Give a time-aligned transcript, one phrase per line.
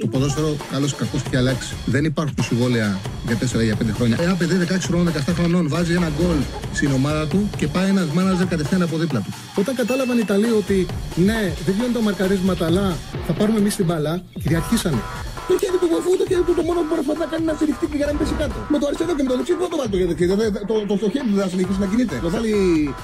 [0.00, 1.74] Το ποδόσφαιρο, καλό ή κακό, έχει αλλάξει.
[1.84, 4.16] Δεν υπάρχουν συμβόλαια για 4 για 5 χρόνια.
[4.20, 6.36] Ένα παιδί 16 χρονών, 17 χρονών βάζει ένα γκολ
[6.72, 9.32] στην ομάδα του και πάει ένας μάναζερ κατευθείαν από δίπλα του.
[9.54, 13.84] Όταν κατάλαβαν οι Ιταλοί ότι ναι, δεν γίνονται τα μαρκαρίσματα, αλλά θα πάρουμε εμείς την
[13.84, 15.00] μπαλά, κυριαρχήσανε.
[15.48, 17.84] Το χέρι του βοηθού, το χέρι του το μόνο που προσπαθεί να κάνει να στηριχτεί
[17.90, 18.58] και για να μην πέσει κάτω.
[18.72, 20.28] Με το αριστερό και με το δεξί δεν το βάλει το χέρι.
[20.32, 20.36] Το,
[20.70, 22.14] το, το, το χέρι του δεν θα συνεχίσει να κινείται.
[22.26, 22.52] Το βάλει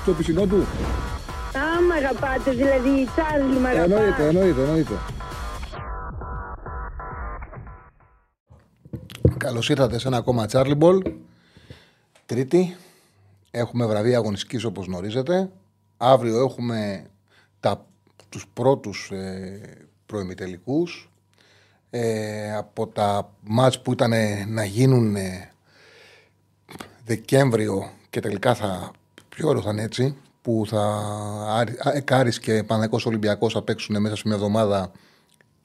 [0.03, 0.59] στο πισινό του.
[1.63, 3.95] Α, μ' αγαπάτε, δηλαδή, Τσάρλι, μ' αγαπάτε.
[3.95, 4.97] Εννοείται, εννοείται, εννοείται.
[9.39, 11.03] Καλώς ήρθατε σε ένα ακόμα Charlie Ball.
[12.27, 12.77] Τρίτη.
[13.51, 15.51] Έχουμε βραβεία αγωνιστικής όπως γνωρίζετε.
[15.97, 17.07] Αύριο έχουμε
[17.61, 17.87] τα,
[18.29, 19.61] τους πρώτους ε,
[20.07, 21.11] προημιτελικούς.
[21.91, 24.13] Ε, από τα μάτς που ήταν
[24.49, 25.51] να γίνουν ε,
[27.05, 28.91] Δεκέμβριο και τελικά θα
[29.29, 34.23] πιο ωραίο θα είναι έτσι που θα Εκάρης και Παναγικός Ολυμπιακός θα παίξουν μέσα σε
[34.25, 34.93] μια εβδομάδα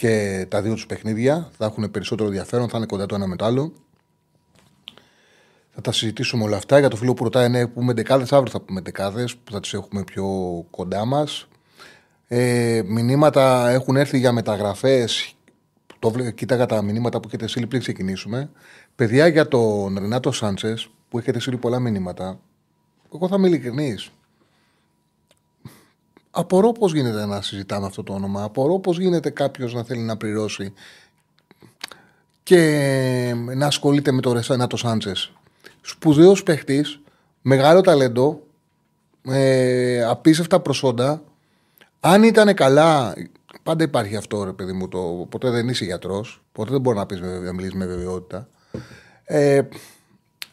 [0.03, 1.49] και τα δύο τους παιχνίδια.
[1.57, 3.73] Θα έχουν περισσότερο ενδιαφέρον, θα είναι κοντά το ένα με το άλλο.
[5.70, 6.79] Θα τα συζητήσουμε όλα αυτά.
[6.79, 9.74] Για το φίλο που ρωτάει, ναι, πούμε δεκάδες, αύριο θα πούμε δεκάδες, που θα τις
[9.74, 10.26] έχουμε πιο
[10.70, 11.48] κοντά μας.
[12.27, 15.35] Ε, μηνύματα έχουν έρθει για μεταγραφές.
[15.99, 18.49] Το κοίταγα τα μηνύματα που έχετε στείλει πριν ξεκινήσουμε.
[18.96, 22.40] Παιδιά για τον Ρενάτο Σάντσες, που έχετε στείλει πολλά μηνύματα.
[23.13, 24.12] Εγώ θα είμαι ειλικρινής.
[26.35, 28.43] Απορώ πώς γίνεται να συζητάμε αυτό το όνομα.
[28.43, 30.73] Απορώ πώς γίνεται κάποιος να θέλει να πληρώσει
[32.43, 35.31] και να ασχολείται με το Ρεσάνατο Σάντσες.
[35.81, 36.99] Σπουδαίος παίχτης,
[37.41, 38.43] μεγάλο ταλέντο,
[39.23, 41.23] ε, απίστευτα προσόντα.
[41.99, 43.13] Αν ήταν καλά,
[43.63, 44.87] πάντα υπάρχει αυτό ρε παιδί μου.
[44.87, 48.47] Το, ποτέ δεν είσαι γιατρός, ποτέ δεν μπορεί να, πεις, να μιλήσεις με βεβαιότητα.
[49.23, 49.62] Ε,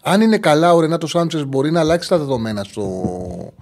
[0.03, 3.53] αν είναι καλά, ο Ρενάτος Σάντσες μπορεί να αλλάξει τα δεδομένα στο,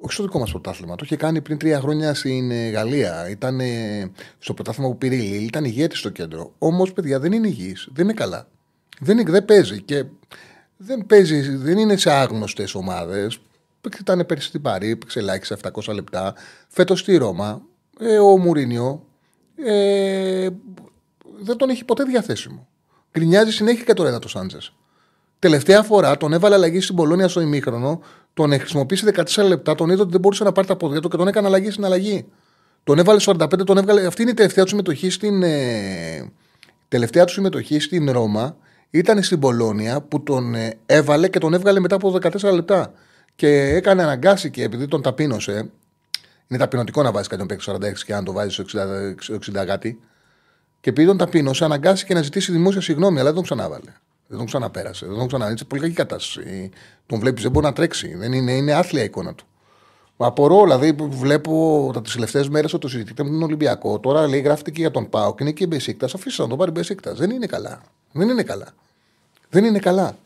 [0.00, 0.94] όχι στο δικό μας πρωτάθλημα.
[0.94, 3.30] Το είχε κάνει πριν τρία χρόνια στην ε, Γαλλία.
[3.30, 3.60] Ήταν
[4.38, 6.52] στο πρωτάθλημα που πήρε η Λίλ, ήταν ηγέτης στο κέντρο.
[6.58, 7.88] Όμως, παιδιά, δεν είναι υγιής.
[7.92, 8.48] Δεν είναι καλά.
[9.00, 9.82] Δεν, δεν παίζει.
[9.82, 10.04] Και
[10.76, 13.40] δεν παίζει, δεν είναι σε άγνωστες ομάδες.
[14.00, 16.34] Ήταν πέρυσι στην Παρή, έπαιξε ελάχιστα 700 λεπτά.
[16.68, 17.62] Φέτος στη Ρώμα.
[18.00, 19.04] Ε, ο Μουρίνιο
[19.64, 20.48] ε,
[21.40, 22.68] δεν τον έχει ποτέ διαθέσιμο.
[23.12, 24.72] Γκρινιάζει συνέχεια και το Ρένατο Σάντζες.
[25.40, 28.00] Τελευταία φορά τον έβαλε αλλαγή στην Πολώνια στο ημίχρονο
[28.34, 31.16] τον χρησιμοποίησε 14 λεπτά, τον είδε ότι δεν μπορούσε να πάρει τα πόδια του και
[31.16, 32.26] τον έκανε αλλαγή στην αλλαγή.
[32.84, 34.06] Τον έβαλε 45, τον έβγαλε.
[34.06, 35.42] Αυτή είναι η τελευταία του συμμετοχή στην.
[35.42, 36.32] Ε,
[36.88, 38.56] τελευταία του συμμετοχή στην Ρώμα
[38.90, 42.92] ήταν στην Πολώνια που τον ε, έβαλε και τον έβγαλε μετά από 14 λεπτά.
[43.36, 45.70] Και έκανε αναγκάσει και επειδή τον ταπείνωσε.
[46.48, 48.64] Είναι ταπεινωτικό να βάζεις κάποιον παίκτη 46 και αν το βάζεις στο
[49.52, 50.00] 60, 60 κάτι.
[50.80, 53.92] Και επειδή τον ταπείνωσε, αναγκάστηκε να ζητήσει δημόσια συγγνώμη, αλλά δεν τον ξανάβαλε.
[54.30, 55.06] Δεν τον ξαναπέρασε.
[55.06, 55.46] Δεν τον ξανά.
[55.46, 56.70] Είναι σε πολύ κακή κατάσταση.
[57.06, 58.14] Τον βλέπεις, δεν μπορεί να τρέξει.
[58.14, 59.44] Δεν είναι, είναι άθλια η εικόνα του.
[60.16, 63.98] Απορώ, δηλαδή βλέπω τις τελευταίες μέρες ότι το συζητείται με τον Ολυμπιακό.
[63.98, 66.06] Τώρα λέει γράφεται και για τον ΠΑΟ και είναι και η Μπεσίκτας.
[66.14, 67.14] Αφήστε να τον πάρει η Μπεσίκτας.
[67.14, 67.82] Δεν είναι καλά.
[68.12, 68.66] Δεν είναι καλά.
[69.48, 70.16] Δεν είναι καλά.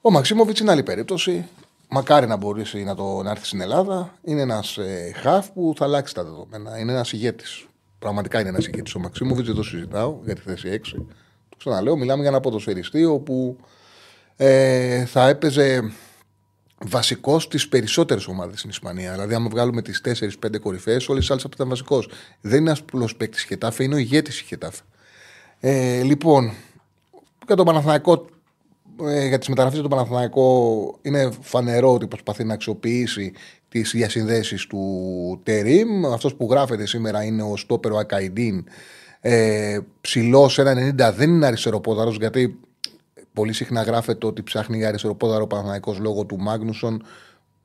[0.00, 1.48] Ο Μαξίμοβιτς είναι άλλη περίπτωση.
[1.88, 4.14] Μακάρι να μπορέσει να, το, να έρθει στην Ελλάδα.
[4.24, 6.78] Είναι ένας ε, χαφ που θα αλλάξει τα δεδομένα.
[6.78, 7.66] Είναι ένας ηγέτης.
[7.98, 8.94] Πραγματικά είναι ένας ηγέτης.
[8.94, 11.04] Ο Μαξίμοβιτς δεν το συζητάω για τη θέση 6.
[11.64, 13.56] Ξαναλέω, μιλάμε για ένα ποδοσφαιριστή όπου
[14.36, 15.92] ε, θα έπαιζε
[16.84, 19.12] βασικός στι περισσότερε ομάδε στην Ισπανία.
[19.12, 20.00] Δηλαδή, αν βγάλουμε τις
[20.44, 22.08] 4-5 κορυφαίες, όλε τι άλλε θα ήταν βασικός.
[22.40, 24.82] Δεν είναι ένας απλός παίκτης Χετάφε, είναι ο ηγέτης η Χετάφε.
[25.60, 26.52] Ε, λοιπόν,
[27.46, 28.26] για τον Παναθηναϊκό,
[29.02, 33.32] ε, για τις μεταγραφές του Παναθηναϊκό, είναι φανερό ότι προσπαθεί να αξιοποιήσει
[33.68, 36.06] τις διασυνδέσεις του Τερήμ.
[36.06, 38.64] Αυτός που γράφεται σήμερα είναι ο Στόπερο Ακαϊντίν,
[39.24, 42.58] ε, Ψηλός 1,90 δεν είναι αριστεροπόδαρος, γιατί
[43.32, 47.02] πολύ συχνά γράφεται ότι ψάχνει για αριστεροπόδαρο Παναθανικό λόγω του Μάγνουσον.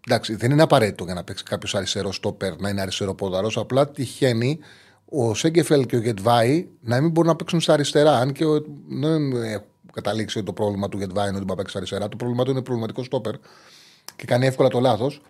[0.07, 3.57] Εντάξει, δεν είναι απαραίτητο για να παίξει κάποιος αριστερός στόπερ να είναι αριστεροπόδαρος.
[3.57, 4.59] Απλά τυχαίνει
[5.05, 8.17] ο Σέγκεφελ και ο Γετβάη να μην μπορούν να παίξουν στα αριστερά.
[8.17, 11.77] Αν και ο, δεν έχω καταλήξει το πρόβλημα του Γετβάη είναι ότι μπορεί να παίξει
[11.77, 12.09] αριστερά.
[12.09, 13.35] Το πρόβλημα του είναι προβληματικό στόπερ
[14.15, 15.21] και κάνει εύκολα το λάθος.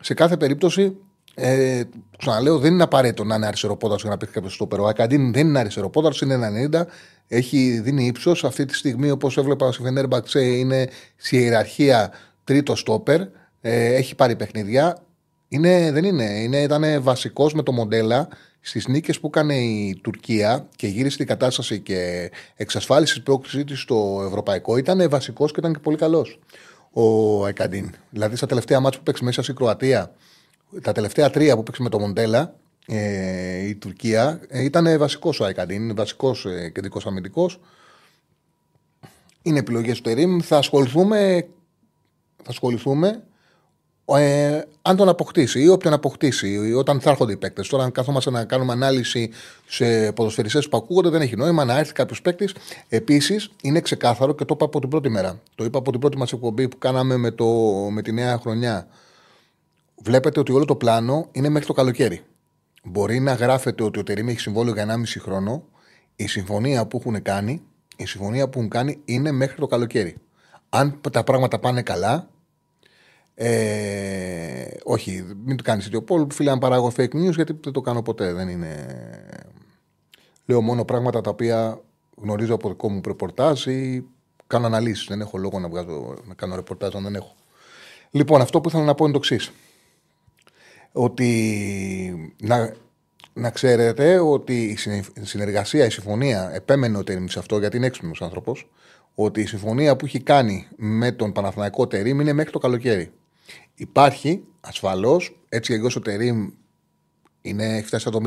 [0.00, 0.96] Σε κάθε περίπτωση
[1.40, 1.82] ε,
[2.18, 4.82] ξαναλέω, δεν είναι απαραίτητο να είναι αριστεροπόδαρο για να παίξει κάποιος στόπερο.
[4.82, 6.82] Ο Ακαντίν δεν είναι αριστεροπόδαρο, είναι 90.
[7.28, 8.44] Έχει δίνει ύψος.
[8.44, 12.12] Αυτή τη στιγμή, όπως έβλεπα στη Φενέρμπαξε, είναι στη ιεραρχία
[12.44, 13.20] τρίτο στόπερ.
[13.60, 15.02] Ε, έχει πάρει παιχνίδια.
[15.48, 16.24] Είναι, δεν είναι.
[16.24, 18.28] είναι ήταν βασικός με το μοντέλα
[18.60, 23.80] στις νίκες που έκανε η Τουρκία και γύρισε την κατάσταση και εξασφάλισε την πρόκλησή της
[23.80, 24.76] στο ευρωπαϊκό.
[24.76, 26.38] Ήταν βασικός και ήταν και πολύ καλός
[26.92, 27.90] ο Ακαντίν.
[28.10, 30.12] Δηλαδή, στα τελευταία μάτια που παίξει μέσα στην Κροατία
[30.82, 32.54] τα τελευταία τρία που παίξε με το Μοντέλα
[32.86, 37.60] ε, η Τουρκία ε, ήταν βασικός ο Αϊκαντίν, είναι βασικός ε, κεντρικός αμυντικός.
[39.42, 40.40] Είναι επιλογές του Τερήμ.
[40.40, 41.48] Θα ασχοληθούμε,
[42.42, 43.22] θα ασχοληθούμε
[44.18, 47.68] ε, αν τον αποκτήσει ή όποιον αποκτήσει, ή όταν θα έρχονται οι παίκτες.
[47.68, 49.30] Τώρα, αν καθόμαστε να κάνουμε ανάλυση
[49.66, 52.54] σε ποδοσφαιριστές που ακούγονται, δεν έχει νόημα να έρθει κάποιος παίκτης.
[52.88, 55.40] Επίσης, είναι ξεκάθαρο και το είπα από την πρώτη μέρα.
[55.54, 57.46] Το είπα από την πρώτη μας εκπομπή που κάναμε με, το,
[57.90, 58.86] με τη νέα χρονιά.
[60.02, 62.22] Βλέπετε ότι όλο το πλάνο είναι μέχρι το καλοκαίρι.
[62.82, 65.64] Μπορεί να γράφεται ότι ο Τερήμ έχει συμβόλαιο για 1,5 χρόνο.
[66.16, 67.62] Η συμφωνία που έχουν κάνει,
[67.96, 70.16] η συμφωνία που έχουν κάνει είναι μέχρι το καλοκαίρι.
[70.68, 72.28] Αν τα πράγματα πάνε καλά,
[73.34, 76.26] ε, όχι, μην το κάνεις ίδιο πόλο.
[76.30, 78.32] Φίλε, αν παράγω fake news, γιατί δεν το κάνω ποτέ.
[78.32, 78.86] Δεν είναι.
[80.46, 81.80] Λέω μόνο πράγματα τα οποία
[82.16, 84.04] γνωρίζω από δικό μου ρεπορτάζ ή
[84.46, 85.06] κάνω αναλύσεις.
[85.06, 87.34] Δεν έχω λόγο να, βγάζω, να κάνω ρεπορτάζ αν δεν έχω.
[88.10, 89.52] Λοιπόν, αυτό που ήθελα να πω είναι το εξής.
[90.92, 92.74] Ότι να,
[93.32, 94.76] να ξέρετε ότι
[95.14, 98.70] η συνεργασία, η συμφωνία, επέμενε ο Τερήμ σε αυτό γιατί είναι έξυπνος άνθρωπος,
[99.14, 103.12] ότι η συμφωνία που έχει κάνει με τον Παναθηναϊκό Τερήμ είναι μέχρι το καλοκαίρι.
[103.74, 106.50] Υπάρχει ασφαλώς, έτσι και ο Τερήμ
[107.42, 108.18] είναι, έχει φτάσει 70,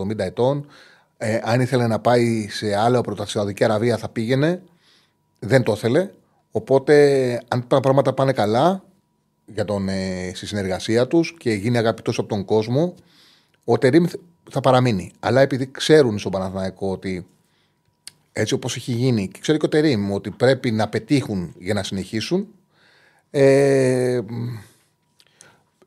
[0.00, 0.66] 70 ετών.
[1.16, 4.62] Ε, αν ήθελε να πάει σε άλλο από Σαουδική Αραβία θα πήγαινε.
[5.38, 6.10] Δεν το ήθελε.
[6.50, 6.94] Οπότε,
[7.48, 8.84] αν τα πράγματα πάνε καλά
[9.46, 12.94] για τον, ε, στη συνεργασία τους και γίνει αγαπητός από τον κόσμο,
[13.64, 14.04] ο Τερήμ
[14.50, 15.12] θα παραμείνει.
[15.20, 17.26] Αλλά επειδή ξέρουν στον Παναθηναϊκό ότι
[18.32, 21.82] έτσι όπως έχει γίνει, και ξέρει και ο Τερήμ ότι πρέπει να πετύχουν για να
[21.82, 22.46] συνεχίσουν,
[23.30, 24.20] ε,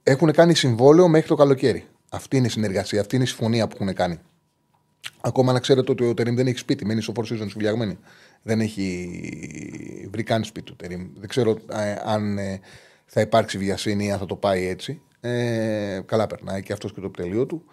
[0.04, 1.88] έχουν κάνει συμβόλαιο μέχρι το καλοκαίρι.
[2.10, 4.20] Αυτή είναι η συνεργασία, αυτή είναι η συμφωνία που έχουν κάνει.
[5.22, 7.98] Ακόμα να ξέρετε ότι ο Τερήμ δεν έχει σπίτι, μένει στο Four Seasons φτιαγμένη.
[8.44, 11.08] Δεν έχει βρει καν σπίτι του Τερήμ.
[11.18, 12.60] Δεν ξέρω ε, αν ε,
[13.08, 15.02] θα υπάρξει βιασύνη ή αν θα το πάει έτσι.
[15.20, 17.64] Ε, καλά περνάει και αυτός και το επιτελείο του.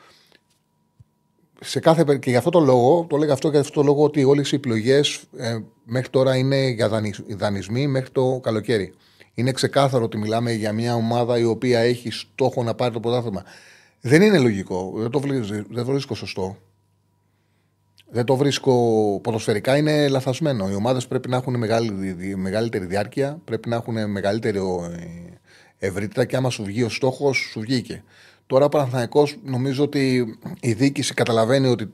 [1.60, 4.25] Σε κάθε, και για αυτό το λόγο, το λέγα αυτό για αυτό το λόγο ότι
[4.25, 8.94] όλες οι επιλογές ε, μέχρι τώρα είναι για δανεισμοί μέχρι το καλοκαίρι.
[9.34, 13.44] Είναι ξεκάθαρο ότι μιλάμε για μια ομάδα η οποία έχει στόχο να πάρει το πρωτάθλημα.
[14.00, 14.92] Δεν είναι λογικό.
[14.96, 16.56] Δεν το βρίσκω, δεν βρίσκω σωστό.
[18.10, 18.75] Δεν το βρίσκω
[19.22, 20.70] ποδοσφαιρικά, είναι λαθασμένο.
[20.70, 21.56] Οι ομάδες πρέπει να έχουν
[22.37, 24.58] μεγαλύτερη διάρκεια, πρέπει να έχουν μεγαλύτερη
[25.84, 28.02] ε, ευρύτητα και άμα σου βγει ο στόχος, σου βγήκε.
[28.46, 28.69] Τώρα ο
[29.44, 30.25] νομίζω ότι
[30.60, 31.92] η διοίκηση καταλαβαίνει ότι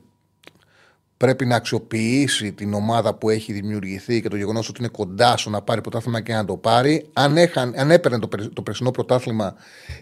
[1.21, 5.49] πρέπει να αξιοποιήσει την ομάδα που έχει δημιουργηθεί και το γεγονός ότι είναι κοντά στο
[5.49, 7.09] να πάρει πρωτάθλημα και να το πάρει.
[7.13, 9.55] Αν, έχαν, αν έπαιρνε το, το περσινό πρωτάθλημα,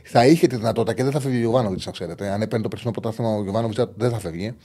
[0.04, 2.30] θα είχε τη δυνατότητα και δεν θα φεύγει ο Γιωβάνοβιτς, να ξέρετε.
[2.30, 4.56] Αν έπαιρνε το περσινό πρωτάθλημα, ο Γιωβάνοβιτς δεν θα φεύγει.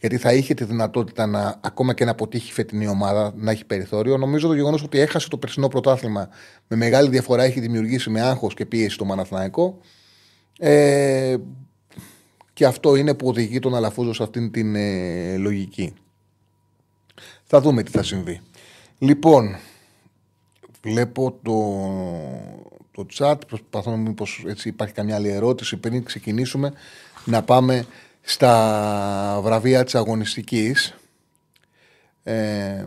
[0.00, 4.16] Γιατί θα είχε τη δυνατότητα να, ακόμα και να αποτύχει φετινή ομάδα, να έχει περιθώριο.
[4.16, 6.28] Νομίζω το γεγονός ότι έχασε το περσινό πρωτάθλημα
[6.68, 9.78] με μεγάλη διαφορά έχει δημιουργήσει με άγχος και πίεση το Μαναθναϊκό.
[10.58, 11.36] Ε,
[12.56, 15.94] και αυτό είναι που οδηγεί τον Αλαφούζο σε αυτήν την ε, λογική.
[17.44, 18.40] Θα δούμε τι θα συμβεί.
[18.98, 19.56] Λοιπόν,
[20.82, 21.54] βλέπω το,
[22.90, 26.72] το chat, προσπαθώ να μήπως έτσι υπάρχει καμιά άλλη ερώτηση πριν ξεκινήσουμε
[27.24, 27.86] να πάμε
[28.20, 30.94] στα βραβεία της αγωνιστικής.
[32.22, 32.84] Ε,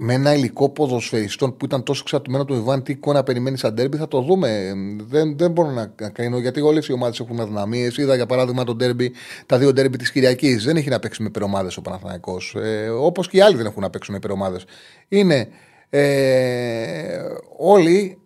[0.00, 3.96] με ένα υλικό ποδοσφαιριστών που ήταν τόσο εξαρτημένο του Ιβάν, τι εικόνα περιμένεις σαν τέρμπι,
[3.96, 4.72] θα το δούμε.
[5.08, 7.96] Δεν, δεν μπορώ να κρίνω γιατί όλες οι ομάδες έχουν αδυναμίες.
[7.96, 9.12] Είδα για παράδειγμα τον τέρμπι,
[9.46, 10.64] τα δύο τέρμπι της Κυριακής.
[10.64, 12.36] Δεν έχει να παίξει με υπερομάδες ο Παναθανικό.
[12.54, 14.64] Ε, Όπως και οι άλλοι δεν έχουν να παίξουν με υπερομάδες.
[15.08, 15.48] Είναι
[15.90, 17.18] ε,
[17.56, 18.18] όλοι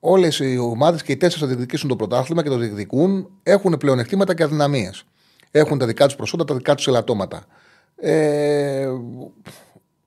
[0.00, 4.34] όλες οι ομάδες και οι τέσσερις θα διεκδικήσουν το πρωτάθλημα και το διεκδικούν, έχουν πλεονεκτήματα
[4.34, 5.04] και αδυναμίες.
[5.50, 7.44] Έχουν τα δικά τους προσόντα, τα δικά τους ελαττώματα.
[7.96, 8.88] Ε,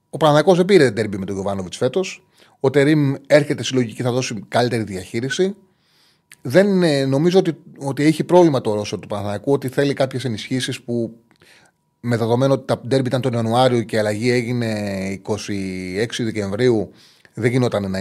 [0.10, 2.28] ο Παναγιακό δεν πήρε τέρμπι με τον Γιωβάνοβιτς φέτος.
[2.60, 5.56] Ο Τερήμ έρχεται στη λογική, θα δώσει καλύτερη διαχείριση.
[6.42, 6.68] Δεν
[7.10, 11.16] νομίζω ότι, ότι έχει πρόβλημα το Ρώσο του Παναγιακού, ότι θέλει κάποιες ενισχύσεις που
[12.00, 15.38] με δεδομένο ότι τα τέρμπι ήταν τον Ιανουάριο και η αλλαγή έγινε 26
[16.18, 16.92] Δεκεμβρίου,
[17.34, 18.00] δεν γινόταν να,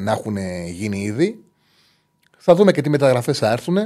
[0.00, 0.36] να έχουν
[0.66, 1.44] γίνει ήδη.
[2.38, 3.76] Θα δούμε και τι μεταγραφές θα έρθουν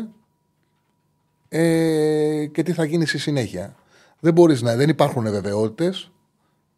[1.48, 3.76] ε, και τι θα γίνει στη συνέχεια.
[4.20, 5.94] Δεν, μπορείς να, δεν υπάρχουν βεβαιότητε.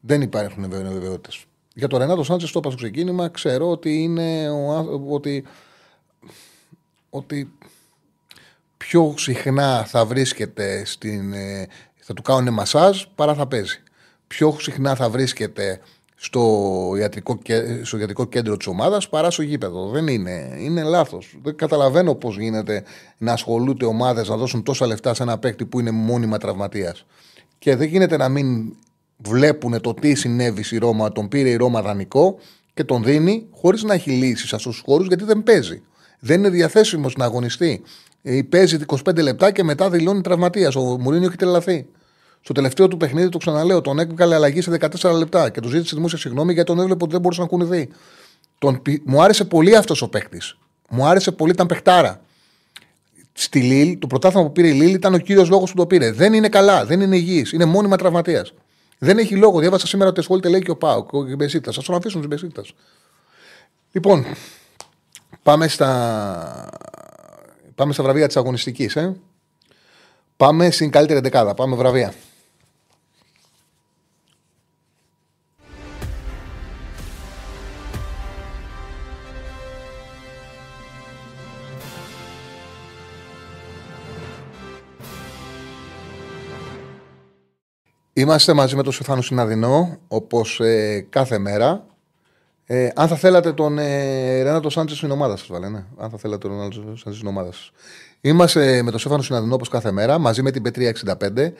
[0.00, 1.44] Δεν υπάρχουν βεβαιότητες.
[1.74, 4.48] Για τον Ρενάτο Σάντζε, το είπα στο ξεκίνημα, ξέρω ότι είναι
[5.08, 5.44] ότι,
[7.10, 7.52] ότι
[8.76, 11.32] πιο συχνά θα βρίσκεται στην.
[11.32, 13.82] Ε, θα του κάνουν μασάζ παρά θα παίζει.
[14.26, 15.80] Πιο συχνά θα βρίσκεται
[16.16, 17.38] στο ιατρικό,
[17.82, 19.88] στο ιατρικό κέντρο της ομάδας παρά στο γήπεδο.
[19.88, 20.56] Δεν είναι.
[20.58, 21.36] Είναι λάθος.
[21.42, 22.84] Δεν καταλαβαίνω πώς γίνεται
[23.18, 27.06] να ασχολούνται ομάδες να δώσουν τόσα λεφτά σε ένα παίκτη που είναι μόνιμα τραυματίας.
[27.58, 28.74] Και δεν γίνεται να μην
[29.16, 32.38] βλέπουν το τι συνέβη στη Ρώμα, τον πήρε η Ρώμα δανεικό
[32.74, 35.82] και τον δίνει χωρίς να έχει λύσει σε αυτούς τους χώρους γιατί δεν παίζει.
[36.18, 37.82] Δεν είναι διαθέσιμος να αγωνιστεί.
[38.22, 40.76] Ε, παίζει 25 λεπτά και μετά δηλώνει τραυματίας.
[40.76, 41.86] Ο Μουρίνιο έχει τρελαθεί.
[42.40, 45.94] Στο τελευταίο του παιχνίδι, το ξαναλέω, τον έκανε αλλαγή σε 14 λεπτά και του ζήτησε
[45.94, 47.88] δημόσια συγγνώμη γιατί τον έβλεπε ότι δεν μπορούσε να κουνηθεί.
[48.58, 50.56] Τον, μου άρεσε πολύ αυτός ο παίκτης.
[50.90, 52.20] Μου άρεσε πολύ, ήταν παιχτάρα.
[53.32, 56.10] Στη Λίλ, το πρωτάθλημα που πήρε η Λίλ ήταν ο κύριος λόγος που το πήρε.
[56.10, 58.52] Δεν είναι καλά, δεν είναι υγιής, είναι μόνιμα τραυματίας.
[58.98, 59.58] Δεν έχει λόγο.
[59.60, 61.70] Διάβασα σήμερα ότι ασχολείται λέει και ο Πάοκ, ο Μπεσίτα.
[61.70, 62.62] Α τον αφήσουν τους Μπεσίτα.
[63.92, 64.26] Λοιπόν,
[65.42, 66.68] πάμε στα,
[67.74, 68.96] πάμε στα βραβεία της αγωνιστικής.
[68.96, 69.16] Ε.
[70.36, 71.54] Πάμε στην καλύτερη δεκάδα.
[71.54, 72.14] Πάμε βραβεία.
[88.18, 91.86] Είμαστε μαζί με τον Στεφάνο Συναδεινό, όπως ε, κάθε μέρα.
[92.66, 95.68] Ε, αν θα θέλατε τον ε, Ρένατο Σάντζε στην ομάδα σας, βάλε.
[95.68, 95.84] Ναι.
[95.96, 97.70] Αν θα θέλατε τον Ρένατο Σάντζε στην ομάδα σας.
[98.20, 101.52] Είμαστε με τον Στέφανο Συναδεινό όπως κάθε μέρα, μαζί με την P365.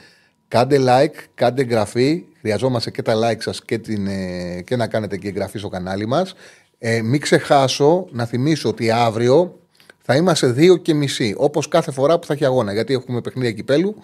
[0.49, 2.25] Κάντε like, κάντε εγγραφή.
[2.41, 6.35] Χρειαζόμαστε και τα like σας και, ε, και να κάνετε και εγγραφή στο κανάλι μας.
[6.79, 9.59] Ε, μην ξεχάσω να θυμίσω ότι αύριο
[10.03, 12.73] θα είμαστε 2 και μισή, όπως κάθε φορά που θα έχει αγώνα.
[12.73, 13.97] Γιατί έχουμε παιχνίδια κυπέλου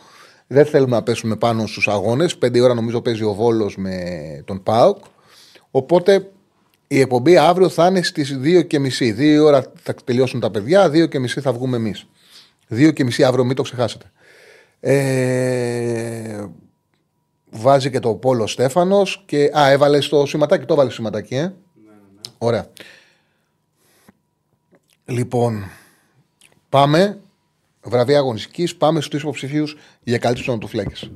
[0.46, 2.36] δεν θέλουμε να πέσουμε πάνω στους αγώνες.
[2.36, 3.96] Πέντε ώρα νομίζω παίζει ο Βόλος με
[4.44, 5.04] τον Πάοκ.
[5.70, 6.30] Οπότε
[6.86, 9.12] η εκπομπή αύριο θα είναι στις 2 και μισή.
[9.12, 12.06] Δύο ώρα θα τελειώσουν τα παιδιά, 2 και μισή θα βγούμε εμείς.
[12.68, 14.10] 2 και μισή αύριο, μην το ξεχάσετε.
[14.80, 16.46] Ε,
[17.50, 19.22] βάζει και το Πόλο Στέφανος.
[19.26, 19.50] Και...
[19.58, 21.40] Α, έβαλε το σηματάκι, το έβαλε το σηματάκι, ε.
[21.40, 21.52] Ναι, ναι,
[22.14, 22.20] ναι.
[22.38, 22.66] Ωραία.
[25.04, 25.70] Λοιπόν,
[26.68, 27.20] πάμε
[27.84, 31.10] βραβεία αγωνιστικής, πάμε στους υποψηφίους για καλύτερου ονοτοφυλάκε.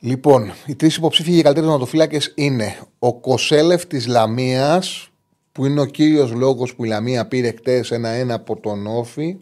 [0.00, 5.10] Λοιπόν, οι τρεις υποψήφοι για καλύτερου ονοτοφυλάκε είναι ο Κοσέλεφ της Λαμίας,
[5.52, 9.36] που είναι ο κύριος λόγος που η Λαμία πήρε χτες ένα-ένα από τον Όφη,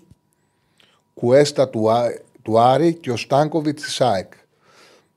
[1.15, 1.89] Κουέστα του,
[2.43, 4.33] του Άρη και ο Στάνκοβιτς της ΣΑΕΚ.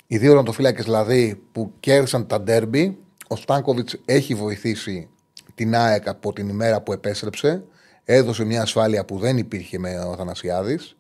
[0.08, 2.98] Οι δύο ονοτοφυλάκε δηλαδή που κέρδισαν τα ντέρμπι.
[3.28, 5.10] Ο Στάνκοβιτς έχει βοηθήσει
[5.56, 7.64] την ΑΕΚ από την ημέρα που επέστρεψε
[8.06, 10.96] έδωσε μια ασφάλεια που δεν υπήρχε με ο Θανασιάδης.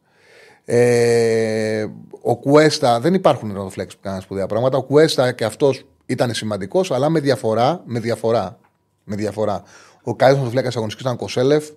[0.65, 1.85] Ε,
[2.21, 4.77] ο Κουέστα, δεν υπάρχουν ροδοφλέξεις που κάνουν σπουδαία πράγματα.
[4.77, 7.81] Ο Κουέστα και αυτός ήταν σημαντικός, αλλά με διαφορά.
[7.85, 8.59] Με διαφορά,
[9.03, 9.63] με διαφορά.
[10.03, 11.69] Ο καλύτερος ροδοφλέκας αγωνιστικής ήταν ο Κοσέλεφ.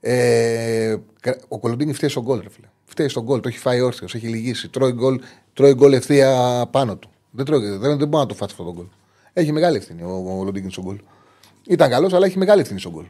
[0.00, 0.96] Ε,
[1.48, 2.42] ο Κολοντίνη φταίει στον γκολ.
[2.84, 4.68] Φταίει στον γκολ, το έχει φάει όρθιος, έχει λυγίσει.
[4.68, 5.20] Τρώει γκολ,
[5.52, 7.10] τρώει γκολ ευθεία πάνω του.
[7.30, 8.86] Δεν, τρώει, δεν, δεν μπορεί να το φάσεις αυτό το γκολ.
[9.32, 11.00] Έχει μεγάλη ευθύνη ο, ο Κολοντίνη στον γκολ.
[11.66, 13.04] Ήταν καλός, αλλά έχει μεγάλη ευθύνη στον γκολ.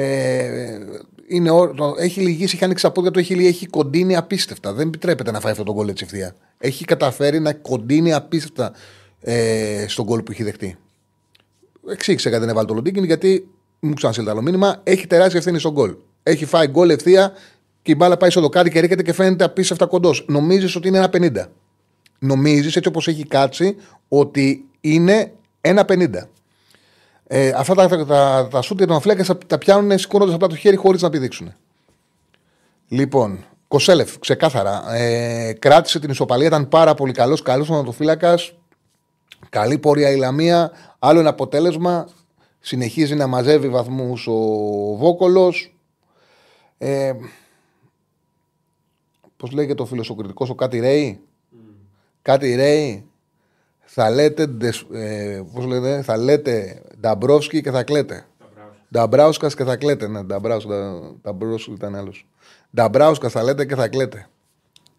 [0.00, 0.78] Ε,
[1.26, 1.50] είναι,
[1.98, 4.72] έχει λυγίσει, έχει ανοίξει τα πόδια του, έχει, έχει κοντίνει απίστευτα.
[4.72, 6.34] Δεν επιτρέπεται να φάει αυτό το γκολ έτσι ευθεία.
[6.58, 8.72] Έχει καταφέρει να κοντίνει απίστευτα
[9.20, 10.76] ε, στον γκολ που έχει δεχτεί.
[11.90, 13.48] Εξήγησε γιατί δεν έβαλε το Λοντίνγκιν, γιατί
[13.80, 14.80] μου ξανασέλτα το μήνυμα.
[14.84, 15.96] Έχει τεράστια ευθύνη στον γκολ.
[16.22, 17.32] Έχει φάει γκολ ευθεία
[17.82, 20.24] και η μπάλα πάει στο δοκάρι και ρίχνεται και φαίνεται απίστευτα κοντός.
[20.28, 21.48] Νομίζεις ότι είναι ένα 50.
[22.18, 23.76] Νομίζεις έτσι όπως έχει κάτσει
[24.08, 26.08] ότι είναι ένα 50.
[27.30, 30.76] Ε, αυτά τα, τα, τα, τα σούτ των φλέκας τα πιάνουν σηκώνοντας απλά το χέρι
[30.76, 31.54] χωρίς να πηδήξουν.
[32.88, 34.94] Λοιπόν, Κοσέλεφ, ξεκάθαρα.
[34.94, 37.42] Ε, κράτησε την ισοπαλία, ήταν πάρα πολύ καλός.
[37.42, 38.38] Καλός ονοτοφύλακα.
[39.48, 40.70] Καλή πορεία η Λαμία.
[40.98, 42.08] Άλλο ένα αποτέλεσμα.
[42.60, 44.34] Συνεχίζει να μαζεύει βαθμούς ο
[44.96, 45.76] Βόκολος.
[46.78, 47.12] Ε,
[49.36, 51.20] Πώς λέγεται το φιλοσοκριτικός, ο Κάτι Ρέι;
[51.52, 51.56] Mm.
[52.22, 53.07] Κάτι Ρέι
[53.90, 54.48] θα λέτε,
[54.92, 58.26] ε, πώς λέτε, θα λέτε Νταμπρόσκι και θα κλαίτε.
[58.92, 60.08] Νταμπράουσκα και θα κλαίτε.
[60.08, 61.04] Ναι, Νταμπράουσκα
[61.70, 62.28] ήταν άλλος.
[62.74, 64.28] Νταμπράουσκα θα λέτε και θα κλαίτε.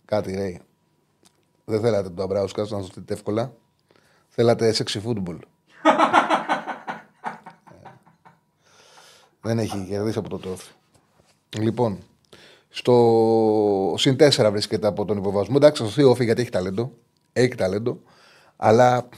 [0.06, 0.62] Κάτι λέει.
[1.66, 3.54] Δεν θέλατε τον Νταμπράουσκα να σωθείτε εύκολα.
[4.28, 5.40] Θέλατε sexy football.
[9.42, 10.72] Δεν έχει κερδίσει από το τόφι.
[11.60, 12.00] Λοιπόν,
[12.70, 15.56] στο συν 4 βρίσκεται από τον υποβασμό.
[15.58, 16.92] Εντάξει, θα σωθεί γιατί έχει ταλέντο.
[17.34, 18.02] Έχει ταλέντο.
[18.62, 19.10] Αλλά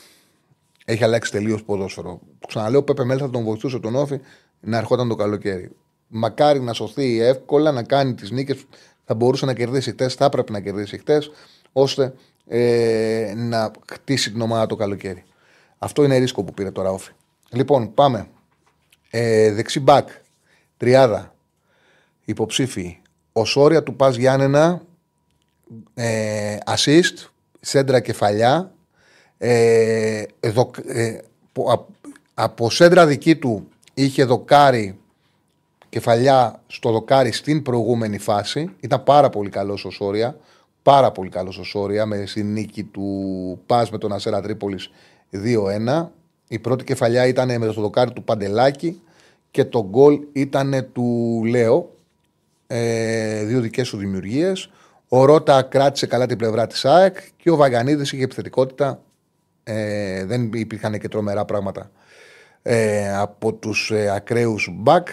[0.85, 2.19] έχει αλλάξει τελείως ποδόσφαιρο.
[2.47, 4.19] Ξαναλέω, ο Πέπε Μέλ θα τον βοηθούσε τον Όφη
[4.59, 5.71] να ερχόταν το καλοκαίρι.
[6.07, 8.65] Μακάρι να σωθεί εύκολα, να κάνει τις νίκες.
[9.05, 11.31] Θα μπορούσε να κερδίσει χτες, θα έπρεπε να κερδίσει χτες,
[11.71, 12.13] ώστε
[12.47, 15.23] ε, να χτίσει την ομάδα το καλοκαίρι.
[15.77, 17.11] Αυτό είναι ρίσκο που πήρε τώρα Όφη.
[17.49, 18.27] Λοιπόν, πάμε.
[19.09, 20.09] Ε, δεξί μπακ,
[20.77, 21.35] τριάδα,
[22.25, 23.01] υποψήφοι.
[23.33, 24.81] Ο Σόρια του Πας Γιάννενα,
[25.93, 27.27] ε, assist,
[27.59, 28.73] σέντρα κεφαλιά,
[29.43, 30.23] ε,
[30.87, 31.17] ε,
[32.33, 34.99] από σέντρα δική του είχε δοκάρι
[35.89, 38.69] κεφαλιά στο δοκάρι στην προηγούμενη φάση.
[38.79, 40.37] Ήταν πάρα πολύ καλός ο Σόρια.
[40.81, 44.89] Πάρα πολύ καλός ο Σόρια με στη νίκη του Πας με τον Ασέρα Τρίπολης
[45.31, 46.07] 2-1.
[46.47, 49.01] Η πρώτη κεφαλιά ήταν με το δοκάρι του Παντελάκη
[49.51, 51.95] και το γκολ ήταν του Λέο.
[52.67, 54.69] Ε, δύο δικές του δημιουργίες.
[55.07, 59.01] Ο Ρότα κράτησε καλά την πλευρά της ΑΕΚ και ο Βαγανίδη είχε επιθετικότητα
[59.63, 61.91] ε, δεν υπήρχαν και τρομερά πράγματα
[62.61, 65.07] ε, από τους ε, ακραίους μπακ.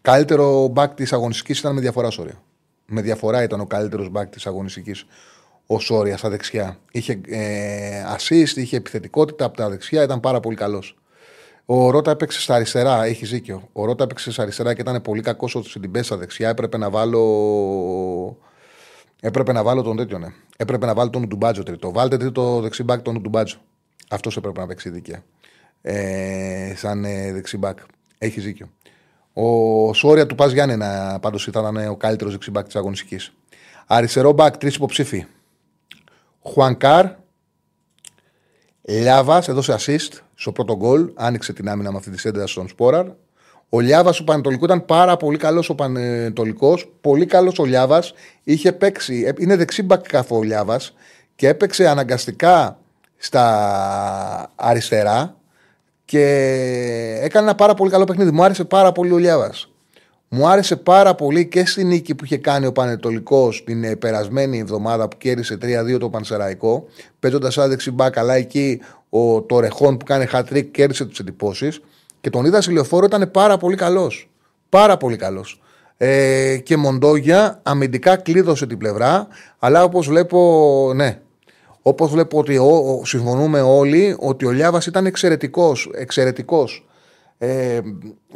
[0.00, 2.42] Καλύτερο μπακ της αγωνιστικής ήταν με διαφορά Σόρια.
[2.86, 5.06] Με διαφορά ήταν ο καλύτερος μπακ της αγωνιστικής
[5.66, 6.78] ο Σόρια στα δεξιά.
[6.92, 10.94] Είχε ε, assist, είχε επιθετικότητα από τα δεξιά, ήταν πάρα πολύ καλός.
[11.64, 13.68] Ο Ρότα έπαιξε στα αριστερά, έχει δίκιο.
[13.72, 16.48] Ο Ρότα έπαιξε στα αριστερά και ήταν πολύ κακός στην πέσα δεξιά.
[16.48, 18.36] Έπρεπε να βάλω.
[19.20, 20.26] Έπρεπε να βάλω τον τέτοιο, ναι.
[20.56, 21.92] Έπρεπε να βάλω τον Ντουμπάτζο τρίτο.
[21.92, 23.58] Βάλτε τρίτο δεξιμπάκ τον Ντουμπάτζο.
[24.10, 25.22] Αυτός έπρεπε να παίξει δίκαια.
[25.82, 27.78] Ε, σαν ε, δεξιμπάκ.
[28.18, 28.70] Έχει δίκιο.
[29.32, 33.32] Ο Σόρια του Πας Γιάννενα πάντως ήταν ο καλύτερος δεξιμπάκ της αγωνιστικής.
[33.86, 35.26] Αριστερό μπακ, τρεις υποψήφοι.
[36.42, 37.06] Χουανκάρ,
[38.82, 43.06] Λιάβας έδωσε assist στο πρώτο γκολ, άνοιξε την άμυνα με αυτή τη σέντρα στον Σπόραρ.
[43.68, 46.92] Ο Λιάβας του Πανετολικού ήταν πάρα πολύ καλός ο Πανετολικός.
[47.00, 48.12] Πολύ καλός ο Λιάβας.
[48.42, 50.94] Είχε παίξει, ε, είναι δεξί μπακ ο Λιάβας
[51.36, 52.78] και έπαιξε αναγκαστικά
[53.22, 55.36] στα αριστερά
[56.04, 56.24] και
[57.20, 58.30] έκανε ένα πάρα πολύ καλό παιχνίδι.
[58.30, 59.70] Μου άρεσε πάρα πολύ ο Λιάβας.
[60.28, 64.58] Μου άρεσε πάρα πολύ και στη νίκη που είχε κάνει ο Πανετολικός την ε, περασμένη
[64.58, 66.84] εβδομάδα που κέρδισε 3-2 το Πανσεραϊκό,
[67.20, 71.80] παίζοντας άδεξη μπακ, αλλά εκεί ο Τορεχόν που κάνει χατρίκ κέρδισε τι εντυπώσεις.
[72.20, 74.30] Και τον είδα σε λεωφόρο, ήταν πάρα πολύ καλός.
[74.68, 75.60] Πάρα πολύ καλός.
[75.96, 81.20] Ε, και Μοντόγια αμυντικά κλείδωσε την πλευρά, αλλά όπως βλέπω, ναι,
[81.82, 85.90] Όπως βλέπω ότι ο, συμφωνούμε όλοι ότι ο Λιάβας ήταν εξαιρετικός.
[85.94, 86.86] Εξαιρετικός.
[87.38, 87.80] Ε,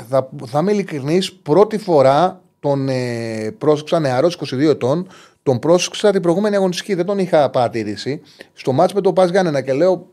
[0.09, 5.07] θα, θα είμαι ειλικρινής, πρώτη φορά τον ε, πρόσεξα νεαρός 22 ετών,
[5.43, 6.95] τον πρόσεξα την προηγούμενη αγωνιστική.
[6.95, 8.21] Δεν τον είχα παρατηρήσει.
[8.53, 10.07] Στο μάτς με τον Πας Γιάννενα και λέω: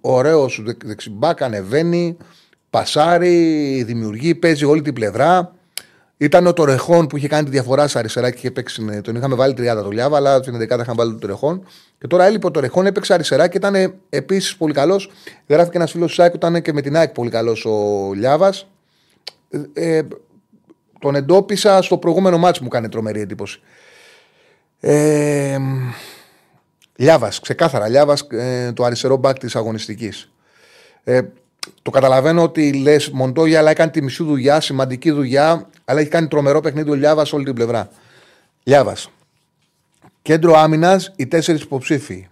[0.00, 2.16] Ωραίος δεξιμπάκ, ανεβαίνει,
[2.70, 5.54] πασάρει, δημιουργεί, παίζει όλη την πλευρά.
[6.22, 8.84] Ήταν ο Τορεχόν που είχε κάνει τη διαφορά σε αριστερά και είχε παίξει.
[8.84, 11.66] Ναι, τον είχαμε βάλει 30 το Λιάβα, αλλά στην 11 είχαμε βάλει τον Τορεχόν.
[11.98, 15.10] Και τώρα έλειπε ο Τορεχόν, έπαιξε αριστερά και ήταν επίσης πολύ καλός.
[15.48, 18.66] Γράφει και ένας φίλος του Σάικ, ήταν και με την ΑΕΚ πολύ καλός ο Λιάβας.
[19.74, 20.02] Ε, ε,
[20.98, 23.60] τον εντόπισα στο προηγούμενο μάτσο μου κάνει τρομερή εντύπωση.
[24.80, 25.58] Ε,
[26.96, 27.88] Λιάβας, ξεκάθαρα.
[27.88, 30.32] Λιάβας, ε, το αριστερό μπακ της αγωνιστικής.
[31.04, 31.20] Ε,
[31.82, 36.28] το καταλαβαίνω ότι λες Μοντόγια, αλλά έκανε τη μισή δουλειά, σημαντική δουλειά, αλλά έχει κάνει
[36.28, 37.88] τρομερό παιχνίδι ο Λιάβας όλη την πλευρά.
[38.62, 39.10] Λιάβας.
[40.22, 42.28] Κέντρο άμυνας, οι τέσσερις υποψήφοι.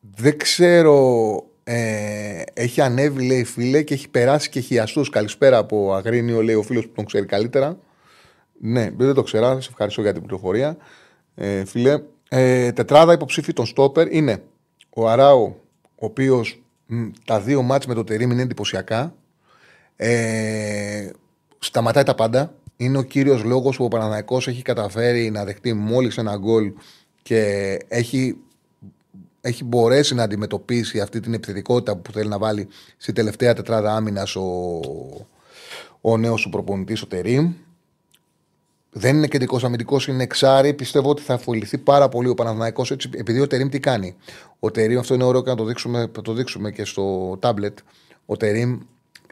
[0.00, 1.46] Δεν ξέρω.
[1.64, 5.10] Ε, έχει ανέβει, λέει φίλε, και έχει περάσει και χιαστούς.
[5.10, 7.78] Καλησπέρα από Αγρίνιο, λέει ο φίλος που τον ξέρει καλύτερα.
[8.60, 9.60] Ναι, δεν το ξέρα.
[9.60, 10.76] Σε ευχαριστώ για την πληροφορία.
[11.34, 14.42] Ε, φίλε, ε, τετράδα υποψήφοι των Στόπερ είναι
[14.90, 16.63] ο Αράου, ο οποίος
[17.24, 19.14] τα δύο μάτς με το Τερίμ είναι εντυπωσιακά.
[19.96, 21.10] Ε,
[21.58, 22.54] σταματάει τα πάντα.
[22.76, 26.72] Είναι ο κύριος λόγος που ο Παναναϊκός έχει καταφέρει να δεχτεί μόλις ένα γκολ
[27.22, 27.40] και
[27.88, 28.36] έχει,
[29.40, 34.36] έχει μπορέσει να αντιμετωπίσει αυτή την επιθετικότητα που θέλει να βάλει στη τελευταία τετράδα άμυνας
[34.36, 34.80] ο,
[36.00, 37.52] ο νέος σου προπονητής ο Τερίμ.
[38.96, 40.74] Δεν είναι κεντρικός αμυντικός, είναι εξάρι.
[40.74, 44.16] Πιστεύω ότι θα αφοληθεί πάρα πολύ ο Παναθηναϊκός έτσι, επειδή ο Τερήμ τι κάνει.
[44.58, 47.78] Ο Τερήμ, αυτό είναι ωραίο και να το δείξουμε, το δείξουμε και στο τάμπλετ.
[48.26, 48.78] Ο Τερήμ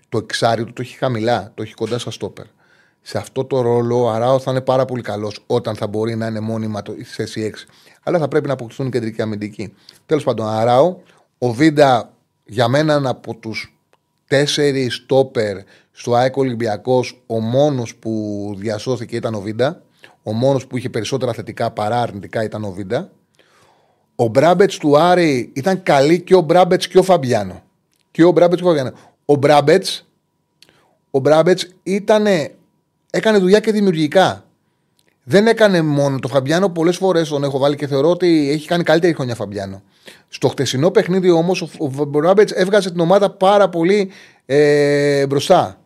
[0.08, 2.44] το εξάρι του το έχει χαμηλά, το έχει κοντά στα στόπερ.
[3.02, 6.26] Σε αυτό το ρόλο ο Αράο θα είναι πάρα πολύ καλός όταν θα μπορεί να
[6.26, 7.68] είναι μόνιμα το, στη θέση 6.
[8.02, 9.74] Αλλά θα πρέπει να αποκτηθούν κεντρικοί αμυντικοί.
[10.06, 10.96] Τέλος πάντων, Αράο,
[11.38, 12.12] ο Βίντα
[12.44, 13.76] για μένα από τους
[14.32, 15.58] τέσσερις στόπερ
[15.90, 19.82] στο ΑΕΚ Ολυμπιακός, ο μόνος που διασώθηκε ήταν ο Βίντα.
[20.22, 23.10] Ο μόνος που είχε περισσότερα θετικά παρά αρνητικά ήταν ο Βίντα.
[24.16, 27.62] Ο Μπράμπετς του Άρη ήταν καλή και ο Μπράμπετς και ο Φαμπιάνο.
[28.10, 28.96] Και ο Μπράμπετς και ο Φαμπιάνο.
[29.24, 30.06] Ο Μπράμπετς
[31.10, 32.54] ο Μπράμπετς ήτανε,
[33.10, 34.44] έκανε δουλειά και δημιουργικά.
[35.24, 38.82] Δεν έκανε μόνο το Φαμπιάνο, πολλές φορές τον έχω βάλει και θεωρώ ότι έχει κάνει
[38.82, 39.82] καλύτερη χρονιά Φαμπιάνο.
[40.28, 44.10] Στο χτεσινό παιχνίδι όμως ο Μπράμπετς έβγαζε την ομάδα πάρα πολύ
[44.46, 45.80] ε, μπροστά.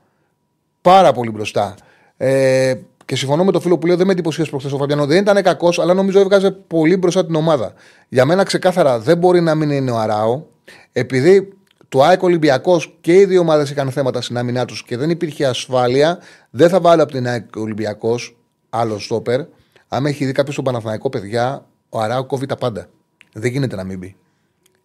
[0.81, 1.75] Πάρα πολύ μπροστά.
[2.16, 5.07] Ε, και συμφωνώ με το φίλο που λέει: Δεν με εντυπωσίασε προχθές ο Φαμπιάνο.
[5.07, 7.72] Δεν ήταν κακός, αλλά νομίζω έβγαζε πολύ μπροστά την ομάδα.
[8.09, 10.42] Για μένα ξεκάθαρα δεν μπορεί να μην είναι ο Αράο,
[10.92, 11.53] επειδή
[11.88, 15.46] το ΑΕΚ Ολυμπιακός και οι δύο ομάδες είχαν θέματα στην άμυνά τους και δεν υπήρχε
[15.46, 16.18] ασφάλεια.
[16.51, 18.37] Δεν θα βάλω από την ΑΕΚ Ολυμπιακός
[18.78, 19.40] άλλο στόπερ.
[19.88, 22.88] Αν έχει δει κάποιος τον Παναθηναϊκό, παιδιά, ο Αράο κόβει τα πάντα.
[23.32, 24.16] Δεν γίνεται να μην μπει.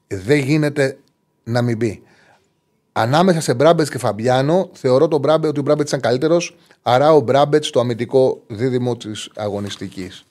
[0.08, 0.98] Δεν γίνεται
[1.44, 2.04] να μην μπει.
[2.92, 6.58] Ανάμεσα σε Μπράμπετς και Φαμπιάνο, θεωρώ τον Μπράμπετ, ότι ο Μπράμπετς ήταν καλύτερος.
[6.82, 10.26] Άρα ο Μπράμπετς στο αμυντικό δίδυμο της αγωνιστικής.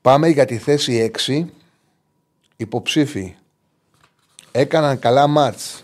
[0.00, 1.44] Πάμε για τη θέση 6.
[2.56, 3.36] Υποψήφοι.
[4.50, 5.80] Έκαναν καλά μάτς.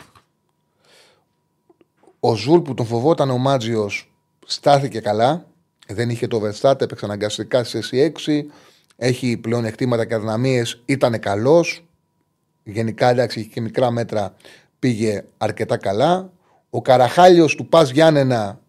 [2.20, 4.12] Ο Ζουλ που τον φοβόταν ο Μάτζιος
[4.46, 5.44] στάθηκε καλά.
[5.92, 8.50] Δεν είχε το Verstappen, έπαιξε αναγκαστικά στη θέση 6.
[8.96, 10.82] Έχει πλέον εκτήματα και αδυναμίες.
[10.84, 11.84] Ήταν καλός.
[12.62, 14.34] Γενικά εντάξει, είχε και μικρά μέτρα
[14.78, 16.30] πήγε αρκετά καλά.
[16.70, 18.60] Ο Καραχάλιος του Πας Γιάννενα,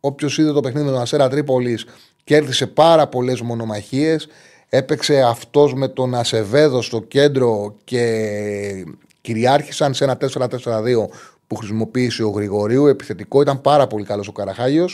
[0.00, 1.86] όποιος είδε το παιχνίδι με τον Αστέρα Τρίπολης,
[2.24, 4.28] κέρδισε πάρα πολλές μονομαχίες.
[4.68, 8.86] Έπαιξε αυτός με τον Ασεβέδο στο κέντρο και
[9.20, 11.08] κυριάρχησαν σε ένα 4-4-2
[11.46, 12.86] που χρησιμοποίησε ο Γρηγορίου.
[12.86, 14.88] Επιθετικό ήταν πάρα πολύ καλός ο Καραχάγιο.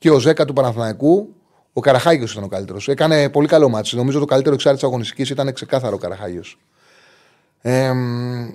[0.00, 1.34] Και ο Ζέκα του Παναθηναϊκού,
[1.72, 2.88] ο Καραχάγιος ήταν ο καλύτερος.
[2.88, 3.96] Έκανε πολύ καλό μάτσο.
[3.96, 6.58] Νομίζω το καλύτερο εξάρι της αγωνιστικής ήταν ξεκάθαρο ο Καραχάγιος.
[7.60, 7.92] Ε,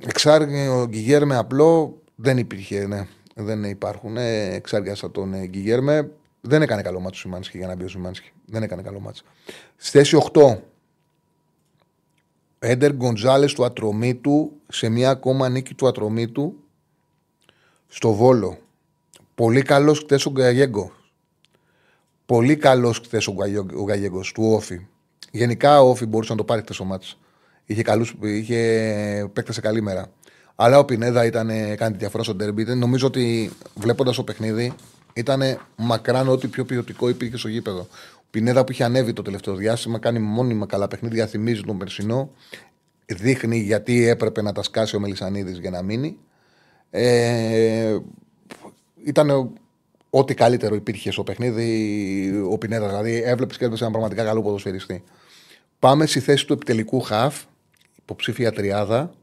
[0.07, 3.07] εξάρι ο Γκυγέρμε απλό δεν υπήρχε, ναι.
[3.35, 4.17] Δεν υπάρχουν.
[4.17, 6.11] Ε, εξάργιασα τον ε, Γκυγέρμε.
[6.41, 8.31] Δεν έκανε καλό μάτσο ο Σιμάνσκι για να μπει ο Σιμάνσκι.
[8.45, 9.23] Δεν έκανε καλό μάτσο.
[9.75, 10.57] Στη θέση 8.
[12.59, 16.55] Έντερ Γκοντζάλε του Ατρομήτου σε μια ακόμα νίκη του Ατρομήτου
[17.87, 18.57] στο Βόλο.
[19.35, 20.91] Πολύ καλός χτες ο Γκαγέγκο.
[22.25, 23.33] Πολύ καλός χθες ο
[23.83, 24.87] Γκαγέγκο του Όφη.
[25.31, 27.17] Γενικά ο Όφη μπορούσε να το πάρει χτε ο μάτσο.
[27.65, 30.11] Είχε, καλούς, είχε παίκτες σε καλή μέρα.
[30.55, 32.63] Αλλά ο Πινέδα ήταν, κάνει τη διαφορά στο τέρμπι.
[32.63, 34.73] Νομίζω ότι βλέποντας το παιχνίδι
[35.13, 35.41] ήταν
[35.75, 37.87] μακράν ό,τι πιο ποιοτικό υπήρχε στο γήπεδο.
[38.15, 41.27] Ο Πινέδα που είχε ανέβει το τελευταίο διάστημα κάνει μόνιμα καλά παιχνίδια.
[41.27, 42.31] Θυμίζει τον περσινό.
[43.05, 46.17] Δείχνει γιατί έπρεπε να τα σκάσει ο Μελισανίδης για να μείνει.
[46.89, 47.97] Ε,
[49.03, 49.51] ήταν
[50.09, 52.89] ό,τι καλύτερο υπήρχε στο παιχνίδι ο Πινέδας.
[52.89, 55.03] Δηλαδή έβλεπες και ένα πραγματικά καλό ποδοσφαιριστή.
[55.79, 57.43] Πάμε στη θέση του επιτελικού χαφ,
[57.95, 59.13] υποψήφια τριάδα.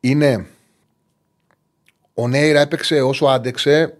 [0.00, 0.46] Είναι
[2.14, 3.96] ο Νέιρα έπαιξε όσο άντεξε,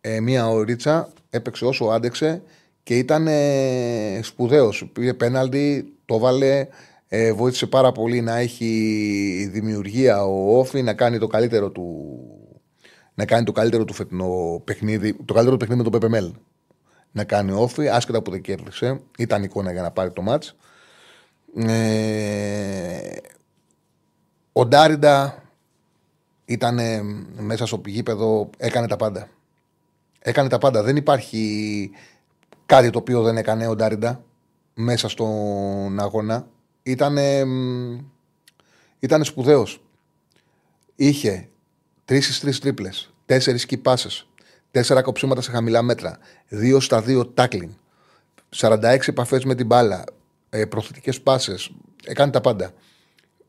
[0.00, 2.42] ε, μία ωρίτσα, έπαιξε όσο άντεξε
[2.82, 4.90] και ήταν ε, σπουδαίος.
[4.92, 6.66] Πήγε πέναλτι, το βάλε,
[7.08, 12.06] ε, βοήθησε πάρα πολύ να έχει δημιουργία ο Όφη, να κάνει το καλύτερο του
[13.16, 16.30] να κάνει το καλύτερο του φετινό παιχνίδι, το καλύτερο παιχνίδι με το PPML.
[17.12, 19.00] Να κάνει όφη, άσχετα που δεν κέρδισε.
[19.18, 20.56] Ήταν εικόνα για να πάρει το μάτς.
[21.56, 23.16] Ε,
[24.52, 25.42] ο Ντάριντα
[26.44, 26.78] ήταν
[27.38, 29.28] μέσα στο γήπεδο, έκανε τα πάντα.
[30.18, 30.82] Έκανε τα πάντα.
[30.82, 31.90] Δεν υπάρχει
[32.66, 34.24] κάτι το οποίο δεν έκανε ο Ντάριντα
[34.74, 36.46] μέσα στον αγώνα.
[36.82, 37.44] Ήτανε,
[38.98, 39.80] ήταν σπουδαίος.
[40.96, 41.48] Είχε
[42.06, 43.94] τρεις στι τρεις τρίπλες, τέσσερις key
[44.70, 47.70] τέσσερα κοψίματα σε χαμηλά μέτρα, δύο στα δύο tackling,
[48.56, 50.04] 46 επαφές με την μπάλα,
[50.50, 51.54] ε, προθετικές πάσε.
[52.04, 52.72] Έκανε τα πάντα.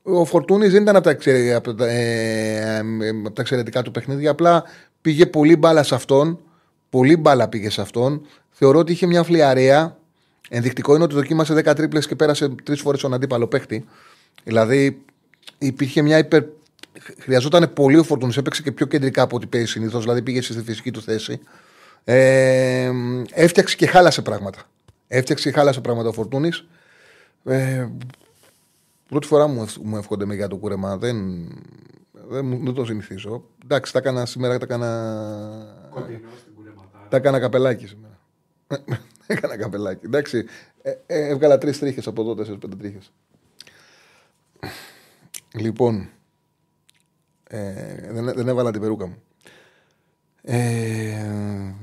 [0.03, 2.77] Ο Φορτούνης δεν ήταν από τα, από, τα, ε,
[3.25, 4.31] από τα εξαιρετικά του παιχνίδια.
[4.31, 4.63] Απλά
[5.01, 6.39] πήγε πολύ μπάλα σε αυτόν.
[6.89, 8.25] Πολύ μπάλα πήγε σε αυτόν.
[8.51, 9.97] Θεωρώ ότι είχε μια φλιαρέα.
[10.49, 13.85] Ενδεικτικό είναι ότι δοκίμασε 10 τρίπλες και πέρασε τρεις φορές τον αντίπαλο παίχτη.
[14.43, 15.01] Δηλαδή
[15.57, 16.43] υπήρχε μια υπερ,
[17.19, 18.37] χρειαζόταν πολύ ο Φορτούνης.
[18.37, 21.39] Έπαιξε και πιο κεντρικά από ό,τι παίζει συνήθως, δηλαδή πήγε στη φυσική του θέση.
[22.03, 22.91] Ε,
[23.33, 24.63] έφτιαξε και χάλασε πράγματα.
[25.07, 26.67] Έφτιαξε και χάλασε πράγματα ο Φορτούνης.
[27.43, 27.87] Ε,
[29.09, 30.97] πρώτη φορά μου, μου εύχονται με για το κούρεμα.
[30.97, 31.47] Δεν,
[32.27, 33.43] δεν, δεν το συνηθίζω.
[33.63, 34.87] Εντάξει, τα έκανα σήμερα, τα έκανα.
[37.09, 38.19] Τα έκανα καπελάκι σήμερα.
[39.27, 40.05] έκανα καπελάκι.
[40.05, 40.45] Εντάξει,
[40.81, 43.11] ε, ε, έβγαλα τρεις τρίχες από εδώ, τέσσερι-πέντε τρίχες.
[45.53, 46.09] Λοιπόν,
[47.49, 49.21] ε, δεν, δεν έβαλα την περούκα μου.
[50.41, 51.73] Ε,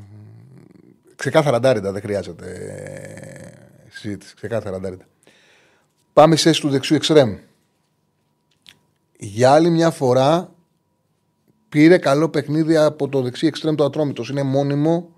[1.16, 4.34] ξεκάθαρα ντάριντα, δεν χρειάζεται ε, συζήτηση.
[4.34, 5.04] Ξεκάθαρα ντάριντα.
[6.12, 7.36] Πάμε σε του δεξιούς εξτρέμ.
[9.18, 10.54] Για άλλη μια φορά
[11.68, 14.28] πήρε καλό παιχνίδι από το δεξί εξτρέμ του Ατρόμητος.
[14.28, 15.14] Είναι μόνιμο.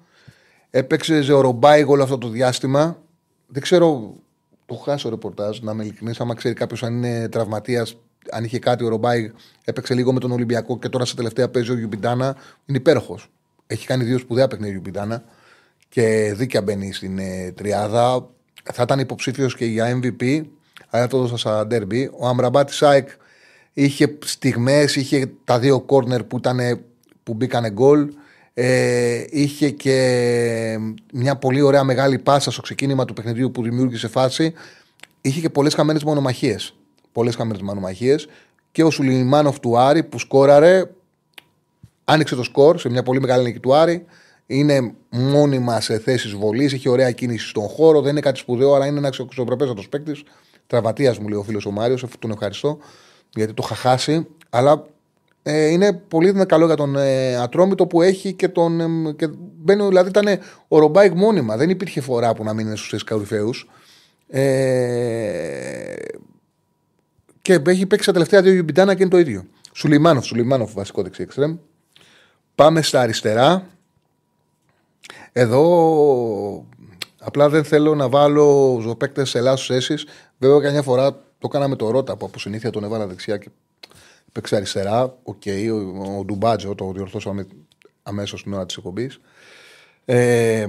[0.70, 3.02] Έπαιξε ζεορομπάι όλο αυτό το διάστημα.
[3.46, 4.14] Δεν ξέρω,
[4.66, 6.20] το χάσω ρεπορτάζ, να 'μαι ειλικρινής.
[6.20, 7.96] Άμα ξέρει κάποιος αν είναι τραυματίας,
[8.30, 9.32] αν είχε κάτι ο Ρομπάι,
[9.64, 12.36] έπαιξε λίγο με τον Ολυμπιακό και τώρα σε τελευταία παίζει ο Γιουμπιντάνα.
[12.66, 13.30] Είναι υπέροχος.
[13.66, 15.24] Έχει κάνει δύο σπουδαία παιχνίδια ο Γιουμπιντάνα
[15.88, 18.28] και δίκαια μπαίνει στην ε, τριάδα.
[18.72, 20.42] Θα ήταν υποψήφιος και για MVP,
[20.90, 22.10] αλλά το έδωσα σαν ντέρμπι.
[22.18, 23.08] Ο Αμραμπάτη Σάικ
[23.72, 26.40] είχε στιγμές, είχε τα δύο κόρνερ που,
[27.22, 28.08] που μπήκανε γκολ.
[28.54, 30.78] Ε, είχε και
[31.12, 34.52] μια πολύ ωραία μεγάλη πάσα στο ξεκίνημα του παιχνιδιού που δημιούργησε φάση.
[35.20, 36.74] Είχε και πολλές χαμένες μονομαχίες
[37.16, 38.28] πολλές χαμένε μανομαχίες.
[38.72, 40.90] Και ο Σουλιμάνοφ του Άρη που σκόραρε,
[42.04, 44.04] άνοιξε το σκορ σε μια πολύ μεγάλη νίκη του Άρη.
[44.46, 48.86] Είναι μόνιμα σε θέσεις βολής, έχει ωραία κίνηση στον χώρο, δεν είναι κάτι σπουδαίο, αλλά
[48.86, 50.22] είναι ένας αξιοπρεπέστατο παίκτης.
[50.66, 52.78] Τραυματίας μου λέει ο φίλος ο Μάριος, τον ευχαριστώ
[53.34, 54.26] γιατί το είχα χάσει.
[54.50, 54.86] Αλλά
[55.42, 58.80] ε, είναι πολύ καλό για τον ε, Ατρόμητο που έχει και τον.
[58.80, 59.28] Ε, και
[59.62, 61.56] μπαίνει, δηλαδή ήταν ο Ρομπάικ μόνιμα.
[61.56, 63.50] Δεν υπήρχε φορά που να μην είναι στους κορυφαίους.
[64.28, 65.94] Ε,
[67.46, 69.44] και έχει παίξει τα τελευταία δύο Ιουμπιντάνα και είναι το ίδιο.
[69.72, 71.56] Σουλιμάνοφ, Σουλιμάνοφ βασικό δεξί εξτρέμ.
[72.54, 73.66] Πάμε στα αριστερά.
[75.32, 76.66] Εδώ
[77.18, 80.06] απλά δεν θέλω να βάλω δύο παίκτες σε λάθος θέσεις.
[80.38, 83.48] Βέβαια, καμιά φορά το έκανα με το Ρότα που από συνήθεια τον έβαλα δεξιά και
[84.32, 85.02] παίξει αριστερά.
[85.22, 87.46] OK, okay, ο, ο Ντουμπάτζο, το διορθώσαμε
[88.02, 89.20] αμέσως στην ώρα της εκπομπής.
[90.04, 90.66] Ε,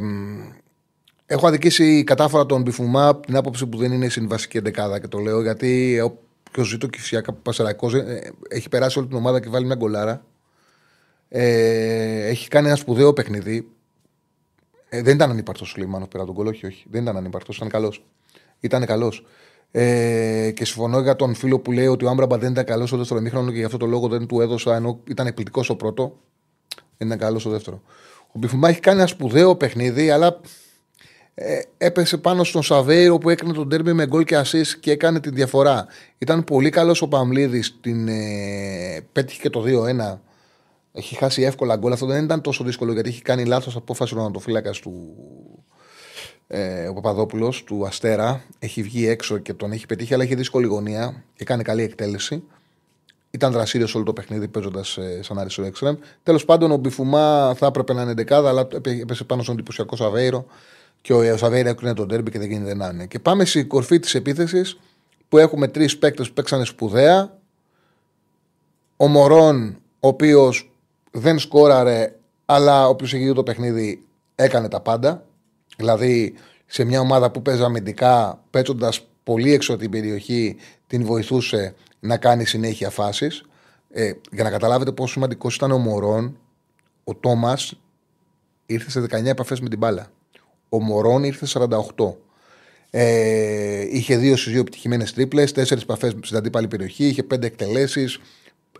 [1.25, 5.17] έχω αδικήσει κατάφορα τον Μπιφουμά από την άποψη που δεν είναι συμβασική εντεκάδα και το
[5.17, 5.99] λέω γιατί
[6.47, 10.25] όποιο ζει το Κυσιακά Πασαρακό ε, έχει περάσει όλη την ομάδα και βάλει μια γκολάρα.
[11.29, 13.67] Ε, έχει κάνει ένα σπουδαίο παιχνίδι.
[14.89, 16.85] Ε, δεν ήταν ανύπαρτο ο Σουλήμανο πέρα τον κολό, όχι, όχι.
[16.89, 18.05] Δεν ήταν ανύπαρτο, ήταν καλός.
[18.59, 19.25] Ήταν καλός.
[19.71, 22.97] Ε, και συμφωνώ για τον φίλο που λέει ότι ο Άμπραμπα δεν ήταν καλός στο
[22.97, 26.19] δεύτερο ημίχρονο και γι' αυτό το λόγο δεν του έδωσα ενώ ήταν εκπληκτικός στο πρώτο.
[26.97, 27.81] Δεν ήταν καλός στο δεύτερο.
[28.27, 30.39] Ο Μπιφουμά έχει κάνει ένα σπουδαίο παιχνίδι, αλλά
[31.39, 35.19] ε, έπεσε πάνω στον Σαβέιρο που έκανε τον τέρμι με γκολ και ασή και έκανε
[35.19, 35.87] τη διαφορά.
[36.17, 37.63] Ήταν πολύ καλός ο Παμλίδη,
[38.07, 40.19] ε, πέτυχε και το 2-1
[40.91, 41.91] έχει χάσει εύκολα γκολ.
[41.91, 45.15] Αυτό δεν ήταν τόσο δύσκολο γιατί έχει κάνει λάθος απόφαση ο ανατοφύλακα του
[46.47, 48.43] ε, ο Παπαδόπουλος του Αστέρα.
[48.59, 52.43] Έχει βγει έξω και τον έχει πετύχει, αλλά έχει δύσκολη γωνία και κάνει καλή εκτέλεση.
[53.31, 55.95] Ήταν δρασίριο όλο το παιχνίδι παίζοντας ε, σαν άριστο έξτρεμ.
[56.23, 58.67] Τέλος πάντων, ο Μπιφουμά θα έπρεπε να είναι δεκάδα, αλλά
[59.01, 60.45] έπεσε πάνω στον εντυπωσιακό Σαβέιρο
[61.01, 63.05] και ο Σαβέιρο έκρινε τον τέρμπι και δεν γίνεται να είναι.
[63.05, 64.79] Και πάμε στη κορφή της επίθεσης
[65.29, 67.37] που έχουμε τρεις παίκτες που παίξανε σπουδαία.
[68.97, 70.71] Ο Μωρόν, ο οποίος
[71.11, 74.05] δεν σκόραρε, αλλά όποιος έχει δει το παιχνίδι
[74.35, 75.25] έκανε τα πάντα.
[75.77, 76.33] Δηλαδή,
[76.65, 80.55] σε μια ομάδα που παίζει αμυντικά, παίζοντας πολύ έξω από την περιοχή,
[80.87, 83.43] την βοηθούσε να κάνει συνέχεια φάσεις.
[83.91, 86.37] Ε, για να καταλάβετε πόσο σημαντικός ήταν ο Μωρόν,
[87.03, 87.73] ο Τόμας
[88.65, 90.11] ήρθε σε 19 επαφές με την μπάλα.
[90.69, 91.59] Ο Μωρόν ήρθε σε
[91.95, 92.15] 48.
[92.89, 98.19] Ε, είχε δύο στις δύο επιτυχημένες τρίπλες, τέσσερις επαφές στην αντίπαλη περιοχή, είχε πέντε εκτελέσεις,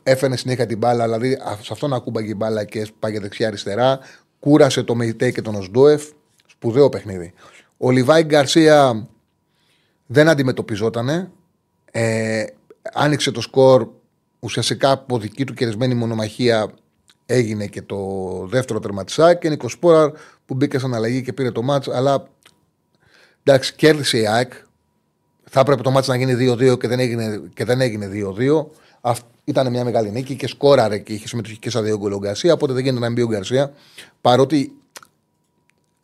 [0.04, 4.00] έφερε συνέχεια την μπάλα, δηλαδή σε αυτόν ακούμπαγε η μπάλα και σπάγε δεξιά-αριστερά.
[4.40, 6.04] Κούρασε το Μεϊτέ και τον Οσντόεφ.
[6.46, 7.34] Σπουδαίο παιχνίδι.
[7.78, 9.08] Ο Λιβάη Γκαρσία
[10.06, 11.32] δεν αντιμετωπιζότανε.
[11.92, 12.46] Ε,
[12.94, 13.88] άνοιξε το σκορ
[14.40, 16.74] ουσιαστικά από δική του κερδισμένη μονομαχία
[17.30, 17.98] έγινε και το
[18.50, 20.12] δεύτερο τερματισάκι και Νίκο Σπόραρ
[20.46, 22.28] που μπήκε σαν αλλαγή και πήρε το μάτς αλλά
[23.44, 24.54] εντάξει κέρδισε η ΑΕΚ
[25.50, 28.66] θα έπρεπε το μάτς να γίνει 2-2 και δεν έγινε, και δεν έγινε 2-2
[29.48, 32.54] ήταν μια μεγάλη νίκη και σκόραρε και είχε συμμετοχή και στα δύο γκολ Γκαρσία.
[32.54, 33.74] Οπότε δεν γίνεται να μπει ο Γκαρσία.
[34.22, 34.74] Παρότι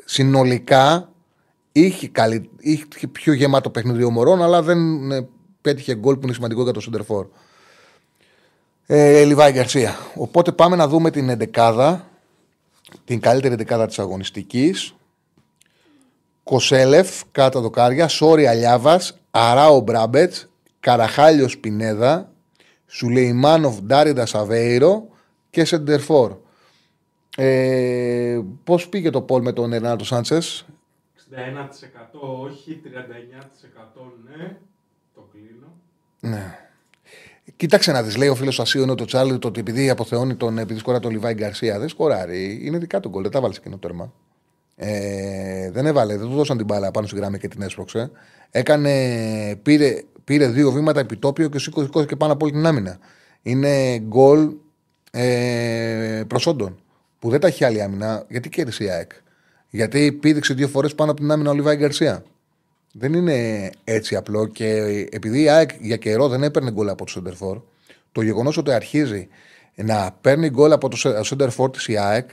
[0.05, 1.09] συνολικά
[1.71, 5.27] είχε, καλή, είχε πιο γεμάτο παιχνίδι ο Μωρόν, αλλά δεν ε,
[5.61, 7.27] πέτυχε γκολ που είναι σημαντικό για το Σεντερφόρ.
[8.85, 9.95] Ε, Λιβάη Γκαρσία.
[10.15, 12.09] Οπότε πάμε να δούμε την εντεκάδα,
[13.05, 14.95] την καλύτερη εντεκάδα της αγωνιστικής.
[16.43, 22.31] Κοσέλεφ, κάτω δοκάρια, Σόρι Αλιάβας, Αράο Μπράμπετς, Καραχάλιο Πινέδα,
[22.87, 25.07] Σουλεϊμάνοφ Ντάριντα Σαβέιρο
[25.49, 26.35] και Σεντερφόρ.
[27.37, 30.65] Ε, Πώς πήγε το Πολ με τον Ερνάτο Σάντσες,
[31.33, 32.87] 61% όχι, 39%
[34.23, 34.57] ναι.
[35.13, 35.73] Το κλείνω.
[36.19, 36.62] Ναι.
[37.55, 40.57] Κοίταξε να δεις, λέει ο φίλος Ασίου είναι το Τσάλι, το ότι επειδή αποθεώνει τον,
[40.57, 42.59] επειδή σκορά τον Λιβάη Γκαρσία, δεν σκοράρει.
[42.63, 44.13] Είναι δικά του γκολ, δεν τα βάλεις εκείνο τέρμα.
[44.75, 48.11] Ε, δεν έβαλε, δεν του δώσαν την μπάλα πάνω στη γραμμή και την έσπρωξε.
[48.51, 48.91] Έκανε,
[49.55, 51.87] πήρε, πήρε δύο βήματα επιτόπιο και σήκωσε
[52.17, 52.97] πάνω από όλη την άμυνα.
[53.41, 54.49] Είναι γκολ
[55.11, 56.79] ε, προσόντων
[57.19, 58.25] που δεν τα έχει άλλη άμυνα.
[58.29, 59.11] Γιατί κέρδισε η ΑΕΚ.
[59.69, 62.23] Γιατί πήδηξε δύο φορές πάνω από την άμυνα ο Λιβάη Γκαρσία.
[62.95, 64.67] Δεν είναι έτσι απλό και
[65.11, 67.61] επειδή η ΑΕΚ για καιρό δεν έπαιρνε γκολ από το Σέντερφορ,
[68.11, 69.27] το γεγονός ότι αρχίζει
[69.75, 72.29] να παίρνει γκολ από το Σέντερφορ της η ΑΕΚ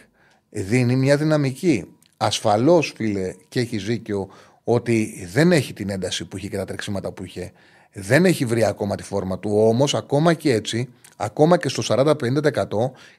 [0.50, 1.84] δίνει μια δυναμική.
[2.16, 4.28] Ασφαλώς, φίλε, και έχει δίκιο
[4.64, 7.52] ότι δεν έχει την ένταση που είχε και τα τρεξίματα που είχε.
[7.92, 9.50] Δεν έχει βρει ακόμα τη φόρμα του.
[9.54, 12.14] Όμως, ακόμα και έτσι, ακόμα και στο 40-50%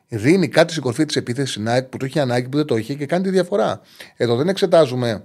[0.07, 2.93] δίνει κάτι στην κορφή της επίθεσης Nike που το έχει ανάγκη που δεν το είχε
[2.93, 3.81] και κάνει τη διαφορά.
[4.17, 5.23] Εδώ δεν εξετάζουμε.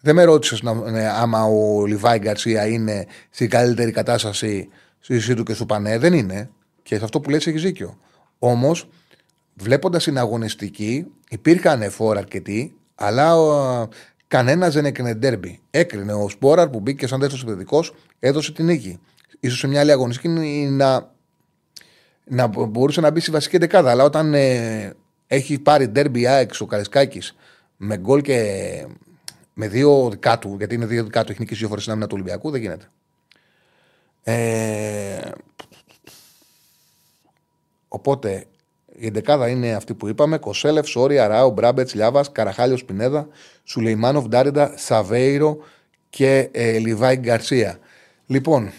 [0.00, 5.54] Δεν με ρώτησες ναι, άμα ο Λιβάη Γκαρσία είναι στην καλύτερη κατάσταση στη του και
[5.54, 5.98] στο πανέ.
[5.98, 6.50] Δεν είναι.
[6.82, 7.98] Και σε αυτό που λες έχεις δίκιο.
[8.38, 8.88] Όμως,
[9.54, 13.34] βλέποντας την αγωνιστική, υπήρχαν φόρα αρκετοί, αλλά
[14.28, 15.60] Κανένας δεν έκρινε ντέρμπι.
[15.70, 19.00] Έκρινε ο Σπόραρ που μπήκε σαν δεύτερος επιθετικός, έδωσε την νίκη.
[19.48, 20.28] σω σε μια άλλη αγωνιστική
[20.70, 21.12] να,
[22.24, 23.90] να μπορούσε να μπει στη βασική δεκάδα.
[23.90, 24.94] Αλλά όταν ε,
[25.26, 27.34] έχει πάρει ντέρμπι ΑΕΚ ο Καρισκάκης
[27.76, 28.86] με γκολ και
[29.58, 32.08] με δύο δικά του, γιατί είναι δύο δικά του, έχει νικήσει δύο φορές στην άμυνα
[32.08, 32.90] του Ολυμπιακού, δεν γίνεται.
[34.22, 35.30] Ε,
[37.88, 38.46] οπότε
[38.86, 43.28] η εντεκάδα είναι αυτή που είπαμε: Κοσέλεφ, Σόρια, Ράο, Μπράμπετς, Λιάβας, Καραχάλιος, Πινέδα,
[43.64, 45.56] Σουλεϊμάνοφ, Ντάριντα, Σαβέιρο
[46.10, 47.78] και ε, Λιβάη Γκαρσία.
[48.26, 48.70] Λοιπόν,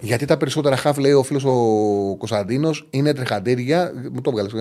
[0.00, 3.92] γιατί τα περισσότερα χαφ, λέει ο φίλος ο Κωνσταντίνος, είναι τρεχαντήρια.
[4.12, 4.52] Μου το βγάλες.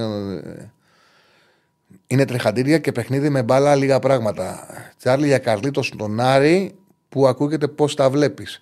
[1.91, 4.67] Ε, είναι τρεχαντήρια και παιχνίδι με μπάλα λίγα πράγματα.
[4.97, 6.75] Τσάρλι για Καρλίτο στον Άρη
[7.09, 8.61] που ακούγεται πώς τα βλέπεις.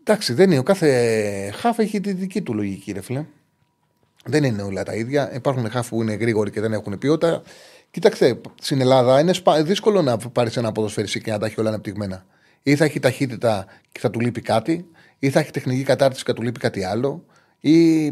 [0.00, 0.60] Εντάξει, δεν είναι.
[0.60, 3.24] Ο κάθε χαφ έχει τη δική του λογική, ρε φίλε.
[4.24, 5.34] Δεν είναι όλα τα ίδια.
[5.34, 7.42] Υπάρχουν χάφου που είναι γρήγοροι και δεν έχουν ποιότητα.
[7.90, 11.68] Κοίταξε, στην Ελλάδα είναι σπα- δύσκολο να πάρεις ένα ποδοσφαιριστή και να τα έχει όλα
[11.68, 12.24] αναπτυγμένα.
[12.62, 14.86] Ή θα έχει ταχύτητα και θα του λείπει κάτι,
[15.18, 17.24] ή θα έχει τεχνική κατάρτιση και θα του λείπει κάτι άλλο.
[17.60, 18.06] Ή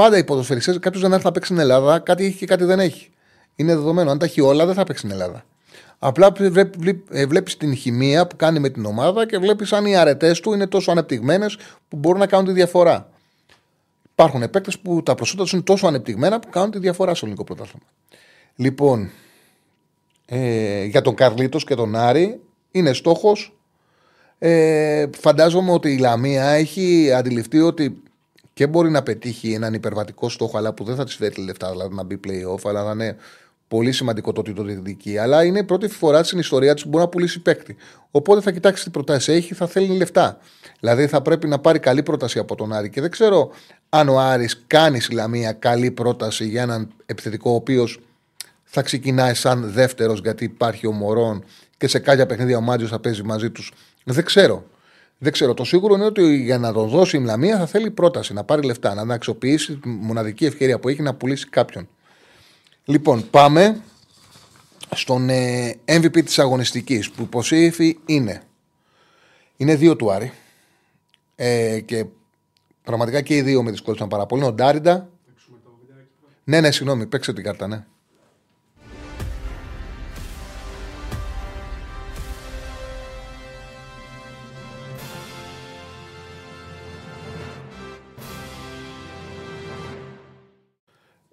[0.00, 2.80] πάντα οι ποδοσφαιριστές, κάποιος δεν έρθει να παίξει στην Ελλάδα, κάτι έχει και κάτι δεν
[2.80, 3.10] έχει.
[3.56, 4.10] Είναι δεδομένο.
[4.10, 5.44] Αν τα έχει όλα, δεν θα παίξει στην Ελλάδα.
[5.98, 6.32] Απλά
[7.10, 10.66] βλέπεις την χημεία που κάνει με την ομάδα και βλέπεις αν οι αρετές του είναι
[10.66, 11.58] τόσο ανεπτυγμένες
[11.88, 13.10] που μπορούν να κάνουν τη διαφορά.
[14.12, 17.44] Υπάρχουν παίκτες που τα προσόντα τους είναι τόσο ανεπτυγμένα που κάνουν τη διαφορά στο ελληνικό
[17.44, 17.86] πρωτάθλημα.
[18.56, 19.10] Λοιπόν,
[20.26, 23.58] ε, για τον Καρλίτος και τον Άρη είναι στόχος.
[24.38, 28.02] Ε, φαντάζομαι ότι η Λαμία έχει αντιληφθεί ότι
[28.60, 31.94] και μπορεί να πετύχει έναν υπερβατικό στόχο, αλλά που δεν θα της φέρει λεφτά, δηλαδή
[31.94, 33.16] να μπει playoff, αλλά θα είναι
[33.68, 35.18] πολύ σημαντικό το ότι το διεκδικεί.
[35.18, 37.76] Αλλά είναι η πρώτη φορά στην ιστορία της που μπορεί να πουλήσει παίκτη.
[38.10, 40.38] Οπότε θα κοιτάξεις τι προτάσεις έχει, θα θέλει λεφτά.
[40.80, 42.90] Δηλαδή θα πρέπει να πάρει καλή πρόταση από τον Άρη.
[42.90, 43.50] Και δεν ξέρω
[43.88, 48.00] αν ο Άρης κάνει στη Λαμία καλή πρόταση για έναν επιθετικό, ο οποίος
[48.64, 51.44] θα ξεκινάει σαν δεύτερος γιατί υπάρχει ο Μωρόν
[51.76, 53.72] και σε κάποια παιχνίδια ο Μάτζιο θα παίζει μαζί τους.
[54.04, 54.64] Δεν ξέρω.
[55.22, 55.54] Δεν ξέρω.
[55.54, 58.62] Το σίγουρο είναι ότι για να τον δώσει η Λαμία θα θέλει πρόταση, να πάρει
[58.62, 61.88] λεφτά, να αξιοποιήσει τη μοναδική ευκαιρία που έχει να πουλήσει κάποιον.
[62.84, 63.82] Λοιπόν, πάμε
[64.94, 68.42] στον ε, MVP της αγωνιστικής που υποψήφι είναι
[69.60, 70.32] είναι δύο του Άρη
[71.36, 72.06] ε, και
[72.82, 74.44] πραγματικά και οι δύο με δυσκόλυσαν πάρα πολύ.
[74.44, 75.08] Ο Ντάριντα.
[76.44, 77.84] Ναι, ναι, συγγνώμη, παίξε την κάρτα, ναι.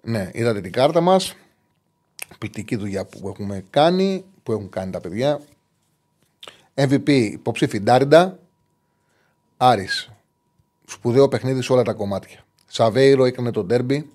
[0.08, 1.34] Ναι, είδατε την κάρτα μας.
[2.38, 5.40] Πληκτική δουλειά που έχουμε κάνει, που έχουν κάνει τα παιδιά.
[6.74, 8.38] MVP υποψήφι Ντάριντα.
[9.56, 10.10] Άρης.
[10.84, 12.44] Σπουδαίο παιχνίδι σε όλα τα κομμάτια.
[12.66, 14.10] Σαβέιρο έκανε το ντέρμπι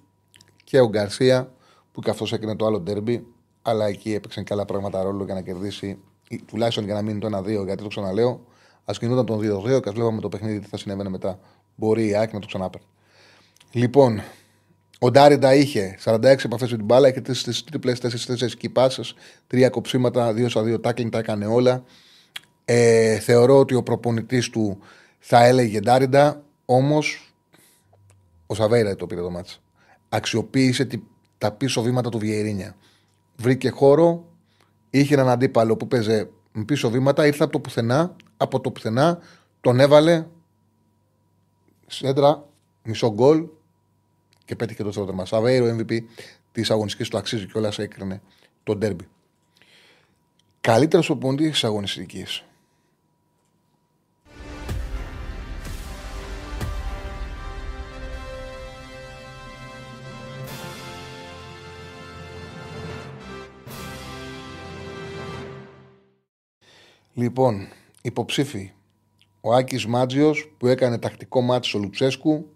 [0.64, 1.52] και ο Γκαρσία
[1.92, 3.28] που και αυτός έκανε το άλλο ντέρμπι.
[3.62, 7.20] Αλλά εκεί έπαιξαν και άλλα πράγματα ρόλο για να κερδίσει, ή τουλάχιστον για να μείνει
[7.20, 7.66] το 1-2.
[7.66, 8.46] Γιατί το ξαναλέω,
[8.86, 11.40] ας κινούνταν τον 2-2 και ας βλέπαμε το παιχνίδι τι θα συνέβαινε μετά.
[11.76, 12.88] Μπορεί η ΑΕΚ να το ξανάπαιρνε.
[13.72, 14.22] Λοιπόν,
[15.04, 19.02] ο Ντάριντα είχε 46 επαφέ με την μπάλα, είχε τι τρίπλε 4-4 κυπάσε,
[19.48, 21.84] τρία κοψίματα, 2 2 τάκλινγκ, τα έκανε όλα.
[22.66, 24.80] Ε, θεωρώ ότι ο προπονητής του
[25.20, 27.34] θα έλεγε Ντάριντα, όμως
[28.48, 29.58] ο Σαβέιρα το πήρε το μάτσα.
[30.10, 31.00] Αξιοποίησε τη,
[31.38, 32.76] τα πίσω βήματα του Βιερίνια.
[33.36, 34.26] Βρήκε χώρο,
[34.90, 39.20] είχε έναν αντίπαλο που παίζε με πίσω βήματα, ήρθε από το πουθενά, από το πουθενά,
[39.62, 40.26] τον έβαλε
[41.88, 42.46] σέντρα,
[42.84, 43.46] μισό γκολ
[44.46, 45.26] και πέτυχε το δεύτερο τέρμα.
[45.26, 46.00] Σαβέιρο MVP
[46.52, 48.22] της αγωνιστικής του αξίζει και όλα έκρινε
[48.64, 49.08] το ντέρμπι.
[50.62, 52.44] Καλύτερος οπονητή της αγωνιστικής.
[67.14, 67.68] Λοιπόν,
[68.02, 68.72] υποψήφι.
[69.42, 72.53] Ο Άκης Μάτζιος που έκανε τακτικό μάτι στο Λουτσέσκου.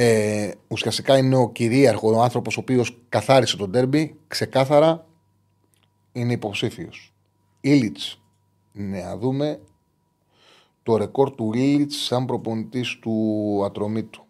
[0.00, 4.16] Ε, ουσιαστικά είναι ο κυρίαρχο, ο άνθρωπος ο οποίος καθάρισε τον τέρμπι.
[4.28, 5.06] Ξεκάθαρα
[6.12, 7.14] είναι υποψήφιος.
[7.60, 7.96] Ήλιτ.
[8.72, 9.60] Ναι, να δούμε
[10.82, 14.24] το ρεκόρ του Ήλιτ σαν προπονητής του ατρωμίτου.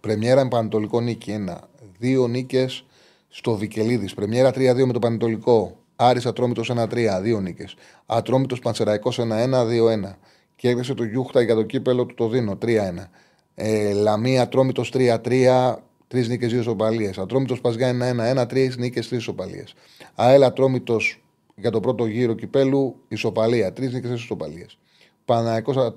[0.00, 1.56] Πρεμιέρα με Πανετολικό νίκη 1.
[1.98, 2.86] Δύο νίκες
[3.28, 4.14] στο Βικελίδης.
[4.14, 5.76] Πρεμιέρα 3-2 με το Πανετολικό.
[5.96, 7.74] Άρης Ατρόμητος 1-3, δύο νίκες.
[8.06, 10.18] Ατρόμητος Πανσεραϊκός 1-1, 2-1.
[10.56, 13.10] Κέρδισε το Γιούχτα για το κύπελο του το Δίνο 3-1.
[13.62, 15.76] Ε, Λαμία Ατρόμητο 3-3,
[16.08, 17.18] τρεις νίκες, δύο ισοπαλίες.
[17.18, 19.74] Ατρόμητος Παζιά 1-1, τρεις νίκες, τρεις ισοπαλίες.
[20.14, 20.96] ΑΕΛ Ατρόμητο
[21.54, 24.78] για το πρώτο γύρο κυπέλου ισοπαλία, τρεις νίκες, τρεις ισοπαλίες.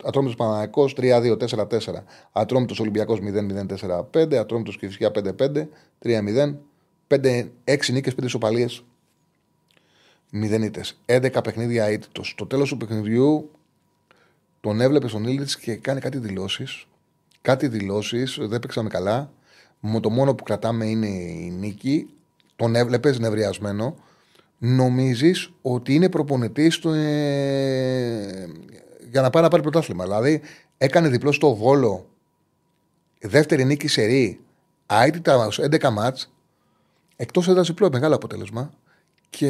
[0.04, 2.06] Ατρόμητος Παναναϊκό 3-2, 4-4.
[2.32, 4.38] Ατρόμητος Ολυμπιακός 0-0-4-5.
[4.38, 6.60] Ατρόμητος Κυφσιά 5-5, 3-0.
[7.63, 8.84] 6 νίκες, 5 ισοπαλίες
[10.32, 11.02] μηδενίτες.
[11.06, 12.30] 11 παιχνίδια αίτητος.
[12.30, 13.52] Στο τέλος του παιχνιδιού
[14.62, 16.88] τον έβλεπε στον Ήλιτ και κάνει κάτι δηλώσεις.
[17.43, 19.32] Κάτι δηλώσεις, δεν παίξαμε καλά.
[19.79, 22.10] Με το μόνο που κρατάμε είναι η νίκη.
[22.56, 23.95] Τον έβλεπες νευριασμένο.
[24.57, 28.47] Νομίζεις ότι είναι προπονητής ε,
[29.09, 30.03] για να πάει να πάρει πρωτάθλημα.
[30.03, 30.41] Δηλαδή
[30.78, 32.09] έκανε διπλό στο βόλο.
[33.22, 34.39] Δεύτερη νίκη σε ρί.
[34.86, 36.34] Αίτητα 11 μάτς.
[37.15, 38.72] Εκτός έδρας διπλό, μεγάλο αποτέλεσμα
[39.30, 39.49] και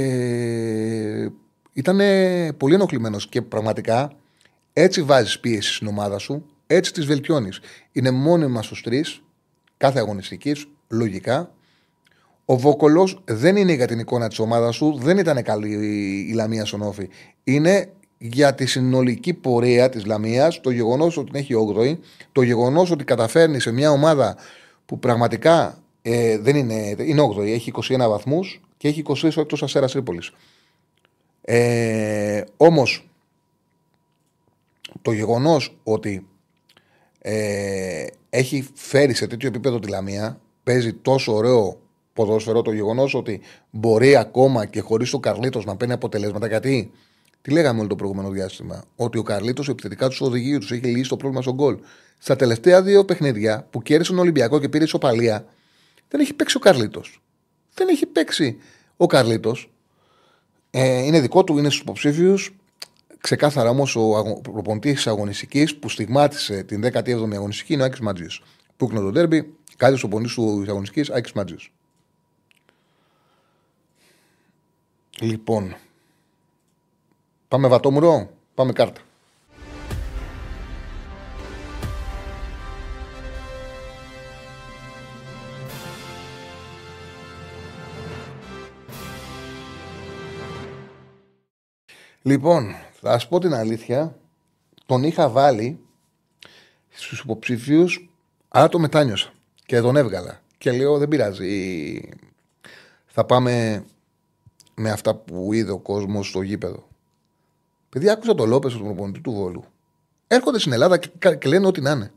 [1.73, 1.99] ήταν
[2.57, 4.11] πολύ ενοχλημένος και πραγματικά
[4.73, 7.59] έτσι βάζεις πίεση στην ομάδα σου, έτσι τις βελτιώνεις.
[7.91, 9.21] Είναι μόνιμα στους τρεις,
[9.77, 11.51] κάθε αγωνιστικής, λογικά.
[12.45, 15.69] Ο Βόκολος δεν είναι για την εικόνα της ομάδας σου, δεν ήταν καλή
[16.29, 17.09] η Λαμία στον Όφη.
[17.43, 21.97] Είναι για τη συνολική πορεία της Λαμίας, το γεγονός ότι την έχει 8η,
[22.31, 24.37] το γεγονός ότι καταφέρνει σε μια ομάδα
[24.85, 29.63] που πραγματικά ε, δεν είναι, είναι 8η, έχει 21 βαθμούς και έχει 23 ο εκτός
[29.63, 30.31] Αστέρας Τρίπολης.
[31.41, 33.09] Ε, Όμως
[35.01, 36.27] το γεγονός ότι
[37.25, 41.81] ε, έχει φέρει σε τέτοιο επίπεδο τη Λαμία, παίζει τόσο ωραίο
[42.13, 46.47] ποδόσφαιρο, το γεγονός ότι μπορεί ακόμα και χωρίς το Καρλίτος να παίρνει αποτελέσματα.
[46.47, 46.91] Γιατί
[47.41, 51.09] τι λέγαμε όλο το προηγούμενο διάστημα, ότι ο Καρλίτος επιθετικά τους οδηγεί, τους έχει λύσει
[51.09, 51.77] το πρόβλημα στον γκολ.
[52.17, 55.45] Στα τελευταία δύο παιχνίδια που κέρδισε τον Ολυμπιακό και πήρε ισοπαλία,
[56.07, 57.21] δεν έχει παίξει ο Καρλίτος.
[57.73, 58.57] Δεν έχει παίξει
[58.97, 59.71] ο Καρλίτος.
[60.71, 62.55] Ε, είναι δικό του, είναι στους υποψήφιους.
[63.23, 68.27] Ξεκάθαρα όμως ο προπονητής της αγωνιστικής που στιγμάτισε την 17η αγωνιστική είναι ο Άκης Μάτζιο.
[68.77, 71.57] Που έκανε τον τέρμπι, κάτι στο πονή του αγωνιστικής, Άκης Μάτζιο.
[75.19, 75.75] Λοιπόν,
[77.47, 79.01] πάμε βατόμουρο, πάμε κάρτα.
[92.21, 94.15] Λοιπόν, θα σα πω την αλήθεια.
[94.85, 95.79] Τον είχα βάλει
[96.89, 98.09] στους υποψηφίους,
[98.47, 99.33] αλλά το μετάνιωσα
[99.65, 100.41] και τον έβγαλα.
[100.57, 102.01] Και λέω δεν πειράζει.
[103.05, 103.83] Θα πάμε
[104.75, 106.87] με αυτά που είδε ο κόσμος στο γήπεδο.
[107.89, 109.63] Παιδιά, άκουσα το Λόπες, τον προπονητή του Βόλου.
[110.27, 112.11] Έρχονται στην Ελλάδα και, και λένε ό,τι να είναι.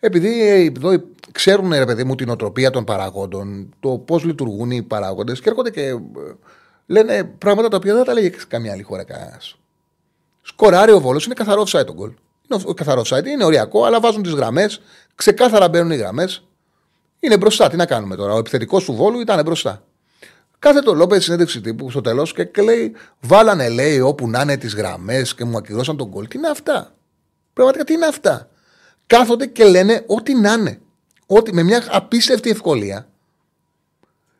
[0.00, 1.02] Επειδή εδώ
[1.32, 5.70] ξέρουν, ρε παιδί μου, την οτροπία των παραγόντων, το πώς λειτουργούν οι παράγοντε και έρχονται
[5.70, 5.96] και ε,
[6.86, 9.59] λένε πράγματα τα οποία δεν τα λέγει καμία άλλη χώρα κανένας.
[10.42, 12.12] Σκοράρει ο Βόλος, είναι καθαρό offside το γκολ.
[12.48, 14.80] Είναι καθαρό offside, είναι οριακό, αλλά βάζουν τις γραμμές,
[15.14, 16.44] ξεκάθαρα μπαίνουν οι γραμμές.
[17.20, 17.68] Είναι μπροστά.
[17.68, 18.32] Τι να κάνουμε τώρα.
[18.32, 19.84] Ο επιθετικός του Βόλου ήταν μπροστά.
[20.58, 24.74] Κάθε το Λόπες συνέντευξη τύπου στο τέλος και λέει: Βάλανε, λέει, όπου να είναι τις
[24.74, 26.28] γραμμές και μου ακυρώσαν τον γκολ.
[26.28, 26.94] Τι είναι αυτά;
[27.52, 28.48] Πραγματικά τι είναι αυτά;
[29.06, 30.80] Κάθονται και λένε ό,τι να είναι.
[31.26, 33.08] Ότι με μια απίστευτη ευκολία.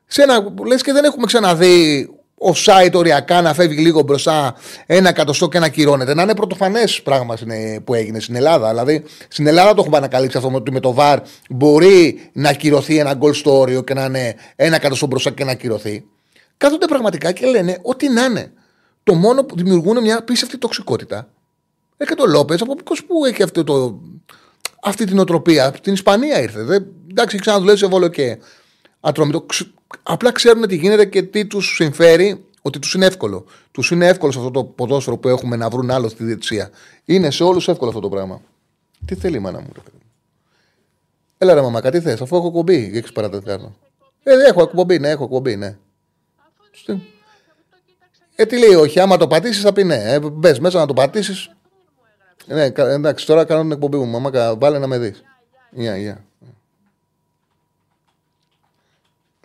[0.06, 2.08] Σε ένα, λες και δεν έχουμε ξαναδεί
[2.42, 4.54] ο site οριακά να φεύγει λίγο μπροστά
[4.86, 6.14] ένα εκατοστό και να κυρώνεται.
[6.14, 7.34] Να είναι πρωτοφανές πράγμα
[7.84, 8.68] που έγινε στην Ελλάδα.
[8.68, 11.18] Δηλαδή, στην Ελλάδα το έχουμε ανακαλύψει αυτό ότι με το VAR
[11.50, 15.54] μπορεί να κυρωθεί ένα γκολ στο όριο και να είναι ένα εκατοστό μπροστά και να
[15.54, 16.04] κυρωθεί.
[16.56, 18.52] Κάθονται πραγματικά και λένε ότι να είναι.
[19.02, 21.28] Το μόνο που δημιουργούν μια απίστευτη τοξικότητα.
[21.96, 22.74] Έχει το Λόπες, από
[23.06, 24.00] πού έχει αυτό το,
[24.82, 25.66] αυτή την οτροπία.
[25.66, 26.62] Από την Ισπανία ήρθε.
[26.62, 28.38] Δεν, εντάξει, ξαναδουλεύει σε βόλο και
[29.00, 29.46] ατρόμητο.
[30.02, 33.44] Απλά ξέρουν τι γίνεται και τι τους συμφέρει, ότι τους είναι εύκολο.
[33.70, 36.70] Τους είναι εύκολο σε αυτό το ποδόσφαιρο που έχουμε να βρουν άλλο στη διετησία.
[37.04, 38.42] Είναι σε όλους εύκολο αυτό το πράγμα.
[39.04, 39.98] Τι θέλει η μάνα μου, ρε παιδί.
[41.38, 43.76] Έλα ρε μαμά, κάτι θες, αφού έχω κομπή, έχεις παρατετάρνο.
[44.22, 45.76] Ε, έχω εκπομπή, ναι, έχω κομπή, ναι.
[48.34, 50.12] Ε, τι λέει, όχι, άμα το πατήσεις θα πει ναι.
[50.12, 51.50] Ε, Μπες μέσα να το πατήσεις.
[52.46, 54.06] Ναι, εντάξει, τώρα κάνω την εκπομπή μου.
[54.06, 55.22] Μαμά, βάλε να με δεις.
[55.70, 56.24] Γεια, γεια.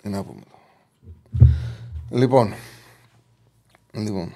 [0.06, 0.42] Τι να πούμε.
[2.10, 2.54] Λοιπόν.
[3.92, 4.34] Λοιπόν.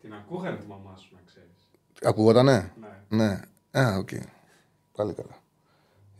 [0.00, 1.68] Την ακούγανε τη μαμά σου, να ξέρεις.
[2.02, 3.24] Ακούγότανε; Ναι.
[3.24, 3.40] Ναι.
[3.80, 4.08] Α, οκ.
[4.92, 5.42] Πάλι καλά.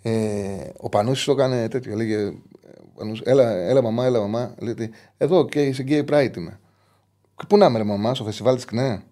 [0.03, 1.97] Ε, ο Πανούσης το έκανε τέτοιο.
[1.97, 2.33] Λέγε, ε,
[2.95, 4.55] Πανούσης, έλα, έλα μαμά, έλα μαμά.
[4.59, 6.61] Λέει, εδώ και σε gay pride είμαι.
[7.49, 9.03] Πού να είμαι, ρε μαμά, στο φεστιβάλ της ΚΝΕ.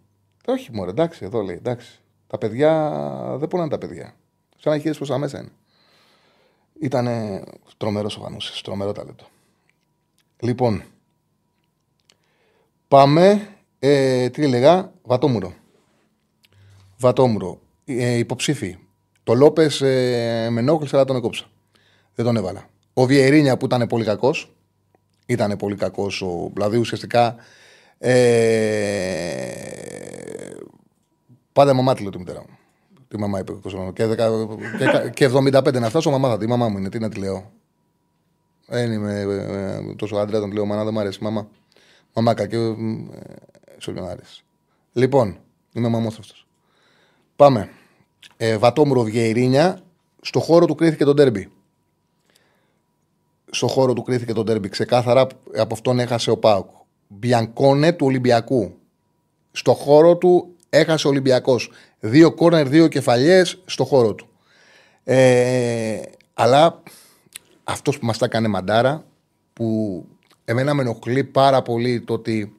[0.46, 2.00] Όχι, μωρέ, εντάξει, εδώ λέει, εντάξει.
[2.26, 2.90] Τα παιδιά
[3.38, 4.14] δεν πονάνε τα παιδιά.
[4.58, 5.52] Σαν να χείρε προ τα μέσα είναι.
[6.80, 7.08] Ήταν
[7.76, 9.24] τρομερός ο Βανούσης, τρομερό ταλέντο.
[10.40, 10.82] Λοιπόν,
[12.88, 13.48] πάμε.
[13.78, 15.54] Ε, τι έλεγα, Βατόμουρο.
[16.98, 17.60] Βατόμουρο.
[17.84, 18.78] Ε, υποψήφι.
[19.24, 21.46] Το Λόπες ε, με ενόχλησε, αλλά τον έκοψα.
[22.14, 22.68] Δεν τον έβαλα.
[22.94, 24.54] Ο Βιερίνια που ήταν πολύ κακός.
[25.26, 26.24] Ήταν πολύ κακός.
[26.52, 27.36] Δηλαδή ουσιαστικά.
[27.98, 29.54] Ε,
[31.52, 32.58] πάντα μαμά τη λέω τη μητέρα μου.
[33.08, 33.52] Τη μαμά είπε.
[33.92, 34.06] Και,
[34.78, 36.88] και, και 75 να φτάσω, μαμά θα τη μαμά μου είναι.
[36.88, 37.52] Τι να τη λέω.
[38.66, 41.18] Δεν είμαι ε, ε, τόσο άντρα, τον λέω μανά, δεν μου αρέσει.
[41.22, 41.48] Μαμά.
[42.14, 42.70] Μαμά κακή, ε,
[43.78, 44.44] σου δεν αρέσει.
[44.92, 45.38] Λοιπόν,
[45.72, 46.34] είμαι μαμόθρευτο.
[47.36, 47.68] Πάμε.
[48.36, 49.82] Ε, Βατόμουρο Βιερίνια.
[50.20, 51.50] Στο χώρο του κρίθηκε το ντέρμπι.
[53.50, 54.68] Στο χώρο του κρίθηκε το ντέρμπι.
[54.68, 55.26] Ξεκάθαρα
[55.56, 56.68] από αυτόν έχασε ο Πάουκ.
[57.08, 58.74] Μπιανκόνε του Ολυμπιακού.
[59.52, 61.70] Στο χώρο του έχασε ο Ολυμπιακός.
[62.06, 64.28] Δύο κόρνερ, δύο κεφαλιές στο χώρο του.
[65.04, 66.00] Ε,
[66.34, 66.82] αλλά
[67.64, 69.04] αυτός που μας τα έκανε μαντάρα,
[69.52, 70.06] που
[70.44, 72.56] εμένα με ενοχλεί πάρα πολύ το ότι,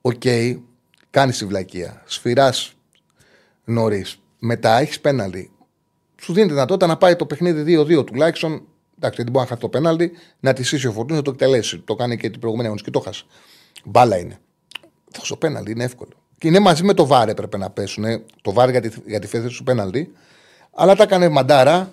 [0.00, 0.58] OK, okay,
[1.10, 2.72] κάνεις τη βλακεία, σφυράς
[3.64, 5.50] νωρίς, μετά έχεις πέναλτι.
[6.20, 8.62] Σου δίνει τη δυνατότητα να πάει το παιχνίδι 2-2 τουλάχιστον.
[8.96, 11.78] Εντάξει, δεν μπορεί να χάσει το πέναλτι, να τη σύσει ο Φορτούνης να το εκτελέσει.
[11.78, 13.24] Το κάνει και την προηγούμενη αγωνιστική, το χάσει.
[13.84, 14.38] Μπάλα είναι.
[15.16, 16.19] Δώσω πέναλτι, είναι εύκολο.
[16.40, 18.04] Και είναι μαζί με το βάρ έπρεπε να πέσουν.
[18.42, 20.12] Το βάρ για τη, για τη θέση του πέναλτι.
[20.74, 21.92] Αλλά τα έκανε μαντάρα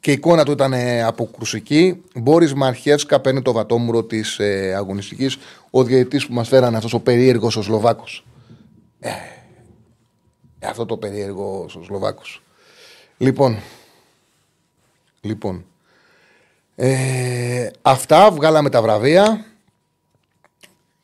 [0.00, 2.02] και η εικόνα του ήταν ε, αποκρουσική.
[2.14, 5.38] Μπόρις Μαρχεύσκα παίρνει το βατόμουρο της ε, αγωνιστικής.
[5.70, 8.24] Ο διαιτητής που μας φέρανε αυτός ο περίεργος ο Σλοβάκος.
[9.00, 9.10] Ε,
[10.62, 12.42] αυτό το περίεργο ο Σλοβάκος.
[13.16, 13.58] Λοιπόν.
[15.20, 15.64] Λοιπόν.
[16.76, 19.44] Ε, αυτά βγάλαμε τα βραβεία.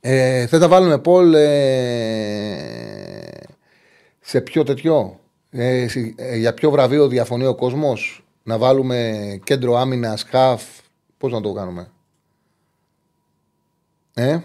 [0.07, 2.61] Ε, θες να βάλουμε Πολ ε,
[4.20, 5.86] σε ποιο τέτοιο; Ε,
[6.16, 10.62] ε, για ποιο βραβείο διαφωνεί ο κόσμος; Να βάλουμε κέντρο άμυνας, χαφ
[11.18, 11.90] πώς να το κάνουμε;
[14.14, 14.38] Ε,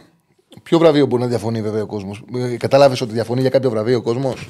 [0.64, 3.98] ποιο βραβείο μπορεί να διαφωνεί βέβαια ο κόσμος; Ε, κατάλαβες ότι διαφωνεί για κάποιο βραβείο
[3.98, 4.48] ο κόσμος;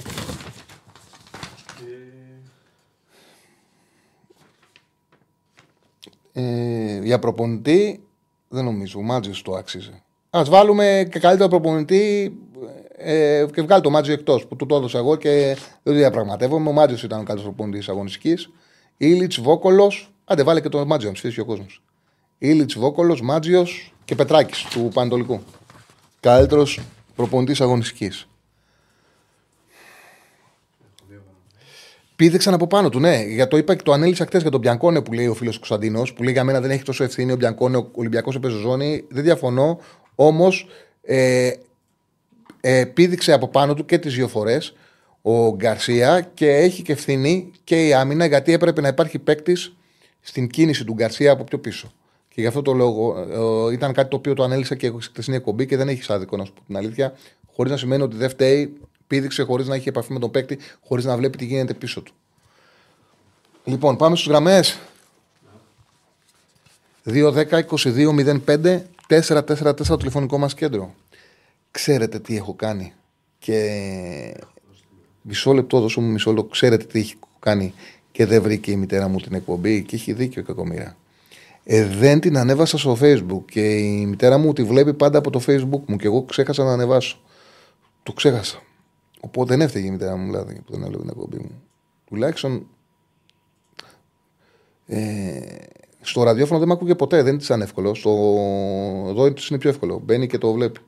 [6.33, 8.03] Ε, για προπονητή
[8.49, 8.99] δεν νομίζω.
[8.99, 10.03] Ο Μάτζιος το άξιζε.
[10.29, 12.33] Α βάλουμε και καλύτερο προπονητή
[12.97, 15.29] ε, και βγάλει το Μάτζιο εκτός που του το έδωσα εγώ και
[15.83, 16.69] δεν το διαπραγματεύομαι.
[16.69, 18.49] Ο Μάτζιος ήταν ο καλύτερος προπονητής αγωνιστικής.
[18.97, 20.13] Ήλιτς, Βόκολος.
[20.25, 21.81] Άντε, βάλε και τον Μάτζιο να ψηφίσει ο κόσμος.
[22.37, 25.41] Ήλιτς, Βόκολος, Μάτζιος και Πετράκης του Πανετολικού.
[26.19, 26.79] Καλύτερος
[27.15, 28.27] προπονητής αγωνιστικής.
[32.15, 33.23] Πήδεξαν από πάνω του, ναι.
[33.23, 36.13] Για το είπα και το ανέλησα χτε για τον Μπιανκόνε που λέει ο φίλος Κωνσταντίνος,
[36.13, 39.05] που λέει για μένα δεν έχει τόσο ευθύνη ο Μπιανκόνε, ο Ολυμπιακός έπαιζε ζώνη.
[39.09, 39.79] Δεν διαφωνώ.
[40.21, 40.67] Όμως
[41.01, 41.51] ε,
[42.61, 44.73] ε, πήδηξε από πάνω του και τις δύο φορές
[45.21, 49.73] ο Γκαρσία και έχει και ευθύνη και η άμυνα γιατί έπρεπε να υπάρχει παίκτης
[50.21, 51.91] στην κίνηση του Γκαρσία από πιο πίσω.
[52.33, 53.27] Και γι' αυτό το λόγο
[53.69, 56.37] ε, ήταν κάτι το οποίο το ανέλησα και έχω στην εκπομπή και δεν έχει άδικο
[56.37, 57.13] να σου πω την αλήθεια.
[57.55, 58.73] Χωρίς να σημαίνει ότι δεν φταίει
[59.07, 62.13] πήδηξε χωρίς να έχει επαφή με τον παίκτη, χωρίς να βλέπει τι γίνεται πίσω του.
[63.63, 64.79] Λοιπόν, πάμε στους γραμμές.
[67.05, 70.95] 2-10-22-05 4-4-4 το τηλεφωνικό μας κέντρο.
[71.71, 72.93] Ξέρετε τι έχω κάνει.
[73.39, 74.37] Και
[75.21, 76.49] μισό λεπτό, δώσω μου μισό λεπτό.
[76.49, 77.73] Ξέρετε τι έχει κάνει
[78.11, 80.97] και δεν βρήκε η μητέρα μου την εκπομπή και έχει δίκιο η κακομοίρα.
[81.63, 85.41] Ε, δεν την ανέβασα στο facebook και η μητέρα μου τη βλέπει πάντα από το
[85.47, 87.21] facebook μου και εγώ ξέχασα να ανεβάσω.
[88.03, 88.61] Το ξέχασα.
[89.19, 91.61] Οπότε δεν έφταιγε η μητέρα μου δηλαδή που δεν έλεγε την εκπομπή μου.
[92.05, 92.67] Τουλάχιστον
[94.87, 95.39] ε,
[96.01, 97.93] στο ραδιόφωνο δεν με ακούγε ποτέ, δεν ήταν εύκολο.
[97.93, 98.09] Στο...
[99.07, 99.99] Εδώ είναι πιο εύκολο.
[100.03, 100.79] Μπαίνει και το βλέπει.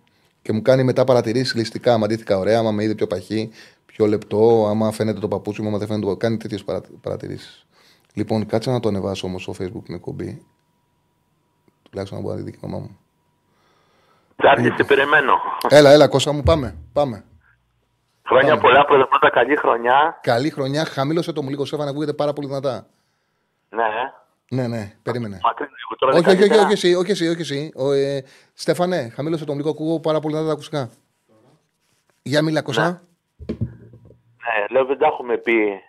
[0.42, 1.94] Και μου κάνει μετά παρατηρήσεις ληστικά.
[1.94, 3.52] Άμα αντίθηκα ωραία, άμα με είδε πιο παχύ,
[3.86, 6.16] πιο λεπτό, άμα φαίνεται το παπούτσι μου, άμα δεν φαίνεται το.
[6.16, 6.66] Κάνει τέτοιες
[7.02, 7.66] παρατηρήσεις.
[8.14, 10.46] Λοιπόν, κάτσε να το ανεβάσω όμως στο facebook την εκπομπή.
[11.90, 12.98] Τουλάχιστον να μπορεί να δει η μαμά μου.
[14.36, 15.34] Τσάρλι, περιμένω.
[15.70, 16.76] Έλα, έλα, κόσα μου, πάμε.
[16.94, 17.24] πάμε.
[18.26, 20.20] Χρόνια πολλά, πρώτα καλή χρονιά.
[20.22, 22.88] Καλή χρονιά, χαμήλωσε το μου λίγο σέφα να ακούγεται πάρα πολύ δυνατά.
[23.70, 23.84] Ναι.
[24.54, 25.40] Ναι, ναι, περίμενε.
[25.98, 27.72] τώρα όχι, όχι, όχι, όχι, εσύ, όχι εσύ, όχι εσύ.
[27.76, 28.24] Ο, ε,
[28.54, 30.90] Στέφανε, χαμήλωσε το λίγο, ακούγω πάρα πολύ δυνατά τα ακουστικά.
[32.22, 32.88] Για μίλα κοσά.
[32.88, 33.56] Ναι.
[33.56, 35.82] ναι, λέω δεν τα έχουμε πει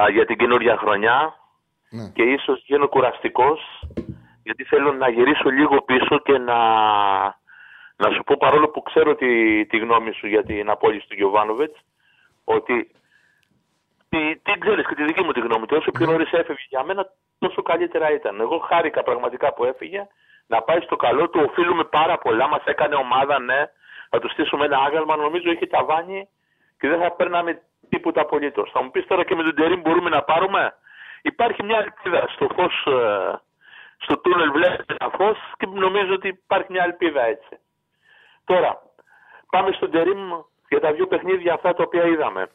[0.00, 1.34] α, για την καινούργια χρονιά
[1.90, 2.10] ναι.
[2.14, 3.60] και ίσως γίνω κουραστικός
[4.42, 6.58] γιατί θέλω να γυρίσω λίγο πίσω και να
[7.96, 11.74] να σου πω παρόλο που ξέρω τη, τη γνώμη σου για την απόλυση του Γιωβάνοβετ,
[12.44, 12.90] ότι
[14.08, 15.76] τι, τι ξέρεις και τη δική μου τη γνώμη του.
[15.76, 17.06] Όσο πιο νωρίς έφευγε για μένα,
[17.38, 18.40] τόσο καλύτερα ήταν.
[18.40, 20.06] Εγώ χάρηκα πραγματικά που έφυγε.
[20.46, 22.48] Να πάει στο καλό του, οφείλουμε πάρα πολλά.
[22.48, 23.60] Μας έκανε ομάδα, ναι.
[24.10, 25.16] Να του στήσουμε ένα άγαλμα.
[25.16, 26.28] Νομίζω έχει ταβάνι
[26.78, 28.70] και δεν θα παίρναμε τίποτα απολύτως.
[28.70, 30.74] Θα μου πεις τώρα και με τον Τερήμ μπορούμε να πάρουμε;
[31.22, 33.40] Υπάρχει μια ελπίδα στο φως, ε,
[33.96, 37.58] στο τούνελ βλέπει ένα φως και νομίζω ότι υπάρχει μια ελπίδα έτσι.
[38.44, 38.82] Τώρα,
[39.50, 42.50] πάμε στον Τερίμ για τα δύο παιχνίδια αυτά τα οποία είδαμε.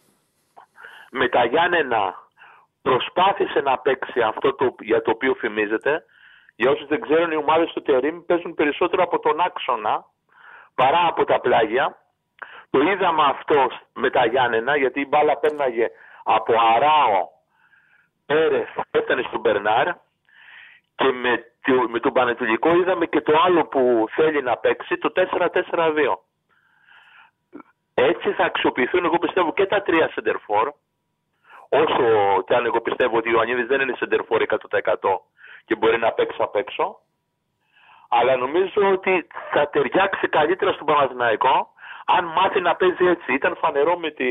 [1.15, 2.15] Με τα Γιάννενα
[2.81, 6.05] προσπάθησε να παίξει αυτό το, για το οποίο φημίζεται.
[6.55, 10.05] Για όσους δεν ξέρουν, οι ομάδες του Τερίμ παίζουν περισσότερο από τον άξονα
[10.75, 11.97] παρά από τα πλάγια.
[12.69, 15.87] Το είδαμε αυτό με τα Γιάννενα, γιατί η μπάλα πέρναγε
[16.23, 17.27] από Αράο,
[18.25, 19.87] Πέρεθ, έφτανε στον Μπερνάρ
[20.95, 21.53] και με
[21.89, 26.17] με τον Πανετολικό είδαμε και το άλλο που θέλει να παίξει, το 4-4-2.
[27.93, 30.71] Έτσι θα αξιοποιηθούν, εγώ πιστεύω, και τα τρία σεντερφόρ.
[31.81, 32.03] Όσο
[32.45, 34.55] και αν εγώ πιστεύω ότι ο Ιωαννίδης δεν είναι σεντερφόρ 100%
[35.65, 36.99] και μπορεί να παίξει απ' έξω.
[38.09, 41.73] Αλλά νομίζω ότι θα ταιριάξει καλύτερα στον Παναθηναϊκό
[42.05, 43.33] αν μάθει να παίζει έτσι.
[43.33, 44.25] Ήταν φανερό με, τη,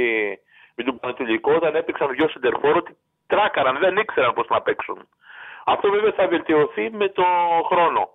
[0.74, 5.09] με τον Πανετολικό όταν έπαιξαν δυο σεντερφόρ ότι τράκαραν, δεν ήξεραν πώς να παίξουν.
[5.64, 7.24] Αυτό βέβαια θα βελτιωθεί με το
[7.70, 8.09] χρόνο.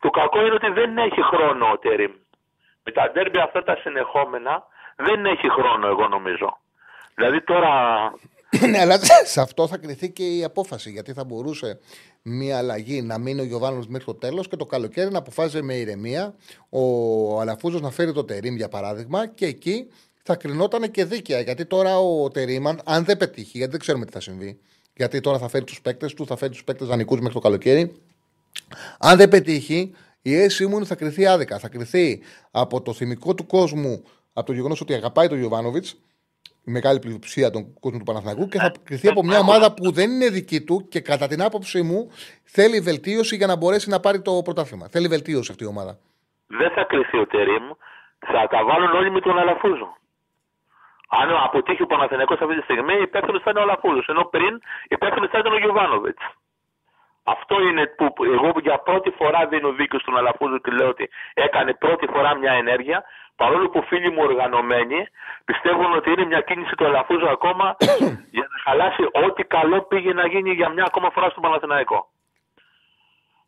[0.00, 2.12] Το κακό είναι ότι δεν έχει χρόνο ο Τερίμ.
[2.84, 4.62] Με τα ντέρμπι αυτά τα συνεχόμενα
[4.96, 6.56] δεν έχει χρόνο εγώ νομίζω.
[7.14, 7.72] Δηλαδή τώρα...
[8.68, 10.90] ναι, αλλά σε αυτό θα κρυθεί και η απόφαση.
[10.90, 11.78] Γιατί θα μπορούσε
[12.22, 15.74] μια αλλαγή να μείνει ο Γιωβάνος μέχρι το τέλος και το καλοκαίρι να αποφάζει με
[15.74, 16.34] ηρεμία
[16.68, 19.86] ο Αλαφούζος να φέρει το Τερίμ για παράδειγμα και εκεί
[20.22, 21.40] θα κρινόταν και δίκαια.
[21.40, 24.58] Γιατί τώρα ο Τερίμαν, αν δεν πετύχει, γιατί δεν ξέρουμε τι θα συμβεί,
[24.96, 27.92] Γιατί τώρα θα φέρει τους παίκτες του, θα φέρει τους παίκτες δανεικούς μέχρι το καλοκαίρι.
[28.98, 29.90] Αν δεν πετύχει,
[30.22, 31.58] η αίσθηση μου θα κρυθεί άδικα.
[31.58, 34.02] Θα κρυθεί από το θυμικό του κόσμου,
[34.32, 35.96] από το γεγονός ότι αγαπάει τον Γιωβάνοβιτς,
[36.64, 40.10] η μεγάλη πλειοψηφία των κόσμου του Παναθηναϊκού και θα κρυθεί από μια ομάδα που δεν
[40.10, 42.10] είναι δική του και κατά την άποψή μου
[42.44, 44.88] θέλει βελτίωση για να μπορέσει να πάρει το πρωτάθλημα.
[44.88, 45.98] Θέλει βελτίωση αυτή η ομάδα.
[46.46, 47.64] Δεν θα κρυθεί ο Τερήμ,
[48.18, 49.96] θα τα βάλουν όλοι με τον Αλαφούζο.
[51.08, 54.06] Αν αποτύχει ο Παναθηναϊκός αυτή τη στιγμή, υπεύθυνο θα είναι ο Αλαφούζος.
[54.06, 56.22] Ενώ πριν υπεύθυνο θα ήταν ο Γιωβάνοβιτς.
[57.34, 61.74] Αυτό είναι που εγώ για πρώτη φορά δίνω δίκιο στον Αλαφούζο και λέω ότι έκανε
[61.74, 63.04] πρώτη φορά μια ενέργεια.
[63.36, 65.06] Παρόλο που φίλοι μου οργανωμένοι
[65.44, 67.76] πιστεύουν ότι είναι μια κίνηση του Αλαφούζου ακόμα
[68.36, 72.08] για να χαλάσει ό,τι καλό πήγε να γίνει για μια ακόμα φορά στον Παναθηναϊκό.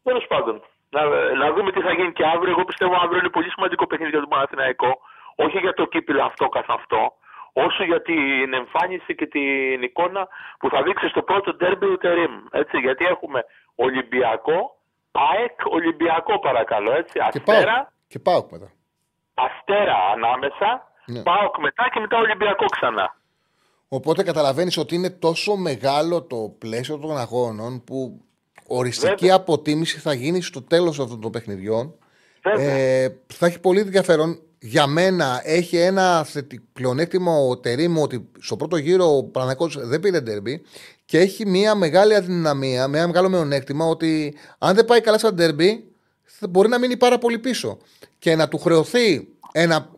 [0.03, 1.03] Τέλος πάντων, να,
[1.35, 2.51] να δούμε τι θα γίνει και αύριο.
[2.51, 4.99] Εγώ πιστεύω αύριο είναι πολύ σημαντικό παιχνίδι για τον Παναθηναϊκό.
[5.37, 7.13] Όχι για το κύπηλο αυτό καθ' αυτό,
[7.53, 10.29] όσο για την εμφάνιση και την εικόνα
[10.59, 12.33] που θα δείξει στο πρώτο ντέρμπι του Τερίμ.
[12.51, 13.45] Έτσι, γιατί έχουμε
[13.75, 14.77] Ολυμπιακό,
[15.13, 16.93] ΑΕΚ, Ολυμπιακό παρακαλώ.
[16.93, 17.85] Έτσι, Και Αστέρα, πάω.
[18.07, 18.73] Και πάω μετά.
[19.35, 21.23] Αστέρα ανάμεσα, Ναι.
[21.23, 23.17] ΠΑΟΚ μετά και μετά Ολυμπιακό ξανά.
[23.89, 28.21] Οπότε καταλαβαίνεις ότι είναι τόσο μεγάλο το πλαίσιο των αγώνων που
[28.67, 29.35] οριστική Βέβαια.
[29.37, 31.95] αποτίμηση θα γίνει στο τέλος αυτών των παιχνιδιών.
[32.43, 32.71] Βέβαια.
[32.75, 34.41] Ε, θα έχει πολύ ενδιαφέρον.
[34.65, 40.01] Για μένα έχει ένα θετι- πλεονέκτημα ο Τερήμου ότι στο πρώτο γύρο ο Παναγιώτης δεν
[40.01, 40.63] πήρε ντερμπι
[41.05, 45.85] και έχει μια μεγάλη αδυναμία, μια μεγάλο μειονέκτημα ότι αν δεν πάει καλά στα ντερμπι
[46.23, 47.79] θα μπορεί να μείνει πάρα πολύ πίσω
[48.19, 49.91] και να του χρεωθεί ένα,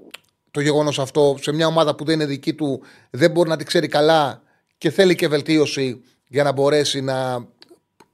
[0.51, 3.65] το γεγονός αυτό σε μια ομάδα που δεν είναι δική του, δεν μπορεί να τη
[3.65, 4.43] ξέρει καλά
[4.79, 7.47] και θέλει και βελτίωση για να μπορέσει να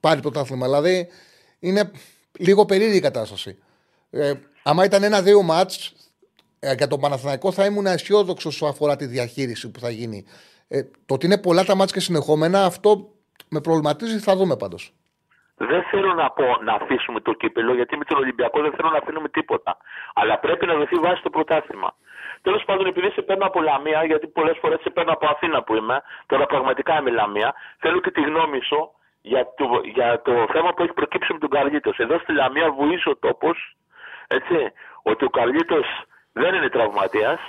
[0.00, 0.66] πάρει το τάθλημα.
[0.66, 1.08] Δηλαδή
[1.58, 1.90] είναι
[2.38, 3.58] λίγο περίεργη η κατάσταση.
[4.10, 4.32] Ε,
[4.62, 5.92] άμα ήταν ένα-δύο μάτς ε,
[6.60, 10.24] για τον Παναθηναϊκό θα ήμουν αισιόδοξος όσο αφορά τη διαχείριση που θα γίνει.
[10.68, 13.08] Ε, το ότι είναι πολλά τα μάτς και συνεχόμενα, αυτό
[13.48, 14.92] με προβληματίζει, θα δούμε πάντως.
[15.56, 18.98] Δεν θέλω να πω να αφήσουμε το κύπελο, γιατί με τον Ολυμπιακό δεν θέλω να
[18.98, 19.76] αφήνουμε τίποτα.
[20.14, 21.94] Αλλά πρέπει να δοθεί βάση στο πρωτάθλημα.
[22.42, 25.74] Τέλος πάντων, επειδή σε παίρνω από Λαμία, γιατί πολλές φορές σε παίρνω από Αθήνα που
[25.76, 28.90] είμαι, τώρα πραγματικά είμαι Λαμία, θέλω και τη γνώμη σου
[29.20, 31.98] για το, για το θέμα που έχει προκύψει με τον Καρλίτος.
[31.98, 33.76] Εδώ στη Λαμία βουίζει ο τόπος,
[34.26, 34.56] έτσι,
[35.02, 35.86] ότι ο Καρλίτος
[36.32, 37.40] δεν είναι τραυματίας,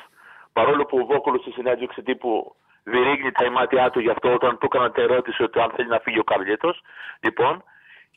[0.54, 4.66] παρόλο που ο Βόκολος στη συνέντευξη τύπου διρήγνει τα ημάτια του γι' αυτό όταν του
[4.66, 6.82] έκανα την ερώτηση ότι αν θέλει να φύγει ο Καρλίτος.
[7.20, 7.64] Λοιπόν,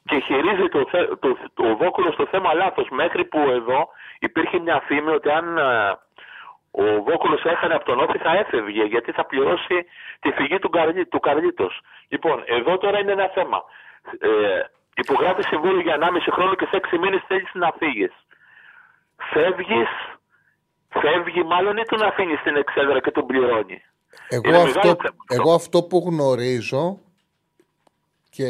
[0.04, 3.88] και χειρίζει το, θε- το, το, ο Βόκολος το θέμα λάθος μέχρι που εδώ
[4.18, 5.98] υπήρχε μια φήμη ότι αν ε,
[6.70, 9.86] ο Βόκολος έχανε από τον Όφη θα έφευγε γιατί θα πληρώσει
[10.20, 11.80] τη φυγή του, Καρλί, του Καρλίτος.
[12.08, 13.62] Λοιπόν, εδώ τώρα είναι ένα θέμα.
[14.18, 14.60] Ε,
[14.96, 18.12] υπογράφει συμβόλαιο για 1,5 χρόνο και σε 6 μήνες θέλεις να φύγεις.
[19.16, 19.88] Φεύγεις,
[21.01, 23.82] φεύγει μάλλον ή τον αφήνεις στην εξέδρα και τον πληρώνει.
[24.28, 25.34] Εγώ Είναι αυτό, μεγάλο θέμα αυτό.
[25.34, 26.99] εγώ αυτό που γνωρίζω
[28.30, 28.47] και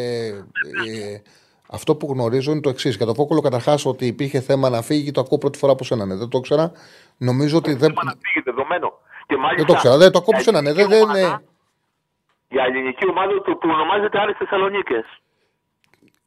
[0.86, 1.22] ε,
[1.70, 2.96] αυτό που γνωρίζω είναι το εξής.
[2.96, 6.04] Για το Φόκολο, καταρχάς, ότι υπήρχε θέμα να φύγει, το ακούω πρώτη φορά από σένα.
[6.06, 6.14] Ναι.
[6.14, 6.72] Δεν το ήξερα.
[7.16, 7.88] Νομίζω ότι δεν.
[7.88, 8.92] Θέμα να φύγει δεδομένο.
[9.26, 9.96] Και μάλιστα, Δεν το ήξερα.
[9.96, 10.60] Δεν το ακούω από για σένα.
[10.60, 10.68] Ναι.
[10.70, 11.44] ελληνική Δεν, δεν, ομάδα- ναι.
[12.48, 15.04] Για ελληνική ομάδα του που ονομάζεται Άρης Θεσσαλονίκες.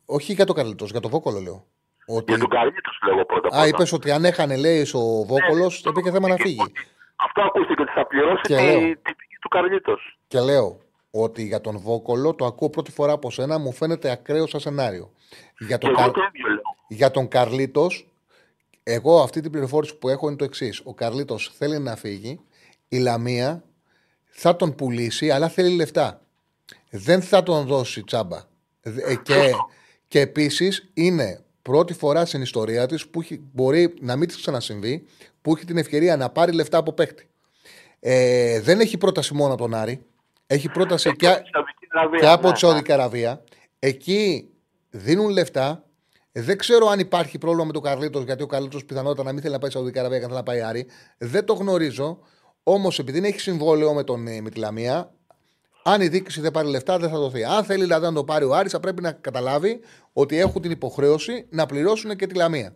[0.05, 1.65] Όχι για το Καρλίτο, για το Βόκολο λέω.
[2.09, 2.31] Ότι...
[2.31, 3.47] Για τον Καρλίτος λέγω πρώτα.
[3.47, 3.67] Α, πρώτα.
[3.67, 6.71] είπες ότι αν έχανε, λέει, ο Βόκολος, Ναι, υπήρχε θέμα να φύγει.
[7.15, 8.73] Αυτό ακούστηκε ότι θα πληρώσει Και τη, λέω.
[8.79, 10.17] τη φυγή τους Καρλίτος.
[10.27, 10.77] Και λέω
[11.11, 15.11] ότι για τον Βόκολο το ακούω πρώτη φορά από σένα, μου φαίνεται ακραίο σαν σενάριο.
[15.59, 16.11] Για Και τον, εγώ Καρ...
[16.11, 16.61] το ίδιο λέω.
[16.87, 18.07] για τον Καρλίτος,
[18.83, 20.81] εγώ αυτή την πληροφόρηση που έχω είναι το εξής.
[20.83, 22.39] Ο Καρλίτος θέλει να φύγει,
[22.87, 23.63] η Λαμία
[24.25, 26.21] θα τον πουλήσει, αλλά θέλει λεφτά.
[26.89, 28.37] Δεν θα τον δώσει τσάμπα.
[28.81, 29.51] Ε, Και,
[30.07, 35.05] και επίσης είναι πρώτη φορά στην ιστορία της που έχει- μπορεί να μην της ξανασυμβεί,
[35.41, 37.29] που έχει την ευκαιρία να πάρει λεφτά από παίχτη.
[37.99, 40.05] Ε, δεν έχει πρόταση μόνο από τον Άρη.
[40.47, 43.43] Έχει πρόταση και, Σαουδική Αραβία, και από ναι, τη Σαουδική Αραβία.
[43.79, 44.49] Εκεί
[44.89, 45.83] δίνουν λεφτά.
[46.31, 49.53] Δεν ξέρω αν υπάρχει πρόβλημα με τον Καρλίτος, γιατί ο Καρλίτος πιθανότατα να μην θέλει
[49.53, 50.87] να πάει στη Σαουδική Αραβία και να θέλει να πάει Άρη.
[51.17, 52.19] Δεν το γνωρίζω.
[52.63, 55.13] Όμως επειδή έχει συμβόλαιο με, τον, ε, με τη Λαμία,
[55.91, 57.43] αν η διοίκηση δεν πάρει λεφτά, δεν θα δοθεί.
[57.43, 59.79] Αν θέλει δηλαδή να το πάρει ο Άρης, θα πρέπει να καταλάβει
[60.13, 62.75] ότι έχουν την υποχρέωση να πληρώσουν και τη Λαμία.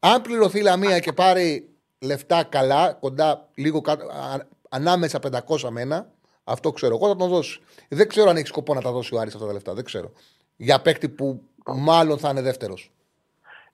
[0.00, 1.68] Αν πληρωθεί η Λαμία και πάρει
[1.98, 6.10] λεφτά καλά, κοντά λίγο κάτω, α- ανάμεσα 500 με ένα,
[6.44, 7.60] αυτό ξέρω εγώ, θα τον δώσει.
[7.88, 9.74] Δεν ξέρω αν έχει σκοπό να τα δώσει ο Άρης αυτά τα λεφτά.
[9.74, 10.12] Δεν ξέρω.
[10.56, 12.92] Για παίκτη που μάλλον θα είναι δεύτερος.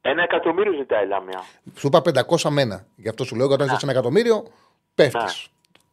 [0.01, 1.43] Ένα εκατομμύριο ζητάει η Λαμία.
[1.77, 2.87] Σου είπα 500 με ένα.
[2.97, 4.47] Γι' αυτό σου λέω, όταν είσαι ένα εκατομμύριο,
[4.95, 5.49] πέφτεις.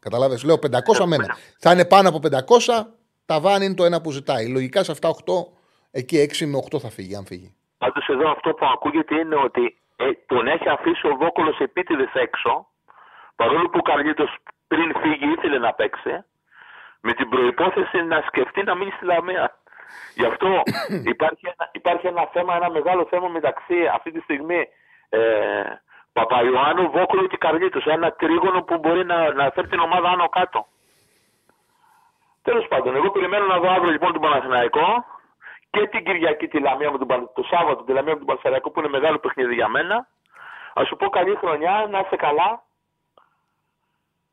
[0.07, 0.13] Ναι.
[0.13, 1.37] Καταλάβες, λέω 500 με ένα.
[1.59, 2.85] Θα είναι πάνω από 500,
[3.25, 4.51] τα βάνη είναι το ένα που ζητάει.
[4.51, 5.15] Λογικά σε αυτά 8,
[5.91, 7.55] εκεί 6 με 8 θα φύγει, αν φύγει.
[7.77, 12.67] Πάντως εδώ αυτό που ακούγεται είναι ότι ε, τον έχει αφήσει ο Βόκολος επίτηδες έξω,
[13.35, 14.37] παρόλο που ο Καρλίτος
[14.67, 16.23] πριν φύγει ήθελε να παίξει,
[17.01, 19.57] με την προπόθεση να σκεφτεί να μείνει στη Λαμία.
[20.15, 20.47] Γι' αυτό
[21.13, 24.67] υπάρχει ένα, υπάρχει ένα θέμα, ένα μεγάλο θέμα μεταξύ αυτή τη στιγμή
[25.09, 25.19] ε,
[26.19, 27.85] Παπαϊωάννου, Βόκολου και Καρλίτους.
[27.85, 30.59] Ένα τρίγωνο που μπορεί να, να φέρει την ομάδα άνω κάτω.
[32.47, 34.87] Τέλος πάντων, εγώ περιμένω να δω αύριο λοιπόν τον Παναθηναϊκό
[35.69, 38.69] και την Κυριακή τη Λαμία με τον, Παν- το Σάββατο τη Λαμία με τον Παναθηναϊκό
[38.71, 39.95] που είναι μεγάλο παιχνίδι για μένα.
[40.79, 42.49] Α σου πω καλή χρονιά, να είσαι καλά.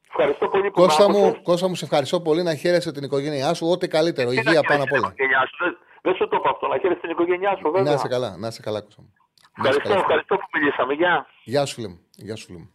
[0.08, 1.42] Ευχαριστώ πολύ που Κώστα με μου, άκουσες.
[1.44, 3.66] Κώστα μου, σε ευχαριστώ πολύ να χαίρεσαι την οικογένειά σου.
[3.74, 4.28] Ό,τι καλύτερο.
[4.30, 5.08] Τι να Υγεία χαίρεσαι πάνω απ' την όλα.
[5.14, 5.56] οικογένειά σου.
[5.64, 7.82] Δεν- Δεν σου το είπα αυτό, να χαίρεσαι την οικογένειά σου, βέβαια.
[7.82, 9.12] Να είσαι καλά, να είσαι καλά, Κώστα μου.
[9.56, 10.00] Να είσαι Ευχαριστώ, καλά.
[10.00, 10.94] ευχαριστώ που μιλήσαμε.
[10.94, 11.26] Γεια.
[11.44, 12.00] Γεια σου, φίλε μου.
[12.16, 12.70] Γεια σου, φίλε μου.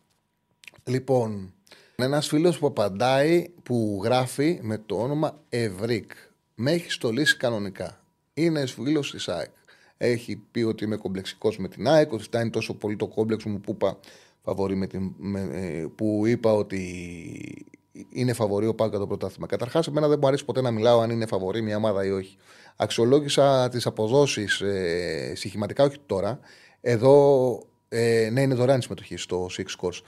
[0.83, 1.53] Λοιπόν,
[1.95, 6.11] ένας φίλος που απαντάει που γράφει με το όνομα Ευρύκ.
[6.55, 7.99] Με έχει στολίσει κανονικά.
[8.33, 9.49] Είναι φίλος της ΑΕΚ.
[9.97, 13.59] Έχει πει ότι είμαι κομπλεξικός με την ΑΕΚ, ότι φτάνει τόσο πολύ το κόμπλεξ μου
[13.59, 13.97] που είπα,
[14.43, 17.65] φαβορί με την, με, ε, που είπα ότι
[18.09, 19.47] είναι φαβορή ο Πάουκ για το πρωτάθλημα.
[19.47, 22.37] Καταρχάς, εμένα δεν μου αρέσει ποτέ να μιλάω αν είναι φαβορή μια ομάδα ή όχι.
[22.75, 26.39] Αξιολόγησα τις αποδόσεις ε, στοιχηματικά, όχι τώρα.
[26.81, 30.01] Εδώ, ε, ναι, είναι δωρεάν η συμμετοχή στο Six Scores.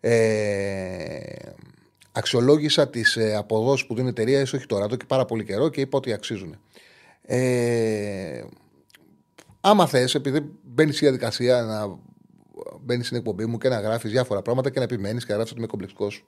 [0.00, 1.18] Ε,
[2.12, 5.68] αξιολόγησα τις ε, αποδόσεις που δίνουν η εταιρεία, όχι τώρα, εδώ και πάρα πολύ καιρό
[5.68, 6.58] και είπα ότι αξίζουν.
[7.22, 8.44] Ε,
[9.60, 11.98] άμα θες, επειδή μπαίνεις στη διαδικασία να
[12.80, 15.50] μπαίνεις στην εκπομπή μου και να γράφεις διάφορα πράγματα και να επιμένεις και να γράφει
[15.50, 16.24] ότι είμαι κομπλεξικός.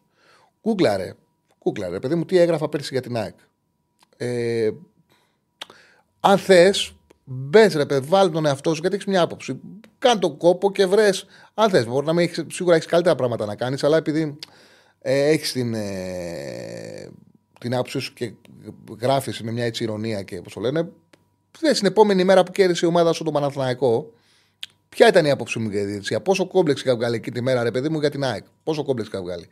[0.60, 1.14] Κούγκλαρε.
[1.58, 3.34] Κούγκλαρε, παιδί μου, τι έγραφα πέρσι για την ΑΕΚ.
[4.16, 4.70] Ε,
[6.20, 6.95] αν θες,
[7.28, 9.60] μπες ρε παιδί, βάλει τον εαυτό σου γιατί έχεις μια άποψη.
[9.98, 11.26] Κάνε τον κόπο και βρες.
[11.54, 14.38] Αν θες, μπορεί να μην έχεις, σίγουρα έχεις καλύτερα πράγματα να κάνεις, αλλά επειδή
[15.00, 17.10] ε, έχεις την, ε,
[17.60, 18.32] την άποψή σου και
[19.00, 20.88] γράφεις με μια έτσι ηρωνία και όπως το λένε,
[21.58, 24.12] θες την επόμενη μέρα που κέρδισε η ομάδα σου τον Παναθηναϊκό,
[24.88, 27.62] Ποια ήταν η άποψή μου για τη διαιτησία, Πόσο κόμπλεξ είχα βγάλει εκεί τη μέρα,
[27.62, 29.48] ρε παιδί μου, για την ΑΕΚ; Πόσο κόμπλεξ είχα βγάλει;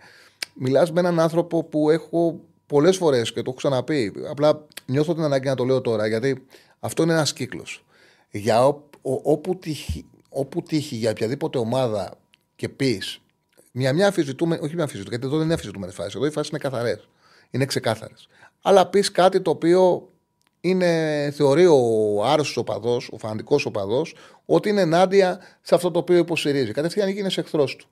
[0.55, 4.13] Μιλάς με έναν άνθρωπο που έχω πολλές φορές και το έχω ξαναπεί.
[4.29, 6.47] Απλά νιώθω την ανάγκη να το λέω τώρα, γιατί
[6.81, 7.85] αυτό είναι ένας κύκλος.
[8.31, 12.15] Για ό, ο- όπου, τύχει, όπου τύχει για οποιαδήποτε ομάδα
[12.57, 13.19] και πεις
[13.73, 16.15] μια, μια αφιζητούμε, όχι μια αφιζητούμε, γιατί εδώ δεν είναι αφιζητούμενες φάσεις.
[16.15, 17.09] Εδώ οι φάσεις είναι καθαρές.
[17.51, 18.29] Είναι ξεκάθαρες.
[18.63, 20.09] Αλλά πεις κάτι το οποίο
[20.61, 24.15] είναι, θεωρεί ο άρρωστος οπαδός, ο φανατικός οπαδός,
[24.47, 26.73] ότι είναι ενάντια σε αυτό το οποίο υποστηρίζει.
[26.73, 27.87] Κατευθείαν γίνει εχθρός του.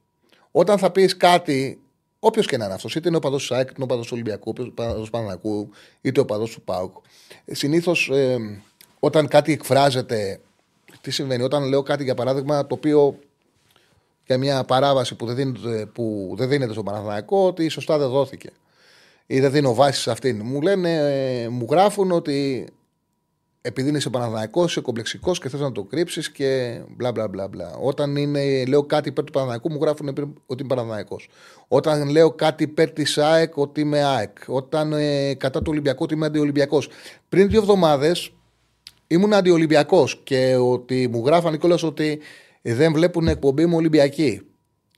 [0.50, 1.80] Όταν θα πεις κάτι,
[2.24, 4.02] όποιος και να είναι αυτός, είτε είναι ο οπαδό του ΑΕΚ, είτε είναι ο οπαδό
[4.02, 5.70] του Ολυμπιακού, είτε ο οπαδό του Πανανακού,
[6.00, 6.96] είτε ο οπαδό του ΠΑΟΚ.
[7.50, 8.10] Συνήθως
[8.98, 10.40] όταν κάτι εκφράζεται,
[11.00, 13.18] τι συμβαίνει, όταν λέω κάτι για παράδειγμα το οποίο
[14.26, 18.50] για μια παράβαση που δεν δίνεται, που δεν δίνεται στον Παναθηναϊκό, ότι σωστά δεν δόθηκε
[19.26, 20.40] ή δεν δίνω βάση σε αυτήν.
[20.44, 20.94] Μου λένε,
[21.42, 22.68] ε, μου γράφουν ότι
[23.62, 27.48] επειδή είναι Παναθηναϊκός, είσαι κομπλεξικός και θες να το κρύψεις και μπλα μπλα μπλα.
[27.48, 27.74] μπλα.
[27.80, 30.08] Όταν είναι, λέω κάτι υπέρ του Παναθηναϊκού, μου γράφουν
[30.46, 31.28] ότι είμαι Παναθηναϊκός.
[31.68, 34.36] Όταν λέω κάτι υπέρ της ΑΕΚ, ότι είμαι ΑΕΚ.
[34.46, 36.88] Όταν ε, κατά του Ολυμπιακού, ότι είμαι αντιολυμπιακός.
[37.28, 38.32] Πριν δύο εβδομάδες
[39.06, 42.18] ήμουν αντιολυμπιακός και ότι μου γράφανε κιόλας ότι
[42.62, 44.51] δεν βλέπουν εκπομπή μου Ολυμπιακή.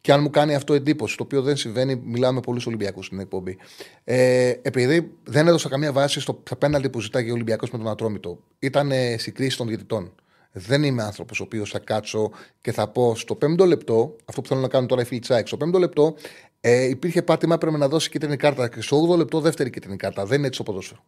[0.05, 3.21] Και αν μου κάνει αυτό εντύπωση, το οποίο δεν συμβαίνει, μιλάμε με πολλού Ολυμπιακούς στην
[3.21, 3.57] εκπομπή.
[4.05, 8.39] Ε, επειδή δεν έδωσα καμία βάση στο πέναλτι που ζητάει ο Ολυμπιακός με τον Ατρόμητο,
[8.59, 10.13] ήταν ε, στη κρίση των διαιτητών.
[10.53, 12.31] Δεν είμαι άνθρωπος ο οποίος θα κάτσω
[12.61, 15.47] και θα πω στο πέμπτο λεπτό, αυτό που θέλω να κάνω τώρα οι φίλοι Τσάικ,
[15.47, 16.15] στο πέμπτο λεπτό
[16.61, 18.69] ε, υπήρχε πάτημα, πρέπει να δώσει κίτρινη κάρτα.
[18.69, 20.27] Και στο 8 λεπτό δεύτερη κίτρινη κάρτα.
[20.27, 21.05] Δεν είναι έτσι το ποδόσφαιρο.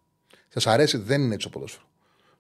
[0.49, 1.85] Σας αρέσει, δεν είναι έτσι το ποδόσφαιρο.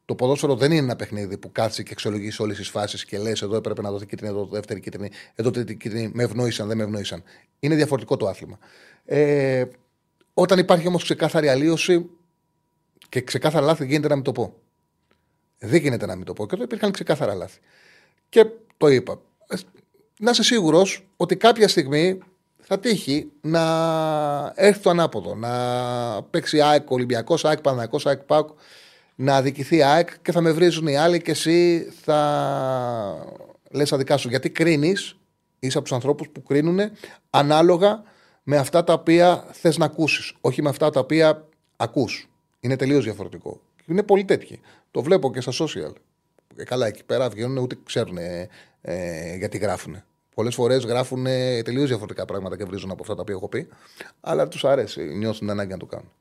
[0.06, 3.42] Το ποδόσφαιρο δεν είναι ένα παιχνίδι που κάτσει και αξιολογείς όλες τις φάσεις και λες:
[3.42, 6.10] Εδώ έπρεπε να δοθεί κίτρινη, εδώ δεύτερη κίτρινη, εδώ τρίτη κίτρινη.
[6.14, 7.22] Με ευνόησαν, δεν με ευνόησαν.
[7.58, 8.58] Είναι διαφορετικό το άθλημα.
[9.04, 9.64] Ε,
[10.34, 12.10] όταν υπάρχει όμως ξεκάθαρη αλλίωση
[13.08, 14.54] και ξεκάθαρα λάθη, γίνεται να μην το πω.
[15.58, 16.46] Δεν γίνεται να μην το πω.
[16.46, 17.58] Και εδώ υπήρχαν ξεκάθαρα λάθη.
[18.28, 18.46] Και
[18.76, 19.20] το είπα.
[19.48, 19.56] Ε,
[20.18, 22.18] Να είσαι σίγουρος ότι κάποια στιγμή
[22.58, 23.62] θα τύχει να
[24.54, 25.34] έρθει το ανάποδο.
[25.34, 28.48] Να παίξει ΑΕΚ Ολυμπιακός, ΑΕΚ Παναγιακό, ΑΕΚ ΠΑΟΚ
[29.16, 33.26] να αδικηθεί ΑΕΚ και θα με βρίζουν οι άλλοι και εσύ θα
[33.70, 34.28] λες αδικά σου.
[34.28, 35.16] Γιατί κρίνεις,
[35.58, 36.80] είσαι από τους ανθρώπους που κρίνουν
[37.30, 38.02] ανάλογα
[38.42, 42.28] με αυτά τα οποία θες να ακούσεις, όχι με αυτά τα οποία ακούς.
[42.60, 43.60] Είναι τελείως διαφορετικό.
[43.86, 44.60] Είναι πολύ τέτοιοι.
[44.90, 45.92] Το βλέπω και στα social.
[46.56, 48.48] Ε, καλά, εκεί πέρα βγαίνουν ούτε ξέρουν ε,
[48.80, 50.02] ε, γιατί γράφουν.
[50.34, 51.24] Πολλές φορές γράφουν
[51.64, 53.68] τελείως διαφορετικά πράγματα και βρίζουν από αυτά τα οποία έχω πει.
[54.20, 56.12] Αλλά τους αρέσει, νιώθουν την ανάγκη να το κάνουν.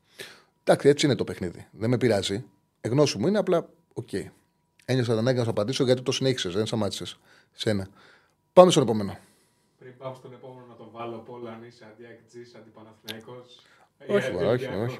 [0.64, 1.66] Εντάξει, έτσι είναι το παιχνίδι.
[1.70, 2.44] Δεν με πειράζει.
[2.86, 4.08] Εν γνώσει μου είναι απλά, OK.
[4.12, 4.24] Okay.
[4.84, 7.18] Ένιωσα την ανάγκη να σου απαντήσω γιατί το συνέχισες, δεν σταμάτησες.
[7.52, 7.88] Σένα.
[8.52, 9.18] Πάμε στον επόμενο.
[9.78, 13.60] Πριν πάμε στον επόμενο να το βάλω πόλο αν είσαι αντιακτζή, αντιπαναθηναϊκός.
[14.06, 14.98] Όχι, μωρά, όχι, όχι.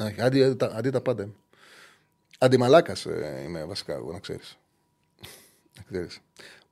[0.00, 0.20] όχι.
[0.20, 1.28] Αντί, τα, αντί τα πάντα.
[2.38, 4.58] Αντιμαλάκας ε, είμαι βασικά, εγώ να ξέρεις.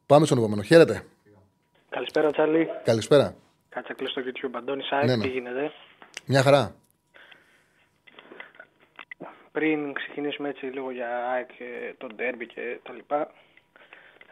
[0.07, 0.63] Πάμε στον επόμενο.
[0.63, 1.05] Χαίρετε.
[1.89, 2.69] Καλησπέρα, Τσάρλι.
[2.85, 3.37] Καλησπέρα.
[3.69, 4.59] Κάτσε κλείσει στο YouTube.
[4.59, 5.23] Αντώνη Σάικ, Ναι, ναι.
[5.23, 5.73] τι γίνεται;
[6.27, 6.75] Μια χαρά.
[9.57, 13.31] Πριν ξεκινήσουμε έτσι λίγο για ΑΕΚ και τον Ντέρμπι και τα λοιπά,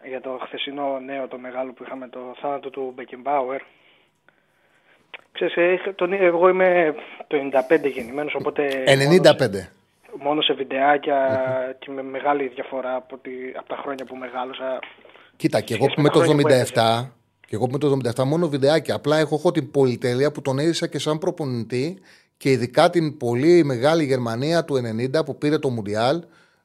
[0.08, 3.60] για το χθεσινό νέο το μεγάλο που είχαμε το θάνατο του Μπεκεμπάουερ.
[5.32, 6.94] Ξέρεις, ε, τον, εγώ είμαι
[7.26, 7.36] το
[7.70, 8.84] 95 γεννημένος, οπότε...
[8.86, 9.66] 95.
[10.18, 11.18] Μόνος σε βιντεάκια
[11.78, 14.78] και με μεγάλη διαφορά από, τη, από τα χρόνια που μεγάλωσα.
[15.36, 17.10] Κοίτα, και εγώ σχέση που με με τα το χρόνια που 77,
[17.46, 18.94] και εγώ που με το 77 μόνο βιντεάκια.
[18.94, 21.98] Απλά έχω, έχω την πολυτέλεια που τον έζησα και σαν προπονητή
[22.36, 24.74] και ειδικά την πολύ μεγάλη Γερμανία του
[25.14, 26.22] 90 που πήρε το Μουντιάλ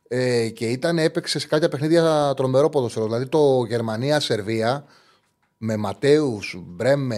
[0.07, 3.05] ε, και ήταν, έπαιξε σε κάποια παιχνίδια τρομερό ποδοσφαίρο.
[3.05, 4.85] Δηλαδή το Γερμανία-Σερβία
[5.57, 7.17] με Ματέους, Μπρέμε,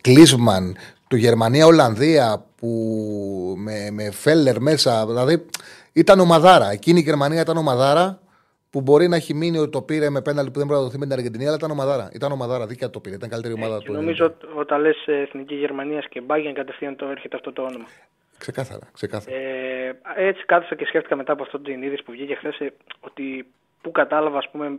[0.00, 0.76] Κλίσμαν,
[1.08, 5.06] το Γερμανία-Ολλανδία που με, με Φέλλερ μέσα.
[5.06, 5.46] Δηλαδή
[5.92, 6.70] ήταν ομαδάρα.
[6.70, 8.20] Εκείνη η Γερμανία ήταν ομαδάρα
[8.70, 10.98] που μπορεί να έχει μείνει ότι το πήρε με πέναλτι που δεν μπορεί να δοθεί
[10.98, 12.10] με την Αργεντινή, αλλά ήταν ομαδάρα.
[12.12, 13.14] Ήταν ομαδάρα, δίκαια το πήρε.
[13.14, 13.92] Ήταν καλύτερη ομάδα Ε, Και του.
[13.92, 17.84] νομίζω ότι όταν λες ε, Εθνική Γερμανίας και Μπάγκεν κατευθείαν το έρχεται αυτό το όνομα.
[18.38, 18.88] Ξεκάθαρα.
[18.92, 19.36] ξεκάθαρα.
[19.36, 22.58] Ε, έτσι κάθισα και σκέφτηκα μετά από αυτό την είδηση που βγήκε χθες
[23.00, 23.46] ότι
[23.80, 24.78] που κατάλαβα ας πούμε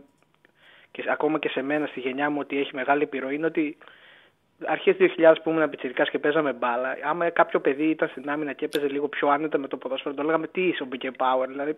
[0.90, 3.76] και ακόμα και σε μένα στη γενιά μου ότι έχει μεγάλη επιρροή είναι ότι
[4.66, 8.64] αρχές 2000 που ήμουν πιτσιρικάς και παίζαμε μπάλα άμα κάποιο παιδί ήταν στην άμυνα και
[8.64, 11.76] έπαιζε λίγο πιο άνετα με το ποδόσφαιρο το λέγαμε τι είσαι ο Μπικε Power δηλαδή,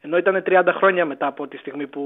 [0.00, 2.04] ενώ ήταν 30 χρόνια μετά από τη στιγμή που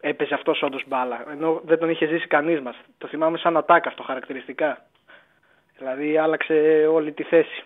[0.00, 3.88] έπαιζε αυτός όντως μπάλα ενώ δεν τον είχε ζήσει κανείς μας το θυμάμαι σαν ατάκα
[3.88, 4.84] αυτό χαρακτηριστικά
[5.78, 7.64] δηλαδή άλλαξε όλη τη θέση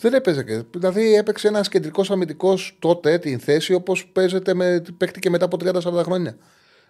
[0.00, 0.78] Δεν έπαιζε και.
[0.78, 6.02] Δηλαδή έπαιξε ένας κεντρικός αμυντικός τότε την θέση όπως παίζεται με, παίχτηκε μετά από 30-40
[6.04, 6.36] χρόνια.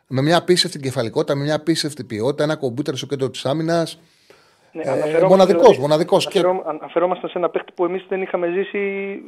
[0.07, 4.01] Με μια απίστευτη κεφαλικότητα, με μια απίστευτη ποιότητα, ένα κομπιούτερ στο κέντρο της άμυνας.
[4.73, 8.23] Ναι, Ε, αναφερόμαστε μοναδικός, δηλαδή- μοναδικός και- αναφερό- Αναφερόμαστε σε ένα παίχτη που εμείς δεν
[8.23, 8.79] είχαμε ζήσει,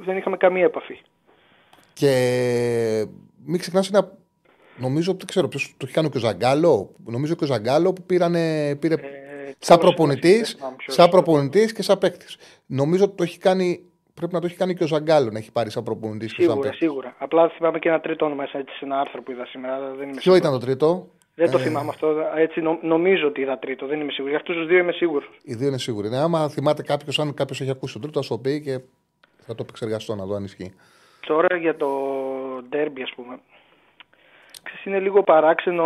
[0.05, 1.01] δεν είχαμε καμία επαφή.
[1.93, 3.07] Και
[3.45, 4.13] μην ξεχνάς ένα.
[4.79, 6.91] Νομίζω, δεν ξέρω ποιο το έχει κάνει και ο Ζαγκάλο.
[7.05, 9.09] Νομίζω και ο Ζαγκάλο που πήρανε, πήρε σαν
[9.59, 10.95] ποιος προπονητής, δεν θυμάμαι ποιος.
[10.95, 12.37] σαν προπονητής και σαν παίκτης.
[12.67, 13.85] Νομίζω ότι το έχει κάνει.
[14.15, 16.51] Πρέπει να το έχει κάνει και ο Ζαγκάλο να έχει πάρει σαν προπονητής και σαν
[16.51, 16.85] Σίγουρα, παίκτη.
[16.85, 17.15] σίγουρα.
[17.19, 19.75] Απλά θυμάμαι και ένα τρίτο όνομα έτσι, σε ένα άρθρο που είδα σήμερα.
[19.75, 20.39] αλλά Δεν, είμαι Ποιο σίγουρος.
[20.41, 22.15] ήταν το τρίτο; δεν το θυμάμαι αυτό.
[22.37, 23.87] Έτσι νο- νομίζω ότι είδα τρίτο.
[23.87, 24.31] Δεν είμαι σίγουρος.
[24.31, 25.31] Για αυτούς τους δύο είμαι σίγουρος.
[25.43, 26.09] Οι δύο είναι σίγουροι.
[26.09, 28.79] Ναι, άμα θυμάται κάποιος, αν κάποιος έχει ακούσει το τρίτο, θα το πει και
[29.47, 30.75] θα το επεξεργαστώ να δω αν ισχύει.
[31.27, 31.89] Τώρα για το
[32.69, 33.39] ντέρμπι, ας πούμε.
[34.63, 35.85] Ξέρεις, είναι λίγο παράξενο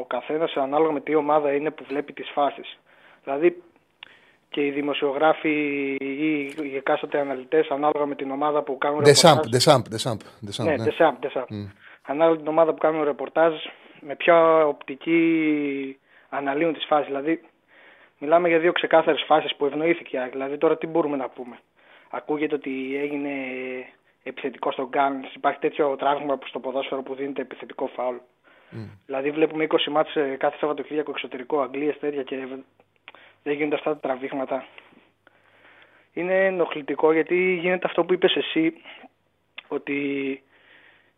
[0.00, 2.78] ο καθένας ανάλογα με τι ομάδα είναι που βλέπει τις φάσεις.
[3.24, 3.62] Δηλαδή
[4.50, 5.50] και οι δημοσιογράφοι
[6.00, 10.18] ή οι εκάστοτε αναλυτές ανάλογα με την ομάδα που κάνουν Ντεσάμπ, ρεπορτάζ- Ντεσάμπ, Ντεσάμπ.
[10.44, 10.82] Ντεσάμπ, Ναι, ναι.
[10.84, 11.46] Ντεσάμπ, Ντεσάμπ.
[12.02, 13.52] Ανάλογα την ομάδα που κάνουν ρεπορτάζ,
[14.00, 15.98] με ποια οπτική
[16.28, 17.06] αναλύουν τις φάσεις.
[17.06, 17.40] Δηλαδή,
[18.18, 20.16] μιλάμε για δύο ξεκάθαρες φάσεις που ευνοήθηκε.
[20.16, 20.30] η ΑΕΚ.
[20.30, 21.58] Δηλαδή, τώρα τι μπορούμε να πούμε.
[22.10, 23.30] Ακούγεται ότι έγινε
[24.22, 25.24] επιθετικό στον Γκάν.
[25.34, 28.16] Υπάρχει τέτοιο τραύμα που στο ποδόσφαιρο που δίνεται επιθετικό φάουλ.
[29.06, 32.36] Δηλαδή, βλέπουμε 20 μάτς ε, κάθε Σαββατοκύριακο εξωτερικό, Αγγλίες τέτοια και
[33.42, 34.64] δεν γίνονται αυτά τα τραβήγματα.
[36.12, 38.72] Είναι ενοχλητικό γιατί γίνεται αυτό που είπες εσύ,
[39.68, 39.94] ότι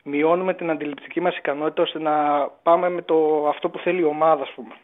[0.05, 4.43] μειώνουμε την αντιληπτική μας ικανότητα ώστε να πάμε με το αυτό που θέλει η ομάδα,
[4.43, 4.75] ας πούμε.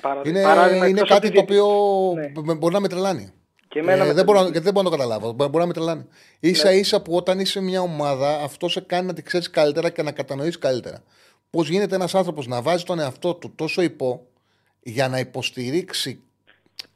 [0.00, 1.66] Παρα- Είναι, παράδειγμα, είναι εκτός από κάτι τη το οποίο
[2.14, 2.42] Ναι.
[2.42, 3.32] με- μπορεί να με τρελάνει.
[3.68, 4.50] Και εμένα Ε, με δεν, μπορώ, να- τρελαίνει.
[4.50, 5.32] γιατί δεν μπορώ να το καταλάβω.
[5.32, 6.08] Μπορεί μπορεί να με τρελάνει.
[6.54, 10.02] σα ίσα που όταν είσαι μια ομάδα, αυτό σε κάνει να τη ξέρεις καλύτερα και
[10.02, 11.02] να κατανοήσει καλύτερα.
[11.50, 14.26] Πώς γίνεται ένας άνθρωπος να βάζει τον εαυτό του τόσο υπό
[14.82, 16.22] για να υποστηρίξει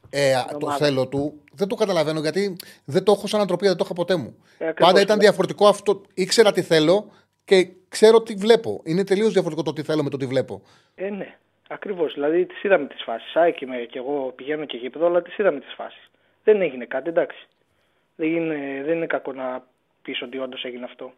[0.09, 0.77] ε, το ομάδα.
[0.77, 1.41] θέλω του.
[1.53, 4.37] Δεν το καταλαβαίνω γιατί δεν το έχω σαν ανθρωπία, δεν το είχα ποτέ μου.
[4.57, 4.91] Ε, ακριβώς.
[4.91, 6.01] Πάντα ήταν διαφορετικό αυτό.
[6.13, 7.11] Ήξερα τι θέλω
[7.45, 8.81] και ξέρω τι βλέπω.
[8.83, 10.61] Είναι τελείως διαφορετικό το τι θέλω με το τι βλέπω.
[10.95, 11.35] Ε, ναι.
[11.67, 12.13] Ακριβώς.
[12.13, 13.35] Δηλαδή τις είδαμε τις φάσεις.
[13.35, 16.11] ΑΕΚ είμαι και εγώ πηγαίνω και γήπεδο, αλλά τις είδαμε τις φάσεις.
[16.43, 17.47] Δεν έγινε κάτι, εντάξει.
[18.15, 19.63] Δεν είναι, δεν είναι κακό να
[20.01, 21.13] πεις ότι όντως έγινε αυτό.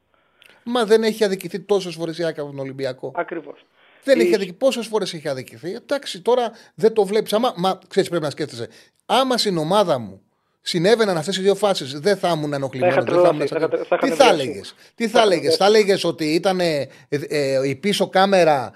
[0.63, 3.11] Μα δεν έχει αδικηθεί τόσες φορές η ΑΕΚ από τον Ολυμπιακό.
[3.15, 3.65] Ακριβώς.
[4.03, 4.57] Δεν Η- έχει αδικηθεί.
[4.57, 5.73] Πόσες φορές έχει αδικηθεί.
[5.73, 7.33] Εντάξει, τώρα δεν το βλέπεις.
[7.33, 8.67] Άμα, μα ξέρεις, πρέπει να σκέφτεσαι.
[9.05, 10.21] Άμα στην ομάδα μου
[10.61, 12.95] συνέβαιναν αυτές οι δύο φάσεις, δεν θα ήμουν ενοχλημένος.
[12.95, 14.51] Θα είχα Δεν θα ήμουν τρελαθεί, σαν- θα είχα- θα είχα Τι θα νευριαστεί.
[14.51, 14.61] έλεγε.
[14.95, 15.55] Τι Θα θα είχα έλεγες.
[15.55, 18.71] Θα έλεγες ότι ήταν ε, ε, η πίσω κάμερα.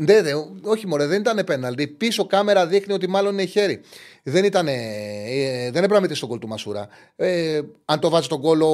[0.00, 0.30] Ναι, ναι,
[0.62, 1.82] όχι μωρέ, δεν ήταν πέναλτι.
[1.82, 3.80] Η πίσω κάμερα δείχνει ότι μάλλον είναι χέρι.
[4.22, 4.66] Δεν ήταν.
[4.68, 4.74] Ε,
[5.62, 6.88] δεν έπρεπε να μετρήσει τον κόλ του Μασούρα.
[7.16, 8.66] Ε, αν το βάζει τον κόλ ο,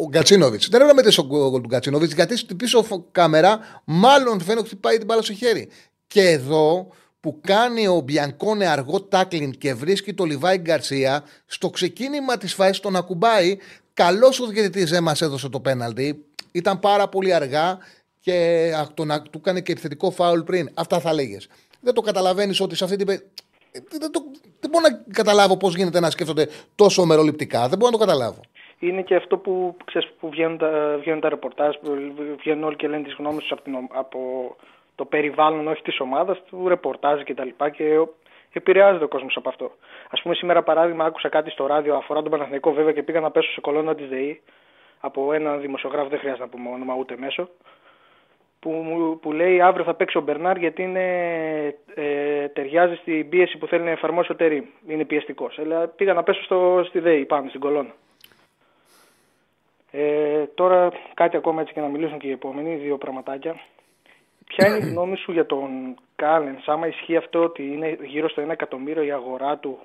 [0.00, 0.68] ο Γκατσίνοβιτς.
[0.68, 4.66] Δεν έπρεπε να μετρήσει τον κόλ του Γκατσίνοβιτς γιατί στην πίσω φω- κάμερα μάλλον φαίνεται
[4.66, 5.68] ότι πάει την μπάλα στο χέρι.
[6.06, 6.88] Και εδώ
[7.20, 12.82] που κάνει ο Μπιανκόνε αργό τάκλιν και βρίσκει το Λιβάη Γκαρσία, στο ξεκίνημα της φάση
[12.82, 13.56] τον ακουμπάει.
[13.94, 16.24] Καλός ο διαιτητής δεν μας έδωσε το πέναλτι.
[16.52, 17.78] Ήταν πάρα πολύ αργά
[18.28, 20.68] και α, τον, α, του έκανε και επιθετικό φάουλ πριν.
[20.76, 21.48] Αυτά θα λέγες.
[21.80, 23.06] Δεν το καταλαβαίνεις ότι σε αυτή την.
[23.06, 23.22] πε-
[23.72, 24.20] Ε, Δεν, το,
[24.60, 27.68] δεν μπορώ να καταλάβω πώς γίνεται να σκέφτονται τόσο μεροληπτικά.
[27.68, 28.40] Δεν μπορώ να το καταλάβω.
[28.78, 31.88] Είναι και αυτό που, ξέρεις, που βγαίνουν, τα, βγαίνουν τα ρεπορτάζ, που
[32.38, 34.18] βγαίνουν όλοι και λένε τις γνώμες τους από, την, ο- από
[34.94, 37.70] το περιβάλλον, όχι της ομάδας, του ρεπορτάζ και τα λοιπά.
[37.70, 38.14] Και ο-
[38.52, 39.64] επηρεάζεται ο κόσμος από αυτό.
[40.10, 43.30] Α πούμε, σήμερα παράδειγμα, άκουσα κάτι στο ράδιο αφορά τον Παναθηναϊκό βέβαια και πήγα να
[43.30, 44.40] πέσω σε κολόνα της ΔΕΗ
[45.00, 47.48] από έναν δημοσιογράφο, δεν χρειάζεται να πούμε όνομα ούτε μέσο,
[48.60, 51.04] που, μου- που λέει αύριο θα παίξει ο Μπερνάρ γιατί είναι,
[51.94, 54.72] ε, ταιριάζει στην πίεση που θέλει να εφαρμόσει ο Τερή.
[54.88, 55.58] Είναι πιεστικός.
[55.58, 57.94] Αλλά πήγα να πέσω στο, στη ΔΕΗ πάνω στην κολόνα.
[59.90, 63.60] Ε, τώρα κάτι ακόμα έτσι και να μιλήσουν και οι επόμενοι, δύο πραγματάκια.
[64.46, 68.42] Ποια είναι η γνώμη σου για τον Κάλεν, άμα ισχύει αυτό ότι είναι γύρω στο
[68.42, 69.78] 1 εκατομμύριο η αγορά του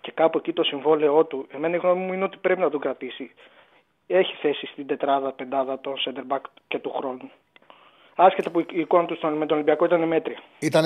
[0.00, 2.80] και κάπου εκεί το συμβόλαιό του; Εμένα η γνώμη μου είναι ότι πρέπει να τον
[2.80, 3.30] κρατήσει.
[4.06, 7.30] Έχει θέση στην τετράδα, πεντάδα των center back και του χρόνου.
[8.22, 10.42] Άσχετα που η εικόνα τους στον- με τον Ολυμπιακό ήταν μέτρια.
[10.58, 10.84] Ήταν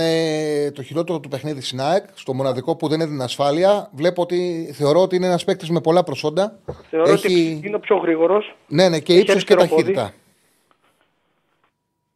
[0.75, 3.91] το χειρότερο του παιχνίδι στην ΑΕΚ, στο μοναδικό που δεν έδινε ασφάλεια.
[3.93, 6.59] Βλέπω ότι θεωρώ ότι είναι ένας παίκτης με πολλά προσόντα.
[6.91, 7.27] Θεωρώ Έχει...
[7.27, 8.57] ότι είναι ο πιο γρήγορος.
[8.69, 9.93] Ναι, ναι, και έχει ύψος και αριστερό πόδι.
[9.95, 10.13] ταχύτητα.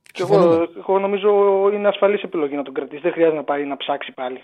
[0.02, 0.54] Και Συμφωνούμε.
[0.54, 1.28] εγώ, εγώ νομίζω
[1.74, 3.00] είναι ασφαλής επιλογή να τον κρατήσει.
[3.02, 4.42] Δεν χρειάζεται να πάει να ψάξει πάλι.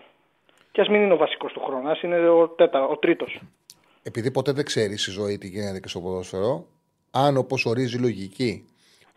[0.72, 3.40] Και ας μην είναι ο βασικός του χρόνου, α είναι ο, τέτα, ο τρίτος.
[4.02, 6.66] Επειδή ποτέ δεν ξέρεις στη ζωή τι γίνεται και στο ποδόσφαιρο,
[7.10, 8.64] αν όπως ορίζει η λογική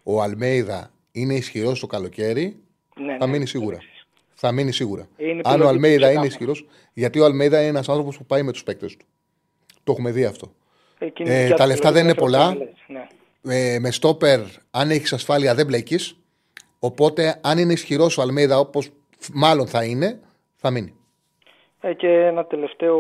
[0.04, 0.90] ο Αλμέιδα
[1.22, 2.58] είναι ισχυρός το καλοκαίρι,
[2.96, 3.78] Ναι, θα ναι, μείνει σίγουρα.
[4.34, 5.08] Θα μείνει σίγουρα.
[5.18, 6.26] Είναι Αν επιλογή ο του Αλμέιδα είναι ξεκάθαρα.
[6.26, 9.06] ισχυρός, γιατί ο Αλμέιδα είναι ένας άνθρωπος που πάει με τους παίκτες του.
[9.84, 10.52] Το έχουμε δει αυτό.
[11.00, 12.50] Εκείνη Ε, η δικιά τα του λεφτά επιλογή δεν είναι μέσα πολλά.
[12.50, 13.08] από το λες,
[13.44, 13.76] Ναι.
[13.76, 14.40] Ε, με στόπερ,
[14.72, 16.16] αν έχεις ασφάλεια, δεν μπλέκεις.
[16.80, 18.90] Οπότε, αν είναι ισχυρός ο Αλμέιδα, όπως
[19.34, 20.20] μάλλον θα είναι,
[20.56, 20.94] θα μείνει.
[21.82, 22.98] Ε, και ένα τελευταίο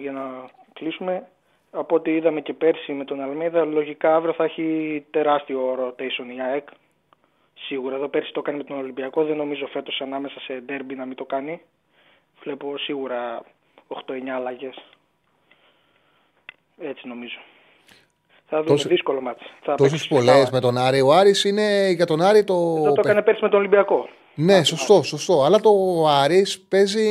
[0.00, 0.20] για να
[0.72, 1.26] κλείσουμε.
[1.70, 6.40] Από ό,τι είδαμε και πέρσι με τον Αλμίδα, λογικά αύριο θα έχει τεράστιο rotation η
[6.40, 6.68] ΑΕΚ.
[7.66, 7.94] Σίγουρα.
[7.96, 9.24] Εδώ πέρσι το έκανε με τον Ολυμπιακό.
[9.24, 11.60] Δεν νομίζω φέτος ανάμεσα σε ντέρμπι να μην το κάνει.
[12.42, 13.42] Βλέπω σίγουρα
[13.88, 14.74] 8-9 αλλαγές.
[16.80, 17.38] Έτσι νομίζω.
[18.46, 18.68] Θα δούμε.
[18.70, 19.44] Τόσε- Δύσκολο μάτι.
[19.76, 21.00] Τόσες πολλές με τον Άρη.
[21.00, 22.74] Ο Άρης είναι για τον Άρη το.
[22.76, 24.08] Αυτό το έκανε πέρσι με τον Ολυμπιακό.
[24.34, 25.42] Ναι, σωστό, σωστό.
[25.44, 25.70] Αλλά το
[26.08, 27.06] Άρης παίζει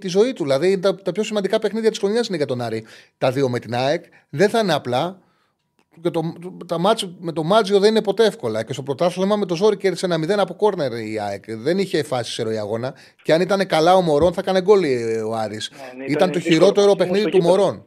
[0.00, 0.42] τη ζωή του.
[0.42, 2.86] Δηλαδή τα, τα πιο σημαντικά παιχνίδια της χρονιάς είναι για τον Άρη.
[3.18, 5.18] Τα δύο με την ΑΕΚ δεν θα είναι απλά.
[6.02, 6.32] Και το,
[6.66, 8.62] τα μάτς, με το Μάτζιο δεν είναι ποτέ εύκολα.
[8.62, 11.44] Και στο πρωτάθλημα με το ζόρι κέρδισε ένα 0 από κόρνερ η ΑΕΚ.
[11.48, 12.94] Δεν είχε φάση σε ροή αγώνα.
[13.22, 15.70] Και αν ήταν καλά ο Μωρόν θα έκανε γκολ ε, ο Άρης.
[15.70, 16.54] ναι, ήταν, ήταν το δύσκολο.
[16.54, 17.56] χειρότερο Όμως παιχνίδι στο του γήπεδο.
[17.56, 17.84] Μωρόν.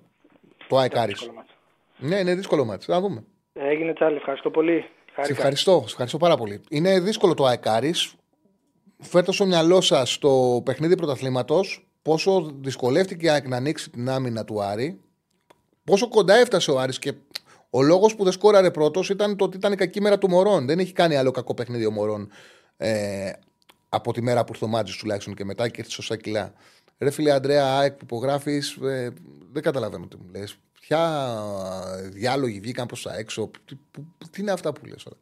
[0.68, 1.14] Το ΑΕΚ Άρης.
[1.20, 1.50] Δύσκολο μάτι.
[1.98, 2.86] Ναι, είναι δύσκολο μάτς.
[2.86, 3.24] Θα δούμε.
[3.54, 4.16] Έγινε τσάλι.
[4.16, 4.80] Ευχαριστώ πολύ.
[4.80, 5.34] Σε Χάρηκα.
[5.34, 6.62] ευχαριστώ, σε ευχαριστώ πάρα πολύ.
[6.70, 7.64] Είναι δύσκολο το ΑΕΚ
[9.00, 14.46] Φέρτε στο μυαλό σας το παιχνίδι πρωταθλήματος πόσο δυσκολεύτηκε η ΑΕΚ να ανοίξει την άμυνα
[14.46, 15.00] του Άρη;
[15.84, 17.14] Πόσο κοντά έφτασε ο Άρης και
[17.76, 20.66] ο λόγος που δεν σκόραρε πρώτος ήταν το ότι ήταν η κακή μέρα του Μωρών.
[20.66, 22.30] Δεν έχει κάνει άλλο κακό παιχνίδι ο Μωρών
[22.78, 23.32] ε,
[23.90, 26.54] από τη μέρα που ήρθε ο Μάτζης τουλάχιστον και μετά και ήρθε σωστά κιλά.
[27.00, 29.14] Ρε φίλε Αντρέα ΑΕΚ που υπογράφεις, ε,
[29.52, 30.56] δεν καταλαβαίνω τι μου λες.
[30.80, 31.34] Ποια
[32.12, 35.16] διάλογοι βγήκαν προς τα έξω, τι, που- τι είναι αυτά που λες τώρα.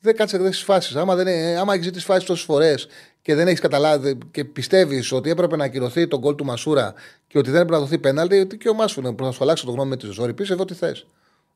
[0.00, 0.96] Δεν κάτσε δεν στις φάσεις.
[0.96, 2.86] Άμα, δεν, ε, άμα έχεις ζήσει φάσεις τόσες φορές
[3.22, 6.94] και δεν έχεις καταλάβει και πιστεύεις ότι έπρεπε να ακυρωθεί τον γκολ του Μασούρα
[7.26, 9.12] και ότι δεν έπρεπε να δοθεί πέναλτι, δικαίωμά σου είναι.
[9.12, 10.32] Που θα σου αλλάξω το γνώμη με τη ζωή.
[10.34, 11.06] Πεις εδώ τι θες.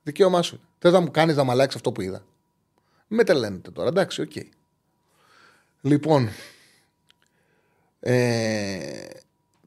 [0.02, 0.60] Δικαίωμά σου.
[0.78, 2.24] Θε να μου κάνεις να μου αλλάξει αυτό που είδα.
[3.08, 4.32] Μην με τρελαίνετε τώρα, εντάξει, οκ.
[5.80, 6.28] Λοιπόν,
[8.00, 9.06] ε,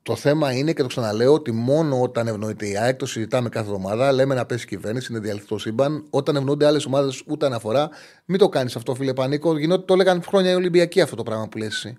[0.03, 3.65] το θέμα είναι και το ξαναλέω ότι μόνο όταν ευνοείται η ΑΕΚ, το συζητάμε κάθε
[3.65, 6.05] εβδομάδα, λέμε να πέσει η κυβέρνηση, είναι διαλυθό σύμπαν.
[6.09, 7.89] Όταν ευνοούνται άλλες ομάδες, ούτε αναφορά.
[8.25, 9.57] Μην το κάνεις αυτό, φίλε Πανίκο.
[9.57, 11.97] Γινόταν, το έλεγαν χρόνια οι Ολυμπιακοί αυτό το πράγμα που λες εσύ.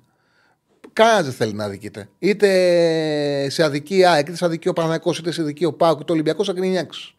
[0.92, 2.08] Κανένας δεν θέλει να αδικείται.
[2.18, 6.00] Είτε σε αδική η ΑΕΚ, είτε σε αδική ο Παναγιακό, είτε σε αδική ο Πάουκ,
[6.00, 7.14] είτε ο Ολυμπιακός θα γκρινιάξει.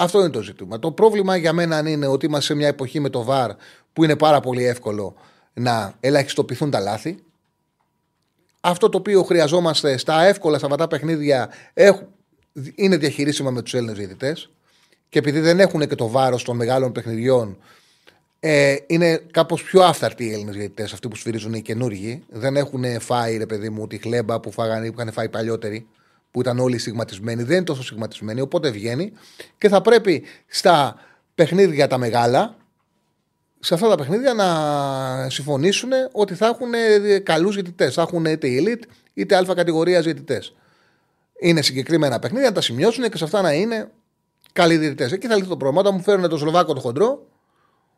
[0.00, 0.78] Αυτό είναι το ζήτημα.
[0.78, 3.50] Το πρόβλημα για μένα είναι ότι είμαστε σε μια εποχή με το ΒΑΡ
[3.92, 5.14] που είναι πάρα πολύ εύκολο
[5.54, 7.18] να ελαχιστοποιηθούν τα λάθη.
[8.60, 12.06] Αυτό το οποίο χρειαζόμαστε στα εύκολα σταματά παιχνίδια έχουν,
[12.74, 14.50] είναι διαχειρίσιμα με τους Έλληνες διαιτητές.
[15.08, 17.58] Και επειδή δεν έχουν και το βάρος των μεγάλων παιχνιδιών,
[18.40, 22.22] ε, είναι κάπως πιο άφθαρτοι οι Έλληνες διαιτητές, αυτοί που σφυρίζουν οι καινούργοι.
[22.28, 25.86] Δεν έχουν φάει, ρε παιδί μου, τη χλέμπα που, φάγανε, που είχαν φάει παλιότεροι,
[26.38, 27.42] που ήταν όλοι στιγματισμένοι.
[27.42, 29.12] Δεν είναι τόσο στιγματισμένοι, οπότε βγαίνει
[29.58, 30.96] και θα πρέπει στα
[31.34, 32.56] παιχνίδια τα μεγάλα,
[33.60, 36.70] σε αυτά τα παιχνίδια να συμφωνήσουν ότι θα έχουν
[37.22, 37.94] καλούς διαιτητές.
[37.94, 38.82] Θα έχουν είτε elite
[39.14, 40.54] είτε αλφα κατηγορίας διαιτητές.
[41.40, 43.90] Είναι συγκεκριμένα παιχνίδια, να τα σημειώσουν και σε αυτά να είναι
[44.52, 45.12] καλοί διαιτητές.
[45.12, 45.80] Εκεί θα λυθεί το πρόβλημα.
[45.80, 47.26] Όταν μου φέρουν τον Σλοβάκο τον χοντρό,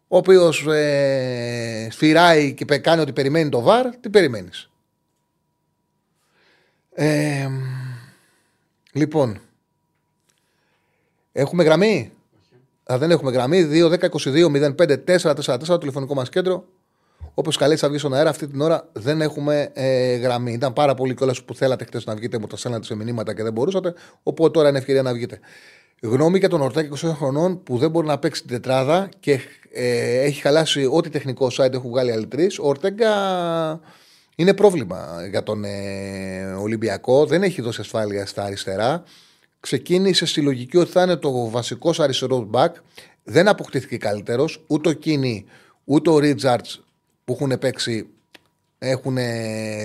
[0.09, 4.70] ο οποίος ε, σφυράει και πε- κάνει ότι περιμένει το βαρ, τι περιμένεις.
[6.95, 7.49] Ε,
[8.93, 9.41] λοιπόν,
[11.32, 12.12] έχουμε γραμμή;
[12.93, 13.68] Α, δεν έχουμε γραμμή.
[15.07, 16.64] 2-10-22-05-4-4-4 το τηλεφωνικό μας κέντρο.
[17.34, 20.53] Όποιο καλέσει θα βγει στον αέρα, αυτή την ώρα δεν έχουμε ε, γραμμή.
[20.53, 23.43] Ήταν πάρα πολύ κιόλας που θέλατε χτες να βγείτε, μου τα στέλνατε σε μηνύματα και
[23.43, 23.95] δεν μπορούσατε.
[24.22, 25.41] Οπότε τώρα είναι ευκαιρία να βγείτε.
[26.03, 29.41] Γνώμη για τον Ορτέκη 20 χρονών που δεν μπορεί να παίξει την τετράδα και
[29.72, 32.59] ε, έχει χαλάσει ό,τι τεχνικό site έχουν βγάλει άλλοι τρεις.
[32.59, 33.11] Ο Ορτέγκα
[34.41, 37.26] είναι πρόβλημα για τον ε, Ολυμπιακό.
[37.26, 39.03] Δεν έχει δώσει ασφάλεια στα αριστερά.
[39.61, 42.76] Ξεκίνησε στη λογική ότι θα είναι το βασικός αριστερός μπακ.
[43.24, 44.64] Δεν αποκτήθηκε καλύτερος.
[44.66, 45.45] Ούτε ο Κίνη,
[45.84, 46.84] ούτε ο Ρίτζαρτς
[47.24, 48.07] που έχουν παίξει
[48.78, 49.16] έχουν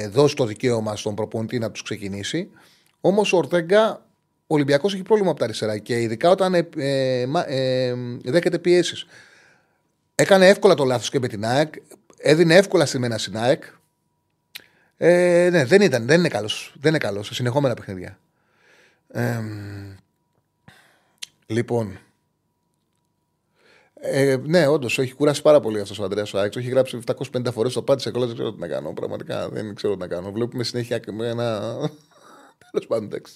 [0.10, 2.50] δώσει το δικαίωμα στον προπονητή να τους ξεκινήσει.
[3.02, 4.06] Όμως ο Ορτέγκα,
[4.48, 7.94] ο Ολυμπιακός έχει πρόβλημα από τα αριστερά και ειδικά όταν ε, ε, ε,
[8.24, 9.06] δέχεται πιέσεις.
[10.16, 11.74] Έκανε εύκολα το λάθος και με την ΑΕΚ.
[12.18, 13.64] Έδινε εύκολα στη μένα στην ΑΕΚ.
[14.98, 16.74] Ε, ναι, δεν, ήταν, δεν είναι καλός.
[16.80, 18.20] Δεν είναι καλός σε συνεχόμενα παιχνίδια.
[19.08, 19.40] Ε,
[21.46, 22.00] λοιπόν.
[23.94, 26.60] Ε, ναι, όντως έχει κουράσει πάρα πολύ αυτός ο Αντρέα Άξο.
[26.60, 27.00] Έχει γράψει
[27.32, 28.26] 750 φορές το πάτη σε κόλλα.
[28.26, 28.94] Δεν ξέρω τι να κάνω.
[28.94, 30.32] Πραγματικά δεν ξέρω τι να κάνω.
[30.32, 31.60] Βλέπουμε συνέχεια ένα.
[32.72, 33.34] Τέλος πάντων, εντάξει.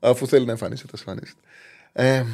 [0.00, 1.40] Αφού θέλει να εμφανίσεται, εμφανίσεται.
[1.92, 2.24] Ε,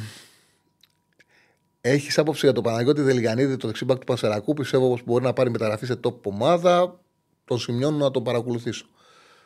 [1.81, 4.53] έχεις άποψη για τον Παναγιώτη Δελγανίδη, το δεξιμπάκ του Πασερακού.
[4.53, 6.99] Πιστεύω πως μπορεί να πάρει μεταγραφή σε top ομάδα.
[7.45, 8.85] Τον σημειώνω να τον παρακολουθήσω.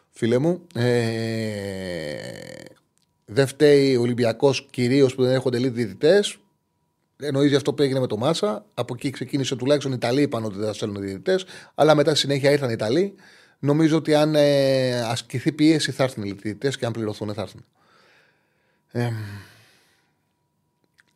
[0.10, 2.16] Φίλε μου, ε,
[3.26, 6.38] δεν φταίει ο Ολυμπιακός κυρίως που δεν έρχονται λίγοι διαιτητές.
[7.18, 8.66] Εννοεί αυτό που έγινε με το Μάσα.
[8.74, 11.46] Από εκεί ξεκίνησε τουλάχιστον οι Ιταλοί είπαν ότι δεν θα στέλνουν διαιτητές.
[11.76, 13.16] Αλλά μετά συνέχεια ήρθαν οι Ιταλοί.
[13.60, 17.66] Νομίζω ότι αν ε, ασκηθεί πίεση θα έρθουν οι διαιτητές και αν πληρωθούν θα έρθουν.
[18.92, 19.12] Ε,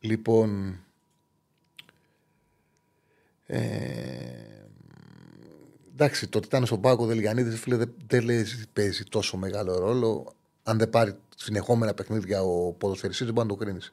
[0.00, 0.78] λοιπόν.
[3.46, 4.49] Ε,
[6.00, 10.32] εντάξει, το ότι ήταν στον Πάκο Δελγιανίδης, φίλε, δεν, δεν λέει παίζει τόσο μεγάλο ρόλο.
[10.62, 13.92] Αν δεν πάρει συνεχόμενα παιχνίδια ο ποδοσφαιριστής, δεν μπορεί να το κρίνεις.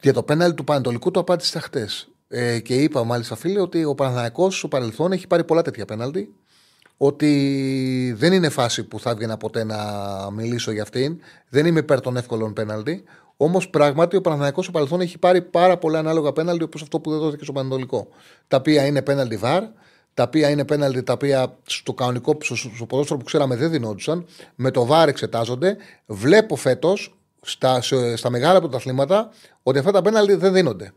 [0.00, 2.08] Για το πέναλ του Πανατολικού το απάντησα χτες.
[2.28, 6.34] Ε, και είπα μάλιστα, φίλε, ότι ο Παναθανικό στο παρελθόν έχει πάρει πολλά τέτοια πέναλτι.
[6.96, 9.76] Ότι δεν είναι φάση που θα έβγαινα ποτέ να
[10.30, 11.20] μιλήσω για αυτήν.
[11.48, 13.04] Δεν είμαι υπέρ των εύκολων πέναλτι.
[13.36, 17.10] Όμως πράγματι ο Παναθανικό στο παρελθόν έχει πάρει πάρα πολλά ανάλογα πέναλτι όπως αυτό που
[17.10, 18.08] δεν δόθηκε στο Πανατολικό.
[18.48, 19.62] Τα οποία είναι πέναλτι βαρ,
[20.14, 22.36] τα οποία είναι πέναλτι τα οποία στο κανονικό
[22.74, 24.26] στο ποδόσφαιρο που ξέραμε δεν δινόντουσαν.
[24.54, 25.76] Με το βαρ εξετάζονται.
[26.06, 27.80] Βλέπω φέτος στα,
[28.16, 29.30] στα μεγάλα πρωταθλήματα
[29.62, 30.92] ότι αυτά τα πέναλτι δεν δίνονται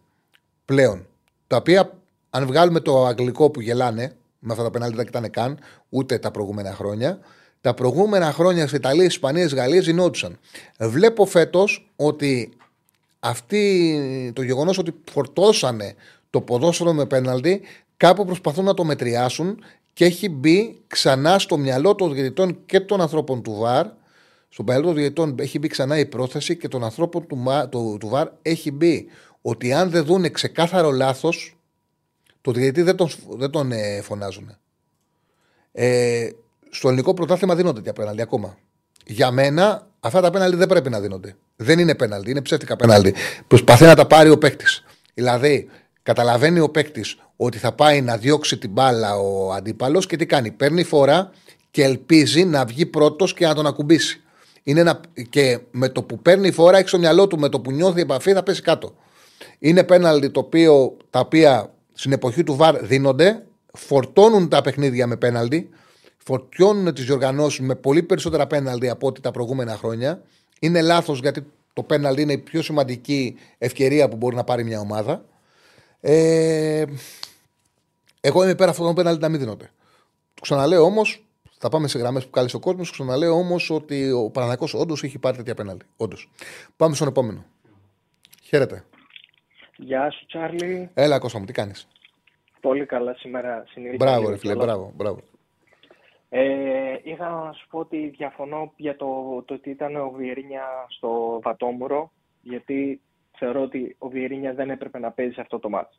[0.65, 1.05] πλέον.
[1.47, 1.91] Τα οποία,
[2.29, 5.59] αν βγάλουμε το αγγλικό που γελάνε, με αυτά τα πέναλτι δεν κοιτάνε καν,
[5.89, 7.19] ούτε τα προηγούμενα χρόνια.
[7.61, 10.39] Τα προηγούμενα χρόνια σε Ιταλία, Ισπανία, Γαλλία γινόντουσαν.
[10.79, 12.53] Βλέπω φέτος ότι
[13.19, 15.95] αυτή, το γεγονός ότι φορτώσανε
[16.29, 17.61] το ποδόσφαιρο με πέναλτι,
[18.03, 23.01] κάπου προσπαθούν να το μετριάσουν και έχει μπει ξανά στο μυαλό των διαιτητών και των
[23.01, 23.85] ανθρώπων του ΒΑΡ
[24.49, 28.07] στον παλαιό των διαιτητών έχει μπει ξανά η πρόθεση και των ανθρώπων του, του, του
[28.07, 29.07] ΒΑΡ έχει μπει
[29.41, 31.57] ότι αν δεν δούνε ξεκάθαρο λάθος,
[32.41, 34.57] το διαιτητή δεν τον, δεν τον ε, φωνάζουν.
[35.71, 36.29] Ε,
[36.69, 38.57] στο ελληνικό πρωτάθλημα δίνονται τέτοια πέναλτι ακόμα.
[39.05, 41.35] Για μένα αυτά τα πέναλτι δεν πρέπει να δίνονται.
[41.55, 43.13] Δεν είναι πέναλτι, είναι ψεύτικα πέναλτι.
[43.47, 44.83] Προσπαθεί να τα πάρει ο παίκτης.
[45.13, 45.69] Δηλαδή,
[46.03, 50.51] καταλαβαίνει ο παίκτης ότι θα πάει να διώξει την μπάλα ο αντίπαλος και τι κάνει.
[50.51, 51.31] Παίρνει φορά
[51.71, 54.21] και ελπίζει να βγει πρώτος και να τον ακουμπήσει.
[54.63, 54.99] Είναι ένα...
[55.29, 58.33] Και με το που παίρνει φορά έχει στο μυαλό του, με το που νιώθει επαφή,
[58.33, 58.95] θα πέσει κάτω.
[59.59, 65.15] Είναι πέναλτι το οποίο, τα οποία στην εποχή του ΒΑΡ δίνονται, φορτώνουν τα παιχνίδια με
[65.15, 65.69] πέναλτι,
[66.17, 70.21] φορτώνουν τις διοργανώσεις με πολύ περισσότερα πέναλτι από ό,τι τα προηγούμενα χρόνια.
[70.59, 74.79] Είναι λάθος γιατί το πέναλτι είναι η πιο σημαντική ευκαιρία που μπορεί να πάρει μια
[74.79, 75.25] ομάδα.
[76.05, 76.83] Ε,
[78.21, 79.65] εγώ είμαι υπέρ αυτών των πέναλτι να μην δίνονται.
[80.33, 81.25] Το ξαναλέω όμως,
[81.57, 82.91] θα πάμε σε γραμμές που κάλεσε ο κόσμος.
[82.91, 85.85] Ξαναλέω όμως ότι ο Παναγιακό όντως έχει πάρει τέτοια πέναλτι.
[85.97, 86.29] Όντως.
[86.77, 87.45] Πάμε στον επόμενο.
[88.43, 88.83] Χαίρετε.
[89.77, 90.89] Γεια σου, Τσάρλι.
[90.93, 91.87] Έλα, Κώστα μου, τι κάνεις;
[92.61, 93.95] Πολύ καλά σήμερα συνήθω.
[93.95, 94.93] Μπράβο, ρε φίλε, μπράβο.
[94.95, 95.19] μπράβο.
[96.29, 99.05] Ε, ήθελα να σου πω ότι διαφωνώ για το,
[99.45, 102.11] το ότι ήταν ο Βιερίνια στο Βατόμουρο,
[102.41, 103.01] γιατί
[103.37, 105.97] θεωρώ ότι ο Βιερίνιας δεν έπρεπε να παίζει αυτό το μάτι.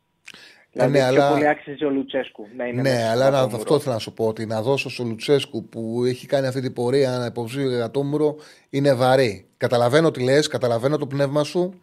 [0.71, 1.31] Δηλαδή, ναι, πιο αλλά...
[1.31, 4.27] πολύ άξιζε ο Λουτσέσκου να είναι Ναι, αλλά να, αυτό θέλω να σου πω.
[4.27, 8.03] Ότι να δώσω στο Λουτσέσκου που έχει κάνει αυτή την πορεία ένα υποψήφιο για το
[8.03, 8.35] μουρο
[8.69, 9.47] είναι βαρύ.
[9.57, 11.81] Καταλαβαίνω τι λες, καταλαβαίνω το πνεύμα σου.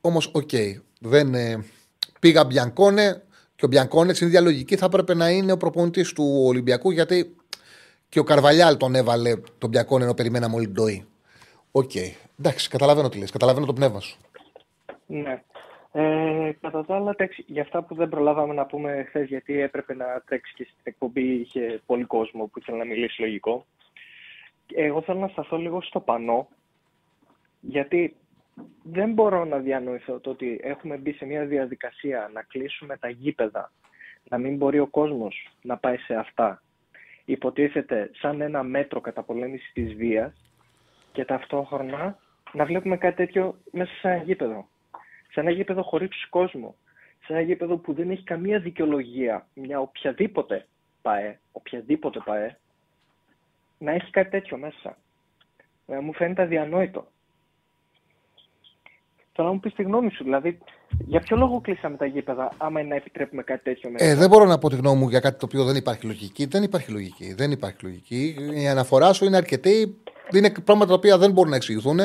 [0.00, 0.48] Όμως, OK.
[0.52, 1.64] Okay, δεν, ε,
[2.20, 3.22] πήγα Μπιανκόνε
[3.54, 7.36] και ο Μπιανκόνες στην ίδια λογική θα έπρεπε να είναι ο προπονητής του Ολυμπιακού γιατί
[8.08, 11.06] και ο Καρβαλιάλ τον έβαλε τον Μπιανκόνε ενώ περιμέναμε όλοι τον
[11.70, 11.90] OK.
[11.94, 12.10] Okay.
[12.38, 14.18] Εντάξει, καταλαβαίνω τι λες, καταλαβαίνω το πνεύμα σου.
[15.06, 15.42] Ναι.
[15.94, 17.14] Ε, κατά τα άλλα,
[17.46, 21.34] για αυτά που δεν προλάβαμε να πούμε χθες, γιατί έπρεπε να τρέξει και στην εκπομπή,
[21.34, 23.66] είχε πολύ κόσμο που ήθελε να μιλήσει λογικό.
[24.74, 26.48] Εγώ θέλω να σταθώ λίγο στο πανό,
[27.60, 28.16] γιατί
[28.82, 33.72] δεν μπορώ να διανοηθώ το ότι έχουμε μπει σε μια διαδικασία να κλείσουμε τα γήπεδα,
[34.28, 36.62] να μην μπορεί ο κόσμος να πάει σε αυτά.
[37.24, 40.32] Υποτίθεται σαν ένα μέτρο καταπολέμησης της βίας
[41.12, 42.18] και ταυτόχρονα
[42.52, 44.66] να βλέπουμε κάτι τέτοιο μέσα σε ένα γήπεδο
[45.32, 46.74] σε ένα γήπεδο χωρί κόσμο,
[47.24, 50.66] σε ένα γήπεδο που δεν έχει καμία δικαιολογία μια οποιαδήποτε
[51.02, 52.58] ΠΑΕ, οποιαδήποτε ΠΑΕ,
[53.78, 54.96] να έχει κάτι τέτοιο μέσα.
[55.86, 57.06] Ε, μου φαίνεται αδιανόητο.
[59.32, 60.24] Θέλω να μου πεις τη γνώμη σου.
[60.24, 60.58] Δηλαδή,
[61.06, 64.28] για ποιο λόγο κλείσαμε τα γήπεδα, άμα είναι να επιτρέπουμε κάτι τέτοιο μέσα; Ε, δεν
[64.28, 66.46] μπορώ να πω τη γνώμη μου για κάτι το οποίο δεν υπάρχει λογική.
[66.46, 67.34] Δεν υπάρχει λογική.
[67.34, 68.36] Δεν υπάρχει λογική.
[68.54, 70.02] Η αναφορά σου είναι αρκετή.
[70.32, 71.98] Είναι πράγματα τα οποία δεν μπορούν να εξηγηθούν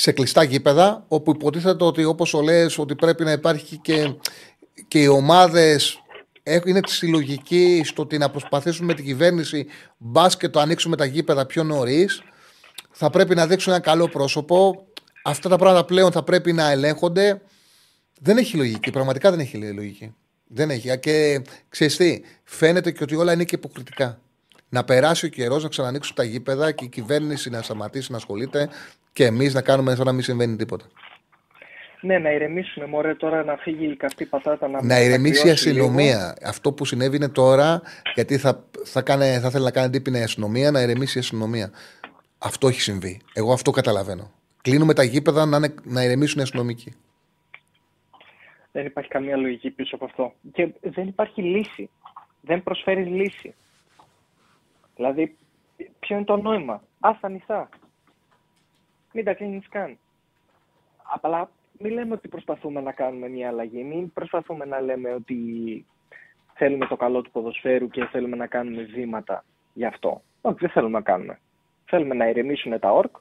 [0.00, 4.14] σε κλειστά γήπεδα, όπου υποτίθεται ότι όπως ο λες, ότι πρέπει να υπάρχει και,
[4.88, 6.02] και οι ομάδες
[6.64, 9.66] είναι συλλογικοί στο ότι να προσπαθήσουν με την κυβέρνηση
[9.96, 12.22] μπα και το ανοίξουμε τα γήπεδα πιο νωρίς.
[12.90, 14.86] Θα πρέπει να δείξουν ένα καλό πρόσωπο.
[15.24, 17.40] Αυτά τα πράγματα πλέον θα πρέπει να ελέγχονται.
[18.20, 18.90] Δεν έχει λογική.
[18.90, 20.14] Πραγματικά δεν έχει λογική.
[20.46, 20.98] Δεν έχει.
[20.98, 24.20] Και ξέρεις τι, φαίνεται και ότι όλα είναι και υποκριτικά.
[24.68, 28.68] Να περάσει ο καιρός, να ξανανοίξουν τα γήπεδα και η κυβέρνηση να σταματήσει να ασχολείται
[29.18, 30.84] και εμείς να κάνουμε σαν να μην συμβαίνει τίποτα.
[32.00, 32.86] Ναι, να ηρεμήσουμε.
[32.86, 36.36] Μωρέ, τώρα να φύγει η καυτή πατάτα να Να ηρεμήσει η αστυνομία.
[36.44, 37.82] Αυτό που συνέβη είναι τώρα,
[38.14, 41.70] γιατί θα, θα, κάνε, θα θέλει να κάνει τύπη η αστυνομία, να ηρεμήσει η αστυνομία.
[42.38, 43.20] Αυτό έχει συμβεί.
[43.32, 44.30] Εγώ αυτό καταλαβαίνω.
[44.62, 46.94] Κλείνουμε τα γήπεδα να, να ηρεμήσουν οι αστυνομικοί.
[48.72, 50.32] Δεν υπάρχει καμία λογική πίσω από αυτό.
[50.52, 51.90] Και δεν υπάρχει λύση.
[52.40, 53.54] Δεν προσφέρεις λύση.
[54.96, 55.36] Δηλαδή,
[55.98, 57.68] ποιο είναι το νόημα; Άστα νησά.
[59.12, 59.98] Μην τα κλείνεις καν.
[61.02, 63.82] Απλά μην λέμε ότι προσπαθούμε να κάνουμε μια αλλαγή.
[63.82, 65.36] Μην προσπαθούμε να λέμε ότι
[66.54, 69.44] θέλουμε το καλό του ποδοσφαίρου και θέλουμε να κάνουμε βήματα
[69.74, 70.22] γι' αυτό.
[70.40, 71.38] Όχι, δεν θέλουμε να κάνουμε.
[71.84, 73.16] Θέλουμε να ηρεμήσουν τα όρκ,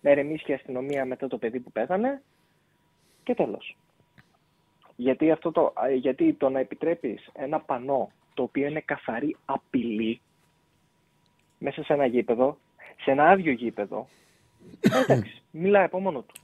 [0.00, 2.22] να ηρεμήσει και η αστυνομία μετά το παιδί που πέθανε
[3.22, 3.76] και τέλος.
[4.96, 10.20] Γιατί, αυτό το, γιατί το να επιτρέπεις ένα πανό το οποίο είναι καθαρή απειλή
[11.58, 12.58] μέσα σε ένα γήπεδο,
[13.00, 14.08] σε ένα άδειο γήπεδο,
[14.80, 16.34] εντάξει, μιλάει από μόνο του.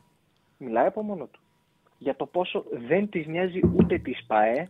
[0.59, 1.41] Μιλάει από μόνο του.
[1.99, 4.69] Για το πόσο δεν της νοιάζει ούτε της ΠΑΕ,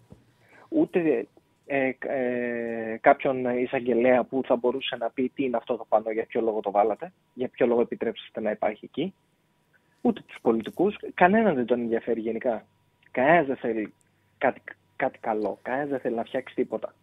[0.69, 1.27] ούτε
[1.67, 6.27] ε, ε, κάποιον εισαγγελέα που θα μπορούσε να πει τι είναι αυτό το πανό, για
[6.27, 9.15] ποιο λόγο το βάλατε, για ποιο λόγο επιτρέψατε να υπάρχει εκεί.
[10.01, 12.67] Ούτε τους πολιτικούς, κανέναν δεν τον ενδιαφέρει γενικά.
[13.11, 13.93] Κανένας δεν θέλει
[14.39, 14.61] κάτι,
[14.97, 16.95] κάτι καλό, κανένας δεν θέλει να φτιάξει τίποτα.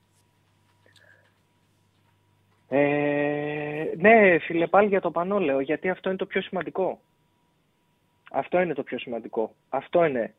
[2.69, 6.99] Ε, ναι, φίλε, πάλι για το πανό λέω, γιατί αυτό είναι το πιο σημαντικό.
[8.31, 9.55] Αυτό είναι το πιο σημαντικό.
[9.69, 10.33] Αυτό είναι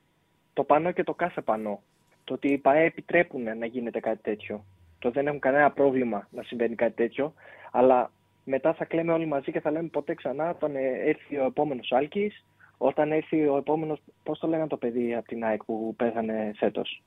[0.53, 1.83] το πανό και το κάθε πανό.
[2.25, 4.65] Το ότι οι ΠαΕ επιτρέπουν να γίνεται κάτι τέτοιο.
[4.99, 7.35] Το δεν έχουν κανένα πρόβλημα να συμβαίνει κάτι τέτοιο,
[7.71, 8.11] αλλά
[8.45, 10.77] μετά θα κλαίμε όλοι μαζί και θα λέμε ποτέ ξανά όταν
[11.07, 12.45] έρθει ο επόμενος Άλκης,
[12.77, 14.03] όταν έρθει ο επόμενος.
[14.23, 17.03] Πώς το λέγανε το παιδί από την ΑΕΚ που πέθανε φέτος.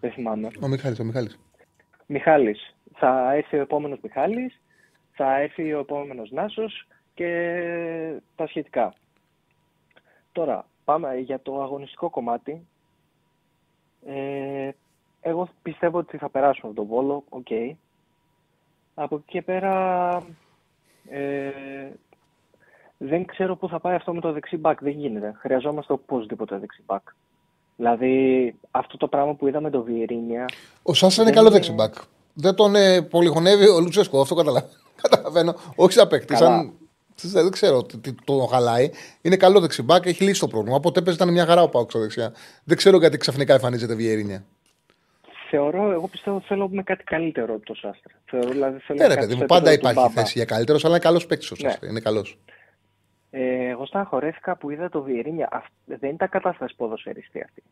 [0.00, 0.48] Δεν θυμάμαι.
[0.60, 1.38] Ο Μιχάλης, ο Μιχάλης.
[2.12, 2.74] Μιχάλης.
[2.94, 4.60] Θα έρθει ο επόμενος Μιχάλης,
[5.12, 8.94] θα έρθει ο επόμενος Νάσος και τα σχετικά.
[10.32, 12.66] Τώρα, πάμε για το αγωνιστικό κομμάτι.
[14.06, 14.70] Ε,
[15.20, 17.46] εγώ πιστεύω ότι θα περάσουμε από τον Βόλο, OK.
[17.50, 17.72] Okay.
[18.94, 20.22] Από εκεί και πέρα
[21.08, 21.90] ε,
[22.98, 24.82] δεν ξέρω πού θα πάει αυτό με το δεξί μπακ.
[24.82, 25.34] Δεν γίνεται.
[25.38, 27.08] Χρειαζόμαστε οπωσδήποτε δεξί μπακ.
[27.80, 30.44] Δηλαδή αυτό το πράγμα που είδαμε το Βιερίνια.
[30.82, 31.94] Ο Σάσα είναι καλό δεξί μπακ.
[32.34, 34.34] Δεν τον ε, πολυγωνεύει ο Λουτσέσκο, αυτό
[35.02, 35.54] καταλαβαίνω.
[35.76, 36.72] Όχι σαν παίκτη, σαν
[37.22, 38.90] δεν ξέρω τι το χαλάει.
[39.22, 40.76] Είναι καλό δεξιμπάκ, έχει λύσει το πρόβλημα.
[40.76, 42.32] Οπότε έπαιζε ήταν μια χαρά ο Πάουξ δεξιά.
[42.64, 44.44] Δεν ξέρω γιατί ξαφνικά εμφανίζεται Βιερίνια.
[45.50, 48.12] Θεωρώ, εγώ πιστεύω ότι θέλω με κάτι καλύτερο το Σάστρα.
[48.24, 51.26] Θεωρώ, δηλαδή, θέλω ναι, ρε παιδί μου, πάντα υπάρχει θέση για καλύτερος, αλλά είναι καλός
[51.26, 51.68] παίκτης ο ναι.
[51.68, 51.88] Σάστρα.
[51.88, 52.38] Είναι καλός.
[53.30, 55.64] Ε, εγώ στεναχωρέθηκα που είδα το Βιερίνια.
[55.84, 57.62] Δεν ήταν κατάσταση ποδοσφαιριστή αυτή.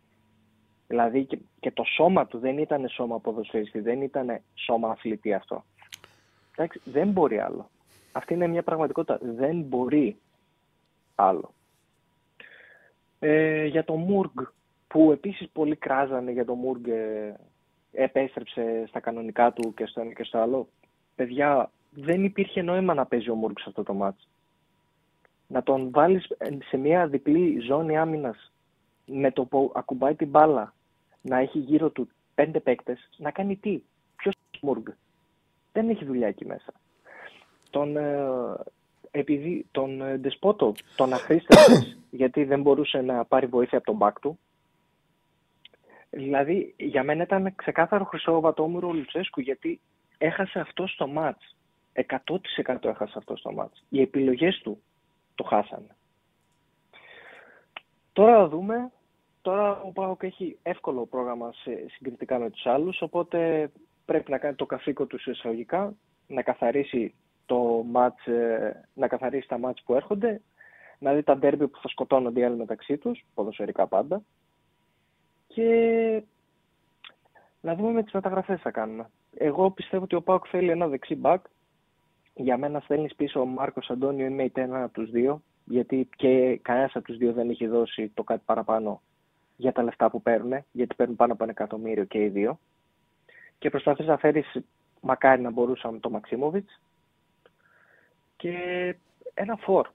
[0.87, 5.65] Δηλαδή και, και, το σώμα του δεν ήταν σώμα ποδοσφαιριστή, δεν ήταν σώμα αθλητή αυτό.
[6.57, 7.71] Εντάξει, δεν μπορεί άλλο.
[8.13, 9.19] Αυτή είναι μια πραγματικότητα.
[9.23, 10.17] Δεν μπορεί
[11.15, 11.55] άλλο.
[13.19, 14.41] Ε, για το Μουργκ,
[14.89, 17.37] που επίσης πολύ κράζανε για το Μουργκ, ε,
[17.93, 20.69] επέστρεψε στα κανονικά του και στο ένα και στο άλλο.
[21.15, 24.29] Παιδιά, δεν υπήρχε νόημα να παίζει ο Μουργκ σε αυτό το μάτς.
[25.49, 26.27] Να τον βάλεις
[26.69, 28.53] σε μια διπλή ζώνη άμυνας
[29.07, 30.75] με το που ακουμπάει την μπάλα,
[31.21, 33.83] να έχει γύρω του πέντε παίκτες, να κάνει τι;
[34.17, 34.89] Ποιος Μουργκ.
[35.73, 36.73] Δεν έχει δουλειά εκεί μέσα
[37.71, 38.27] τον, ε,
[39.11, 44.21] επειδή τον ε, Ντεσπότο τον αχρήστευε γιατί δεν μπορούσε να πάρει βοήθεια από τον μπακ
[44.21, 44.39] του.
[46.11, 49.81] Δηλαδή, για μένα ήταν ξεκάθαρο χρυσό βατόμουρο ο Λουτσέσκου γιατί
[50.19, 51.57] έχασε αυτό στο μάτς.
[51.93, 53.85] 100% έχασε αυτό στο μάτς.
[53.89, 54.83] Οι επιλογές του
[55.39, 55.97] το χάσανε.
[58.13, 58.93] Τώρα θα δούμε.
[59.43, 63.71] Τώρα ο Πάοκ έχει εύκολο πρόγραμμα σε, συγκριτικά με τους άλλους, οπότε
[64.05, 65.95] πρέπει να κάνει το καθήκον τους εισαγωγικά,
[66.27, 67.15] να καθαρίσει
[67.47, 70.41] το match, ε, να καθαρίσει τα μάτς που έρχονται,
[70.99, 74.23] να δει τα ντέρμπι που θα σκοτώνονται οι άλλοι μεταξύ τους, ποδοσφαιρικά πάντα,
[75.47, 76.23] και
[77.61, 79.11] να δούμε με τις μεταγραφές θα κάνουμε.
[79.37, 81.45] Εγώ πιστεύω ότι ο Πάουκ θέλει ένα δεξί μπακ.
[82.41, 85.43] Για μένα στέλνεις πίσω ο Μάρκος Αντώνιο ή είτε ένα από τους δύο.
[85.65, 89.01] Γιατί και κανένας από τους δύο δεν έχει δώσει το κάτι παραπάνω
[89.57, 90.65] για τα λεφτά που παίρνουν.
[90.73, 92.59] Γιατί παίρνουν πάνω από ένα εκατομμύριο και οι δύο.
[93.59, 94.61] Και προσπαθείς να φέρεις,
[95.01, 96.81] μακάρι να μπορούσαμε, το Μαξίμοβιτς.
[98.37, 98.55] Και
[99.35, 99.89] ένα φόρ.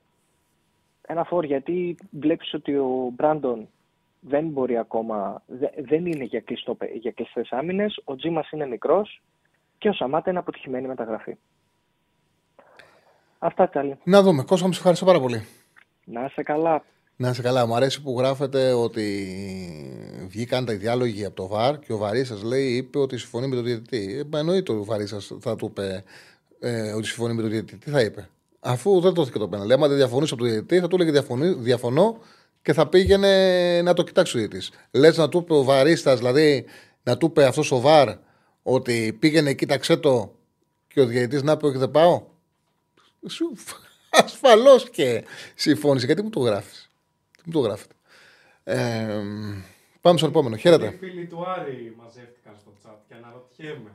[1.02, 3.68] Ένα φόρ γιατί βλέπεις ότι ο Μπράντον
[4.20, 5.44] δεν μπορεί ακόμα,
[5.78, 9.22] δεν είναι για, κλειστό, για κλειστές άμυνες, ο Τζίμας είναι μικρός
[9.78, 11.38] και ο Σαμάτα είναι αποτυχημένη μεταγραφή.
[13.46, 13.98] Αυτά Τσάλι.
[14.04, 14.44] Να δούμε.
[14.44, 15.46] Κώστα, μου σε ευχαριστώ πάρα πολύ.
[16.04, 16.84] Να είσαι καλά.
[17.16, 17.66] Να είσαι καλά.
[17.66, 19.28] Μου αρέσει που γράφετε ότι
[20.28, 23.64] βγήκαν τα διάλογοι από το ΒΑΡ και ο Βαρίσας λέει είπε ότι συμφωνεί με τον
[23.64, 24.26] διαιτητή.
[24.34, 26.04] Ε, εννοείται ότι ο Βαρίσας θα του είπε
[26.60, 27.78] ε, ότι συμφωνεί με τον διαιτητή.
[27.78, 28.30] Τι θα είπε;
[28.60, 29.72] Αφού δεν δόθηκε το πέναλ.
[29.72, 31.22] Άμα δεν διαφωνούσε από τον διαιτητή, θα του έλεγε
[31.58, 32.18] διαφωνώ
[32.62, 34.72] και θα πήγαινε να το κοιτάξει ο διαιτητής.
[34.92, 36.66] Λες να του είπε ο Βαρίστα, δηλαδή
[37.04, 38.10] να του είπε αυτός ο Βαρ
[38.64, 40.36] ότι πήγαινε, κοίταξε το
[40.88, 42.32] και ο διαιτητής να πει Όχι, δεν πάω.
[44.10, 45.26] Ασφαλώς και
[45.56, 46.06] συμφώνησε.
[46.06, 46.92] Γιατί μου το γράφεις;
[47.46, 47.94] Μου το γράφετε;
[48.64, 49.08] Ε,
[50.02, 50.56] πάμε στο επόμενο.
[50.56, 50.86] Χαίρετε.
[50.86, 53.92] Οι φίλοι του Άρη μαζεύτηκαν στο chat και αναρωτιέμαι.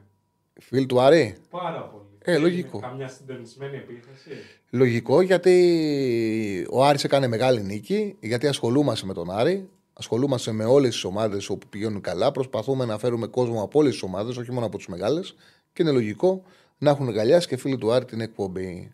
[0.61, 2.05] Φίλοι του Άρη; Πάρα πολύ.
[2.25, 2.79] Ε, λογικό.
[2.79, 4.31] Καμιά συντονισμένη επίθεση;
[4.71, 10.93] Λογικό γιατί ο Άρης έκανε μεγάλη νίκη, γιατί ασχολούμαστε με τον Άρη, ασχολούμαστε με όλες
[10.93, 14.67] τις ομάδες όπου πηγαίνουν καλά, προσπαθούμε να φέρουμε κόσμο από όλες τις ομάδες, όχι μόνο
[14.67, 15.35] από τις μεγάλες,
[15.73, 16.43] και είναι λογικό
[16.79, 18.93] να έχουν γαλιάσει και φίλοι του Άρη την εκπομπή.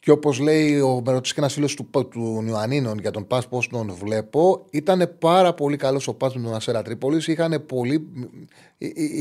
[0.00, 3.48] Και όπως λέει, ο, με ρωτήσει και ένας φίλος του, του Ιωαννίνων για τον Πας,
[3.48, 7.30] πώς τον βλέπω, ήταν πάρα πολύ καλός ο Πας με τον Ασέρα Τρίπολης.
[7.66, 8.08] Πολύ,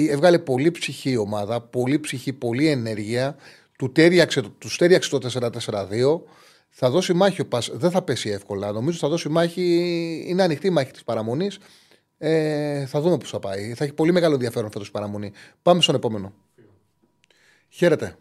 [0.10, 3.36] έβγαλε πολύ ψυχή η ομάδα, πολύ ψυχή, πολύ ενέργεια.
[3.78, 6.22] Του τέριαξε, τους τέριαξε το 4-4-2.
[6.70, 7.70] Θα δώσει μάχη ο Πας.
[7.74, 8.72] Δεν θα πέσει εύκολα.
[8.72, 10.26] Νομίζω θα δώσει μάχη.
[10.28, 11.60] Είναι ανοιχτή η μάχη της παραμονής.
[12.18, 13.74] Ε, θα δούμε πώς θα πάει.
[13.74, 15.32] Θα έχει πολύ μεγάλο ενδιαφέρον φέτος η παραμονή.
[15.62, 16.34] Πάμε στον επόμενο.
[17.70, 18.16] Χαίρετε.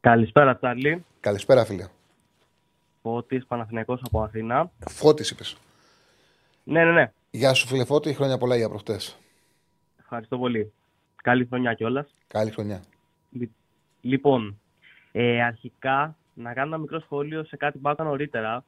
[0.00, 1.04] Καλησπέρα, Τσάρλι.
[1.26, 1.86] Καλησπέρα, φίλε.
[3.02, 4.70] Φώτης, Παναθηναϊκός από Αθήνα.
[4.88, 5.56] Φώτης είπες.
[6.64, 7.12] Ναι, ναι, ναι.
[7.30, 8.14] Γεια σου, φίλε Φώτη.
[8.14, 9.18] Χρόνια πολλά για προχτές.
[10.00, 10.72] Ευχαριστώ πολύ.
[11.22, 12.14] Καλή χρονιά κιόλας.
[12.26, 12.82] Καλή χρονιά.
[14.00, 14.60] Λοιπόν,
[15.12, 18.64] ε, αρχικά να κάνω ένα μικρό σχόλιο σε κάτι που έκανα νωρίτερα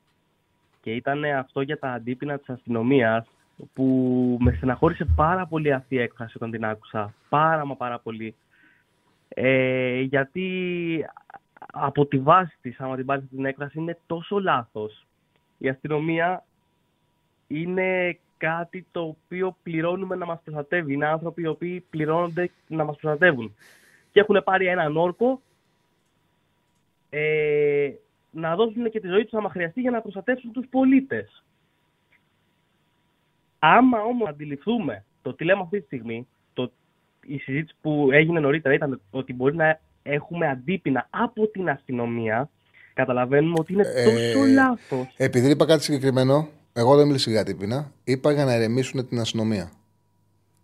[0.80, 3.26] και ήταν αυτό για τα αντίπεινα της αστυνομίας
[3.72, 3.85] που
[4.40, 7.14] με στεναχώρησε πάρα πολύ αυτή η έκφραση όταν την άκουσα.
[7.28, 8.35] Πάρα μα πάρα πολύ.
[9.28, 10.47] Ε, γιατί
[11.80, 15.06] από τη βάση της, άμα την πάρεις την έκφραση, είναι τόσο λάθος.
[15.59, 16.44] Η αστυνομία
[17.46, 20.92] είναι κάτι το οποίο πληρώνουμε να μας προστατεύει.
[20.92, 23.55] Είναι άνθρωποι οι οποίοι πληρώνονται να μας προστατεύουν.
[24.10, 25.40] Και έχουν πάρει έναν όρκο
[27.10, 27.90] ε,
[28.30, 31.44] να δώσουν και τη ζωή τους άμα χρειαστεί για να προστατεύσουν τους πολίτες.
[33.59, 36.72] Άμα όμως αντιληφθούμε το τι λέμε αυτή τη στιγμή, το,
[37.22, 42.50] η συζήτηση που έγινε νωρίτερα ήταν ότι μπορεί να έχουμε αντίπεινα από την αστυνομία,
[42.94, 45.14] καταλαβαίνουμε ότι είναι ε, τόσο ε, λάθος.
[45.16, 49.70] Επειδή είπα κάτι συγκεκριμένο, εγώ δεν μίλησα για αντίπεινα, είπα για να ερεμήσουν την αστυνομία.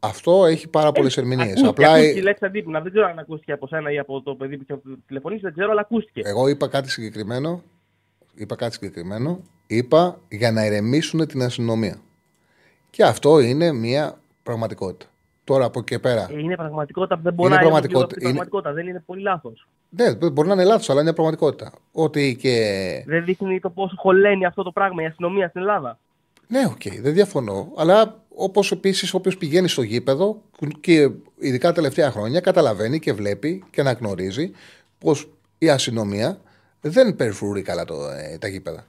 [0.00, 1.52] Αυτό έχει πάρα πολλές ε, ερμηνείε.
[1.66, 1.92] Απλά.
[1.92, 2.80] Ακούστηκε η λέξη αντίπεινα.
[2.80, 5.70] Δεν ξέρω αν ακούστηκε από σένα ή από το παιδί που είχε τηλεφωνήσει, δεν ξέρω,
[5.70, 6.20] αλλά ακούστηκε.
[6.24, 7.62] Εγώ είπα κάτι συγκεκριμένο.
[8.34, 9.40] Είπα κάτι συγκεκριμένο.
[9.66, 12.00] Είπα για να ερεμήσουν την αστυνομία.
[12.90, 15.06] Και αυτό είναι μια πραγματικότητα.
[15.44, 16.28] Τώρα από εκεί πέρα.
[16.30, 18.16] Ε, είναι πραγματικότητα που δεν μπορεί είναι να πραγματικότητα.
[18.20, 18.72] είναι πραγματικότητα.
[18.72, 19.68] Δεν είναι πολύ λάθος.
[19.88, 21.72] Ναι, μπορεί να είναι λάθος, αλλά είναι πραγματικότητα.
[21.92, 22.54] Ότι και...
[23.06, 25.98] Δεν δείχνει το πόσο χωλαίνει αυτό το πράγμα η αστυνομία στην Ελλάδα.
[26.48, 27.72] Ναι, OK, okay, δεν διαφωνώ.
[27.76, 30.40] Αλλά όπως επίσης όποιο πηγαίνει στο γήπεδο
[30.80, 34.50] και ειδικά τα τελευταία χρόνια καταλαβαίνει και βλέπει και αναγνωρίζει
[34.98, 36.38] πως η αστυνομία
[36.80, 38.86] δεν περιφρουρεί καλά το, ε, τα γήπεδα.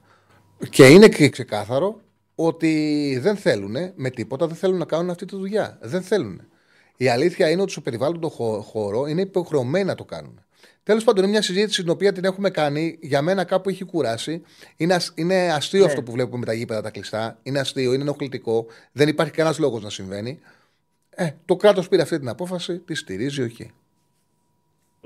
[0.70, 2.00] Και είναι και ξεκάθαρο
[2.36, 5.78] ότι δεν θέλουν με τίποτα, δεν θέλουν να κάνουν αυτή τη δουλειά.
[5.82, 6.42] Δεν θέλουν.
[6.98, 8.30] Η αλήθεια είναι ότι στο περιβάλλον
[8.62, 10.40] χώρο είναι υποχρεωμένοι να το κάνουν.
[10.84, 12.98] Τέλος πάντων, είναι μια συζήτηση την οποία την έχουμε κάνει.
[13.02, 14.42] Για μένα κάπου έχει κουράσει.
[14.78, 15.86] Είναι, είναι αστείο ναι.
[15.86, 17.40] αυτό που βλέπουμε με τα γήπεδα τα κλειστά.
[17.44, 18.66] Είναι αστείο, είναι ενοχλητικό.
[18.92, 20.40] Δεν υπάρχει κανένας λόγος να συμβαίνει.
[21.10, 23.72] Ε, το κράτος πήρε αυτή την απόφαση, τη στηρίζει, όχι.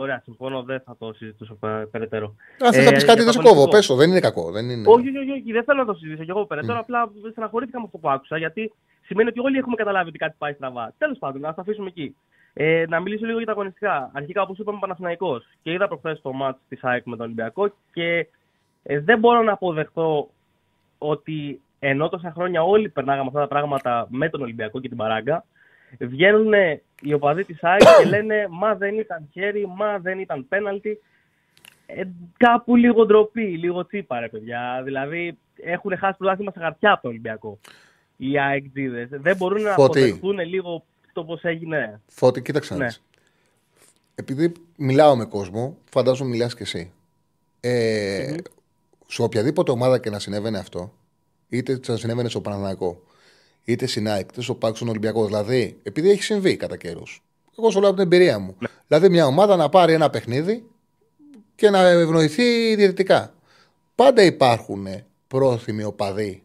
[0.01, 1.57] Ωραία, συμφωνώ, δεν θα το συζητήσω
[1.91, 2.35] περαιτέρω.
[2.59, 3.67] Αν θες να πεις κάτι, δεν σε κόβω.
[3.67, 4.51] Πέσω, δεν είναι κακό.
[4.51, 4.83] Δεν είναι...
[4.87, 6.77] Όχι, όχι, όχι, δεν θέλω να το συζητήσω κι εγώ περαιτέρω.
[6.77, 6.81] Mm.
[6.81, 8.73] Απλά στεναχωρήθηκα με αυτό που άκουσα, γιατί
[9.05, 10.93] σημαίνει ότι όλοι έχουμε καταλάβει ότι κάτι πάει στραβά.
[10.97, 12.15] Τέλος πάντων, να το αφήσουμε εκεί.
[12.53, 14.11] Ε, να μιλήσω λίγο για τα αγωνιστικά.
[14.13, 15.45] Αρχικά, όπως είπαμε, Παναθηναϊκός.
[15.61, 18.27] Και είδα προχθές το μάτς της ΑΕΚ με τον Ολυμπιακό και
[18.83, 20.29] ε, δεν μπορώ να αποδεχθώ
[20.97, 25.45] ότι ενώ τόσα χρόνια όλοι περνάγαμε αυτά τα πράγματα με τον Ολυμπιακό και την Παράγκα,
[25.99, 26.53] βγαίνουν
[27.01, 30.99] οι οπαδοί της ΑΕΚ και λένε Μα δεν ήταν χέρι, μα δεν ήταν πέναλτι.
[31.85, 32.03] Ε,
[32.37, 34.81] κάπου λίγο ντροπή, λίγο τσίπα, ρε παιδιά.
[34.83, 37.59] Δηλαδή έχουν χάσει πρωτάθλημα στα χαρτιά από τον Ολυμπιακό.
[38.17, 38.65] Οι ΑΕΚ
[39.09, 42.01] Δεν μπορούν να αποδεχθούν λίγο το πώς έγινε.
[42.07, 42.87] Φώτη, κοίταξε ναι.
[44.15, 46.91] επειδή μιλάω με κόσμο, φαντάζομαι μιλάς και εσύ.
[47.59, 48.35] Ε,
[49.07, 50.93] Σε οποιαδήποτε ομάδα και να συνέβαινε αυτό,
[51.49, 53.01] είτε να συνέβαινε στο Παναναναϊκό,
[53.63, 55.27] είτε στην ΑΕΚ, είτε στο Πάξο Ολυμπιακός.
[55.27, 57.23] Δηλαδή, επειδή έχει συμβεί κατά καιρούς.
[57.57, 58.57] Εγώ σου λέω από την εμπειρία μου.
[58.87, 60.63] Δηλαδή, μια ομάδα να πάρει ένα παιχνίδι
[61.55, 63.33] και να ευνοηθεί διαιτητικά.
[63.95, 64.87] Πάντα υπάρχουν
[65.27, 66.43] πρόθυμοι οπαδοί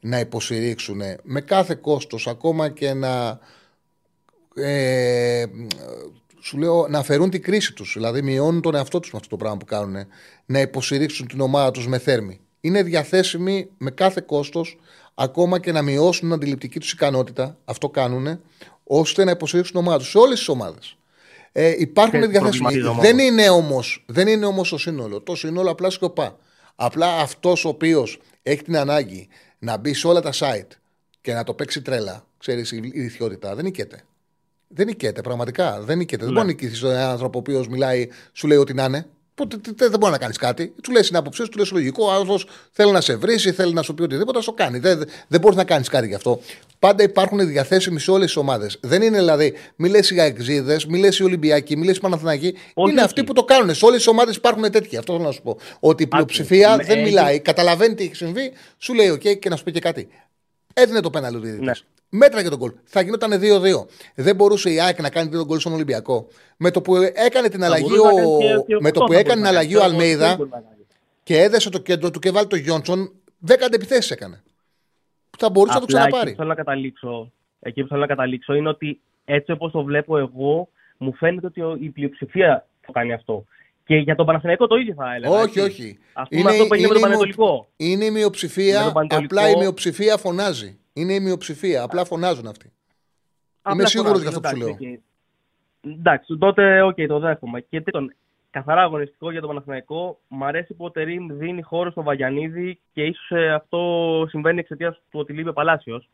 [0.00, 3.38] να υποστηρίξουν με κάθε κόστος ακόμα και να
[4.54, 5.44] ε,
[6.40, 9.36] σου λέω να αφαιρούν την κρίση τους δηλαδή μειώνουν τον εαυτό τους με αυτό το
[9.36, 10.06] πράγμα που κάνουν
[10.46, 14.78] να υποστηρίξουν την ομάδα τους με θέρμη είναι διαθέσιμοι με κάθε κόστος
[15.18, 18.40] ακόμα και να μειώσουν την αντιληπτική τους ικανότητα αυτό κάνουν
[18.84, 20.96] ώστε να υποστηρίξουν την ομάδα τους σε όλες τις ομάδες
[21.52, 26.38] ε, υπάρχουν διαθέσιμοι δεν είναι όμως δεν είναι όμως το σύνολο το σύνολο απλά σκοπά
[26.74, 29.28] απλά αυτός ο οποίος έχει την ανάγκη
[29.58, 30.76] να μπει σε όλα τα site
[31.26, 34.04] και να το παίξει τρέλα, ξέρεις η ιδιότητα, δεν νικέται.
[34.68, 35.80] Δεν νικέται, πραγματικά.
[35.80, 36.24] Δεν νικέται.
[36.24, 36.40] Δεν ναι.
[36.40, 39.06] μπορεί να νικήσεις έναν άνθρωπο ο οποίος μιλάει, σου λέει ότι να είναι.
[39.76, 40.74] Δεν μπορεί να κάνεις κάτι.
[40.82, 42.04] Του λέει την άποψή του, λέει λογικό.
[42.06, 44.78] Ο άνθρωπος θέλει να σε βρει θέλει να σου πει οτιδήποτε, θα το κάνει.
[44.78, 46.40] Δεν, δεν μπορείς να κάνεις κάτι γι' αυτό.
[46.78, 48.78] Πάντα υπάρχουν διαθέσιμοι σε όλες τις ομάδες.
[48.80, 52.54] Δεν είναι δηλαδή, μη λες οι Αεξίδε, μη λες οι Ολυμπιακοί, μη λες οι Παναθηνακοί.
[52.88, 53.74] Είναι αυτοί που το κάνουν.
[53.74, 54.96] Σε όλες τις ομάδες υπάρχουν τέτοιοι.
[54.96, 55.58] Αυτό θέλω να σου πω.
[55.80, 59.64] Ότι η πλειοψηφία δεν μιλάει, καταλαβαίνει τι έχει συμβεί, σου λέει: OK και να σου
[59.64, 60.08] πει και κάτι.
[60.78, 61.72] Έδινε το πέναλ ο ναι.
[62.08, 62.72] Μέτρα για τον κολ.
[62.84, 63.38] Θα γινόταν 2-2.
[64.14, 66.26] Δεν μπορούσε η ΑΕΚ να κάνει τον κολ στον Ολυμπιακό.
[66.56, 70.38] Με το που έκανε την αλλαγή ο, με το που έκανε την αλλαγή ο Αλμέιδα
[71.22, 73.12] και έδεσε το κέντρο του και βάλει το Γιόντσον,
[73.46, 74.42] 10 αντεπιθέσει έκανε.
[75.38, 76.20] Θα μπορούσε να το ξαναπάρει.
[76.20, 79.82] Εκεί που, θέλω να καταλήξω, εκεί που θέλω να καταλήξω είναι ότι έτσι όπως το
[79.82, 83.44] βλέπω εγώ, μου φαίνεται ότι η πλειοψηφία το κάνει αυτό.
[83.86, 85.40] Και για τον Παναθηναϊκό το ίδιο θα έλεγα.
[85.40, 85.98] Όχι, όχι.
[86.12, 87.68] Ας πούμε είναι, αυτό που έγινε με τον Πανετολικό.
[87.76, 90.78] Είναι η μειοψηφία, απλά η μειοψηφία φωνάζει.
[90.92, 92.72] Είναι η μειοψηφία, απλά φωνάζουν αυτοί.
[93.62, 94.76] Απλά Είμαι σίγουρος για αυτό που σου λέω.
[95.80, 97.60] Εντάξει, τότε ok, okay, το δέχομαι.
[97.60, 98.14] Και τρίτον,
[98.50, 100.18] καθαρά αγωνιστικό για τον Παναθηναϊκό.
[100.28, 103.80] Μ' αρέσει που ο Τερίμ δίνει χώρο στον Βαγιανίδη και ίσως ε, αυτό
[104.28, 106.08] συμβαίνει εξαιτίας του ότι λείπει ο Παλάσιος.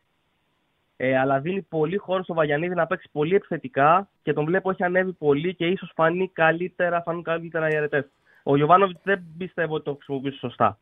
[0.97, 4.85] Ε, αλλά δίνει πολύ χώρο στο Βαγιανίδη να παίξει πολύ επιθετικά και τον βλέπω έχει
[4.85, 8.11] ανέβει πολύ και ίσως φανεί καλύτερα, φανούν καλύτερα οι αρετές.
[8.43, 10.79] Ο Γιωβάνοβιτς δεν πιστεύω ότι το χρησιμοποιήσει σωστά.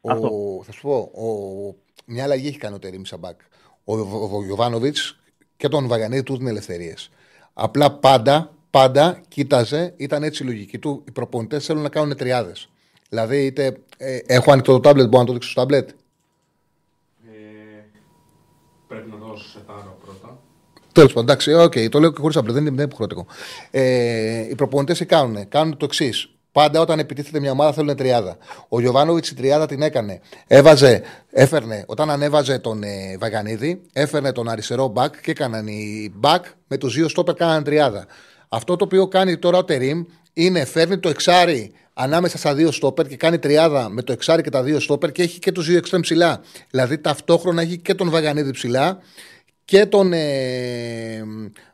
[0.00, 0.30] Ο, Αυτό.
[0.64, 1.26] Θα σου πω, ο,
[2.06, 3.40] μια αλλαγή έχει κάνει ο Τερίμ σαν μπακ.
[3.84, 5.20] Ο, ο, ο Γιωβάνοβιτς
[5.56, 7.10] και τον Βαγιανίδη του δίνει ελευθερίες.
[7.52, 11.04] Απλά πάντα, πάντα κοίταζε, ήταν έτσι η λογική του.
[11.08, 12.68] Οι προπονητές θέλουν να κάνουν τριάδες.
[13.08, 15.90] Δηλαδή, είτε ε, έχω ανοιχτό το τάμπλετ, μπορώ να το δείξω στο τάμπλετ.
[18.88, 19.08] Πρέπει
[19.66, 20.38] να δώσω σε τάρο πρώτα.
[20.92, 23.26] Τέλος πάντων, εντάξει, okay, το λέω και χωρίς απλό, δεν είναι υποχρεωτικό.
[23.70, 26.28] Ε, οι προπονητές τι κάνουν, κάνουν το εξής.
[26.52, 28.36] Πάντα όταν επιτίθεται μια ομάδα θέλουν τριάδα.
[28.68, 30.20] Ο Γιωβάνοβιτς η τριάδα την έκανε.
[30.46, 36.44] Έβαζε, έφερνε, όταν ανέβαζε τον ε, Βαγανίδη, έφερνε τον αριστερό μπακ και έκαναν οι μπακ
[36.66, 38.06] με τους δύο στόπερ κάναν τριάδα.
[38.48, 43.06] Αυτό το οποίο κάνει τώρα ο Τερήμ είναι φέρνει το εξάρι ανάμεσα στα δύο στόπερ
[43.06, 45.76] και κάνει τριάδα με το εξάρι και τα δύο στόπερ και έχει και τους δύο
[45.76, 46.40] εξτρέμ ψηλά.
[46.70, 48.98] Δηλαδή ταυτόχρονα έχει και τον Βαγιανίδη ψηλά
[49.64, 51.24] και τον ε,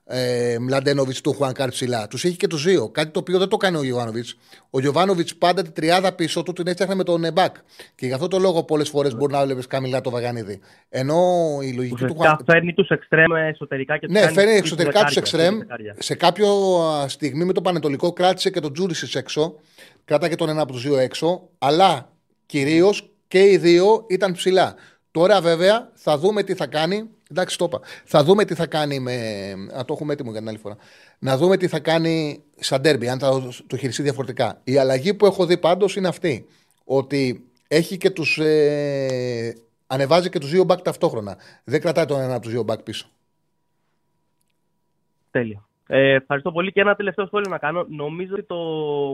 [0.05, 2.07] ε, Μλαντένοβιτς τον Χουανκάρ ψηλά.
[2.07, 2.89] Τους έχει και τους δύο.
[2.89, 4.37] Κάτι το οποίο δεν το κάνει ο Γιωβάνοβιτς.
[4.71, 7.57] Ο Γιωβάνοβιτς πάντα την τριάδα πίσω του την έφτιαχνε με το ένα μπακ.
[7.95, 10.61] Και γι' αυτό το λόγο πολλές φορές μπορεί να βλέπεις χαμηλά το Βαγιανίδη.
[10.89, 11.19] Ενώ
[11.62, 12.45] η λογική τους Χουανκάρ.
[12.45, 15.59] φέρνει τους εξτρέμ εσωτερικά και τους Ναι, φέρνει εξωτερικά τους εξτρέμ.
[15.99, 16.48] Σε κάποια
[17.07, 19.55] στιγμή με το Πανετολικό κράτησε και τον Τζούρισι έξω.
[20.05, 21.49] και τον ένα από τους δύο έξω.
[21.59, 22.12] Αλλά
[22.47, 24.75] κυρίως και οι δύο ήταν ψηλά.
[25.11, 27.81] Τώρα βέβαια θα δούμε τι θα κάνει Εντάξει, το είπα.
[28.05, 29.55] Θα δούμε τι θα κάνει με.
[29.55, 30.77] Να το έχουμε έτοιμο για την άλλη φορά.
[31.19, 34.61] Να δούμε τι θα κάνει σαν τέρμπι, αν θα το χειριστεί διαφορετικά.
[34.65, 36.47] Η αλλαγή που έχω δει πάντως είναι αυτή.
[36.85, 38.39] Ότι έχει και τους.
[38.39, 39.55] Ε,
[39.86, 41.36] ανεβάζει και τους δύο μπακ ταυτόχρονα.
[41.65, 43.07] Δεν κρατάει τον ένα από τους δύο μπακ πίσω.
[45.31, 45.65] Τέλεια.
[45.86, 47.86] Ε, ευχαριστώ πολύ και ένα τελευταίο σχόλιο να κάνω.
[47.89, 48.57] Νομίζω ότι το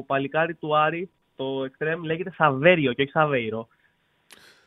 [0.07, 3.69] παλικάρι του Άρη, το εξτρέμ, λέγεται Σαβέριο και όχι Σαβέιρο.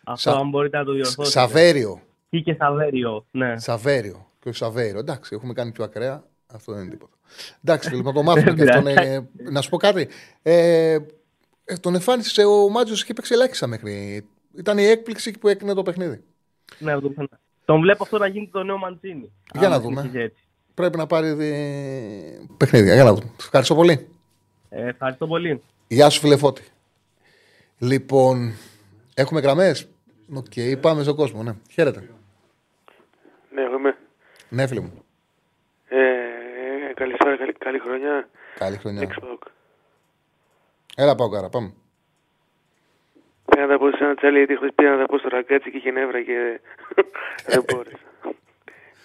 [0.03, 1.39] Αυτό αν μπορείτε να το διορθώσετε.
[1.39, 2.01] Σαβέριο.
[2.29, 3.25] Ή και Σαβέριο.
[3.31, 3.57] Ναι.
[3.57, 4.27] Σαβέριο.
[4.39, 4.99] Και όχι Σαβέριο.
[4.99, 6.23] Εντάξει, έχουμε κάνει πιο ακραία.
[6.53, 7.13] Αυτό δεν είναι τίποτα.
[7.63, 8.89] Εντάξει, λοιπόν, το μάθουμε και αυτό.
[8.89, 10.07] Ε, να σου πω κάτι.
[10.41, 10.97] Ε,
[11.63, 14.25] ε τον εμφάνισε ο Μάτζο και έπαιξε ελάχιστα μέχρι.
[14.57, 16.23] Ήταν η έκπληξη που έκανε το παιχνίδι.
[16.79, 17.13] Ναι, το
[17.65, 19.31] Τον βλέπω αυτό να γίνει το νέο Μαντσίνι.
[19.59, 20.31] Για να δούμε.
[20.73, 22.47] Πρέπει να πάρει δι...
[22.57, 22.93] παιχνίδια.
[22.93, 23.31] Για να δούμε.
[23.39, 24.07] Ευχαριστώ πολύ.
[24.69, 25.61] Ε, ευχαριστώ πολύ.
[25.87, 26.63] Γεια σου, φίλε Φώτη.
[27.77, 28.53] Λοιπόν,
[29.13, 29.87] έχουμε γραμμές.
[30.33, 31.43] Ok, okay, πάμε στον κόσμο.
[31.43, 31.55] Ναι.
[31.71, 32.09] Χαίρετε.
[33.49, 33.97] Ναι, εγώ είμαι.
[34.49, 35.05] Ναι, φίλε μου.
[35.87, 38.29] Ε, καλησπέρα, καλή, καλή χρονιά.
[38.55, 39.09] Καλή χρονιά.
[40.95, 41.73] Έλα, ΠΑΟΚάρα, πάμε.
[43.45, 45.71] Πήγα να τα πω σε ένα τσάλι, γιατί χθες πήγα να τα πω στο ραγκάτσι
[45.71, 46.59] και είχε νεύρα και
[47.47, 47.97] δεν μπόρεσα.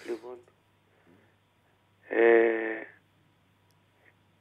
[0.07, 0.37] λοιπόν,
[2.09, 2.87] ε,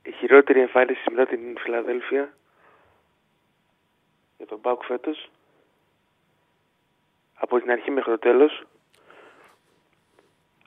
[0.02, 2.34] η χειρότερη εμφάνιση μετά την Φιλαδέλφια
[4.36, 5.30] για τον Πάουκ φέτος
[7.34, 8.64] από την αρχή μέχρι το τέλος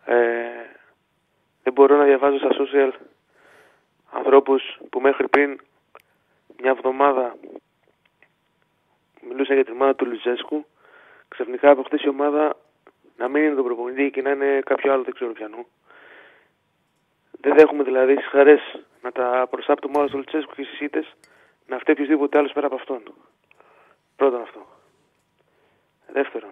[0.08, 0.48] ε,
[1.64, 2.92] δεν μπορώ να διαβάζω στα social
[4.12, 5.60] ανθρώπους που μέχρι πριν
[6.62, 7.36] μια εβδομάδα
[9.22, 10.66] μιλούσαν για την ομάδα του Λουζέσκου
[11.28, 12.56] ξαφνικά από χτες η ομάδα
[13.18, 15.68] να μην είναι τον προπονητή και να είναι κάποιο άλλο δεν ξέρω πιανού.
[17.42, 18.62] Δεν δέχομαι δηλαδή στις χαρές
[19.02, 21.16] να τα προσάπτουμε όλα στο Λουτσέσκου και στις ήττες
[21.68, 23.04] να φταίει οποιοδήποτε άλλος πέρα από αυτόν.
[24.16, 24.68] Πρώτον αυτό.
[26.08, 26.52] Δεύτερον.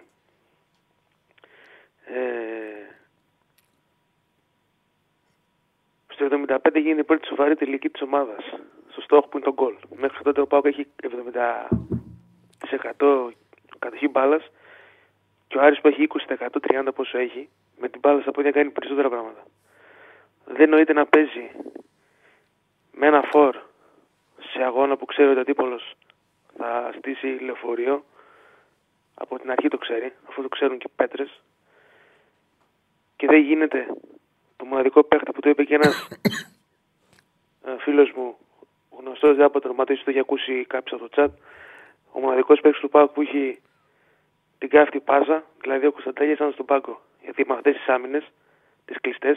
[2.04, 2.95] Ε,
[6.16, 8.44] στο 75 γίνεται η πρώτη σοβαρή τελική της ομάδας.
[8.88, 9.74] Στο στόχο που είναι το γκολ.
[9.96, 10.86] Μέχρι τότε ο Πάοκ έχει
[12.98, 13.30] 70%
[13.78, 14.50] κατοχή μπάλας
[15.48, 17.48] και ο Άρης που έχει 20% 30% πόσο έχει
[17.78, 19.42] με την μπάλα στα πόδια κάνει περισσότερα πράγματα.
[20.44, 21.50] Δεν νοείται να παίζει
[22.92, 23.56] με ένα φορ
[24.52, 25.94] σε αγώνα που ξέρει ότι ο αντίπολος
[26.56, 28.04] θα στήσει λεωφορείο
[29.14, 31.42] από την αρχή το ξέρει, αφού το ξέρουν και οι πέτρες
[33.16, 33.86] και δεν γίνεται
[34.56, 36.08] το μοναδικό παίχτη που το είπε και ένας
[37.66, 38.36] ε, φίλος μου
[38.98, 41.30] γνωστός δεν από το το έχει ακούσει κάποιος από το chat
[42.12, 43.58] ο μοναδικός παίχτης του ΠΑΟΚ που έχει
[44.58, 47.00] την κάφτη πάζα, δηλαδή ο Κωνσταντέλια ήταν στον πάγκο.
[47.22, 48.24] Γιατί με αυτές τις άμυνες,
[48.84, 49.36] τις κλειστές,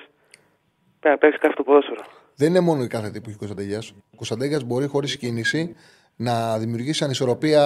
[0.99, 2.03] πρέπει να παίξει κάθε το ποδόσφαιρο.
[2.35, 3.91] Δεν είναι μόνο η κάθε που έχει ο Κωνσταντέλιας.
[4.13, 5.75] Ο Κωνσταντέλιας μπορεί χωρίς κίνηση
[6.21, 7.63] να δημιουργήσει ανισορροπία,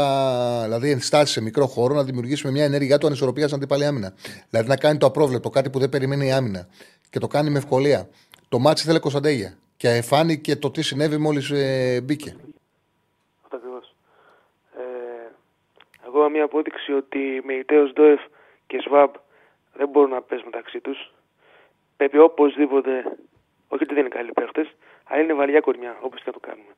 [0.63, 4.13] δηλαδή ενστάσεις σε μικρό χώρο, να δημιουργήσει με μια ενέργειά του ανισορροπίας στην αντίπαλη άμυνα.
[4.49, 6.67] Δηλαδή να κάνει το απρόβλεπτο, κάτι που δεν περιμένει η άμυνα.
[7.09, 8.09] Και το κάνει με ευκολία.
[8.49, 9.57] Το ματς ήθελε Κωνσταντέλια.
[9.77, 12.35] Και φάνηκε το τι συνέβη μόλις ε, μπήκε.
[16.13, 18.21] ακόμα μια απόδειξη ότι Μεϊτέ, Οζντόεφ
[18.67, 19.13] και Σβάμπ
[19.73, 21.11] δεν μπορούν να παίζουν μεταξύ τους.
[21.97, 22.91] Πρέπει οπωσδήποτε,
[23.67, 24.67] όχι ότι δεν είναι καλοί παίχτες,
[25.03, 26.73] αλλά είναι βαριά κορμιά, όπως και να το κάνουμε.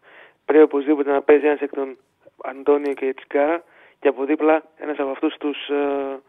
[0.46, 1.98] Πρέπει οπωσδήποτε να παίζει ένας εκ των
[2.44, 3.64] Αντώνιο και Τσιγγάρα
[4.00, 6.20] και από δίπλα ένας από αυτούς τους, ε,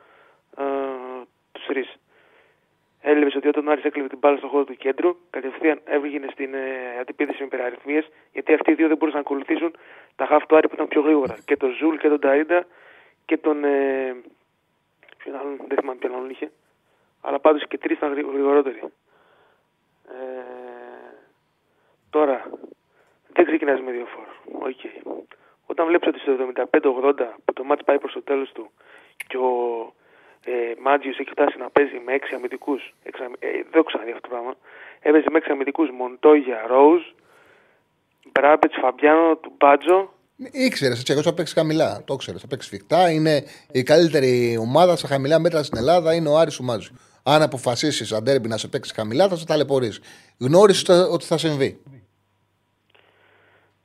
[0.56, 0.64] ε,
[1.52, 1.97] τους τρεις.
[3.01, 6.55] Έβλεπες ότι όταν ο Άρης έκλειβε την μπάλα στον χώρο του κέντρου, κατευθείαν έβγαινε στην
[6.55, 9.76] ε, αντεπίθεση με υπεραριθμίες, γιατί αυτοί οι δύο δεν μπορούσαν να ακολουθήσουν
[10.16, 11.36] τα χάφ του Άρη που ήταν πιο γρήγορα.
[11.44, 12.66] Και τον Ζουλ και τον Νταρίντα
[13.24, 13.64] και τον.
[13.64, 14.16] Ε,
[15.16, 16.51] ποιον άλλον, δεν θυμάμαι ποιον άλλον είχε.
[17.20, 18.80] Αλλά πάντως και τρεις ήταν γρηγορότεροι.
[20.09, 20.22] Ε,
[22.10, 22.51] τώρα,
[23.37, 24.29] δεν ξεκινάς με δύο φόρ.
[24.69, 24.95] Okay.
[25.67, 26.33] Όταν βλέπεις ότι στο
[26.73, 27.15] 75-80
[27.45, 28.71] που το μάτς πάει προς το τέλος του
[29.27, 29.51] και ο
[30.45, 34.23] ε, Μάτζιος έχει φτάσει να παίζει με έξι αμυντικούς, έξι, ε, δεν έχω ξαναδεί αυτό
[34.29, 34.55] το πράγμα,
[35.01, 37.03] έπαιζε με έξι αμυντικούς Μοντόγια, Ρόουζ,
[38.33, 40.11] Μπράμπετς, Φαμπιάνο, του Μπάτζο
[40.53, 42.03] Ήξερες, έτσι, εγώ θα παίξεις χαμηλά.
[42.05, 43.11] Το ξέρει, θα παίξεις φικτά.
[43.11, 46.15] Είναι η καλύτερη ομάδα στα χαμηλά μέτρα στην Ελλάδα.
[46.15, 46.95] Είναι ο Άρης Ουμάζου.
[47.23, 50.01] Αν αποφασίσεις αντέρμπι να σε παίξεις χαμηλά, θα σε ταλαιπωρείς.
[50.39, 51.81] Γνώρισες ότι θα συμβεί.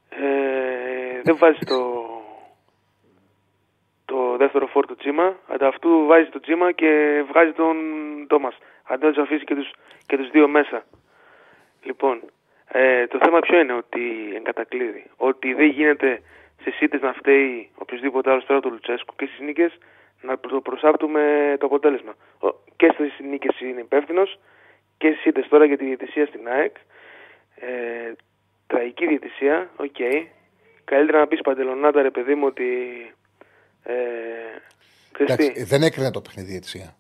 [0.10, 2.06] Ε, δεν βάζει το,
[4.06, 5.36] το δεύτερο φόρ του Τσίμα.
[5.48, 7.76] Ανταυτού βάζει το Τσίμα και βγάζει τον
[8.28, 8.58] Τόμας.
[8.84, 9.72] Αντί να του αφήσει και τους
[10.06, 10.84] και τους δύο μέσα.
[11.84, 12.22] Λοιπόν,
[12.68, 15.06] ε, το θέμα ποιο είναι ότι εγκατακλείδει.
[15.18, 16.22] Ότι δεν γίνεται
[16.60, 19.78] στι ήττε να φταίει οποιοδήποτε άλλος πέρα του Λουτσέσκου και στις νίκες
[20.22, 22.14] να το προσάπτουμε το αποτέλεσμα.
[22.76, 24.40] Και στις νίκες είναι υπεύθυνος
[24.98, 26.76] και στις ήττες τώρα για τη διαιτησία στην ΑΕΚ.
[27.56, 28.14] Ε,
[28.68, 29.96] τραγική διαιτησία, ok.
[29.98, 30.26] Okay.
[30.84, 32.64] Καλύτερα να πεις παντελονάτα ρε παιδί μου ότι.
[33.84, 33.94] Ε,
[35.18, 36.96] Εντάξει, δεν έκρινε το παιχνίδι διαιτησία.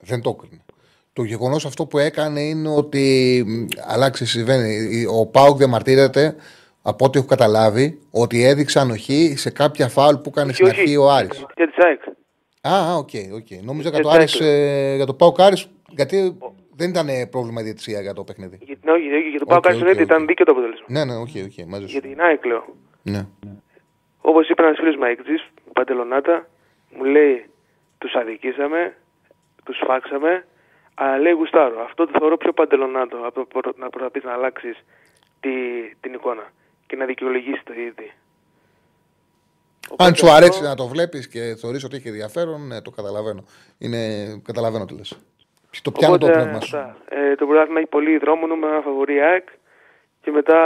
[0.00, 0.64] Δεν το έκρινε.
[1.12, 3.44] Το γεγονός αυτό που έκανε είναι ότι
[3.88, 5.04] αλλάξει συμβαίνει.
[5.06, 6.36] Ο ΠΑΟΚ διαμαρτύρεται
[6.82, 11.10] από ό,τι έχω καταλάβει ότι έδειξε ανοχή σε κάποια φάουλ που έκανε στην αρχή ο
[11.10, 11.44] Άρης.
[11.56, 12.02] Για της ΑΕΚ.
[12.68, 13.64] Α, ok, ok.
[13.64, 16.38] Νόμιζα για το, Άρης, ε, για το ΠΑΟΚ Άρης, γιατί
[16.76, 18.58] δεν ήταν πρόβλημα η διαιτησία για το παιχνίδι.
[18.62, 20.86] Για, όχι, για το ΠΑΟΚ Άρης okay, ήταν δίκαιο το αποτέλεσμα.
[20.88, 22.64] Ναι, ναι, ok, okay, okay, μαζί Για την ΑΕΚ λέω.
[23.04, 23.26] Ναι.
[24.20, 25.34] Όπως είπε ένας φίλος ΑΕΚτζής,
[25.72, 26.46] Παντελονάτα,
[26.96, 27.50] μου λέει
[27.98, 28.96] τους αδικήσαμε,
[29.64, 30.46] τους σφάξαμε,
[30.94, 31.82] αλλά λέει γουστάρω.
[31.82, 34.84] Αυτό το θεωρώ πιο παντελονάτο από το να προσπαθείς να αλλάξεις
[35.40, 35.50] τη,
[36.00, 36.52] την εικόνα
[36.86, 38.10] και να δικαιολογήσεις το ίδιο.
[39.96, 43.44] Αν σου αρέσει να το βλέπεις και θεωρείς ότι έχει ενδιαφέρον, ναι, το καταλαβαίνω.
[43.78, 43.98] Είναι,
[44.44, 45.18] καταλαβαίνω τι λες.
[45.82, 46.76] Το πιάνω το πνεύμα σου.
[47.08, 49.48] Ε, το πρωτάθλημα έχει πολύ δρόμο, νούμερο φαβορή ΑΕΚ
[50.24, 50.58] και μετά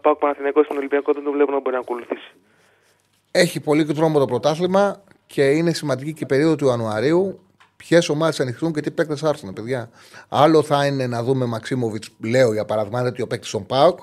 [0.00, 2.32] πάω Παναθηναϊκός στον Ολυμπιακό, δεν το βλέπω να μπορεί να ακολουθήσει.
[3.30, 7.40] Έχει πολύ δρόμο το πρωτάθλημα και είναι σημαντική και η περίοδο του Ιανουαρίου
[7.76, 9.90] ποιες ομάδες ανοιχτούν και τι παίκτες έρθουν, παιδιά.
[10.28, 13.98] Άλλο θα είναι να δούμε Μαξίμοβιτς, λέω για παράδειγμα, ένα τέτοιο παίκτης στον Πάοκ,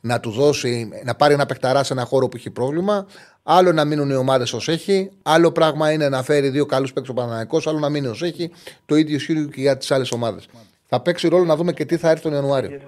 [0.00, 3.06] να του δώσει, να πάρει ένα παικταρά σε ένα χώρο που έχει πρόβλημα.
[3.42, 5.10] Άλλο να μείνουν οι ομάδες ως έχει.
[5.22, 7.60] Άλλο πράγμα είναι να φέρει δύο καλούς παίκτες ο Παναναναϊκό.
[7.64, 8.50] Άλλο να μείνει ως έχει.
[8.86, 10.48] Το ίδιο ισχύει και για τις άλλες ομάδες.
[10.86, 12.80] Θα παίξει ρόλο να δούμε και τι θα έρθει τον Ιανουάριο.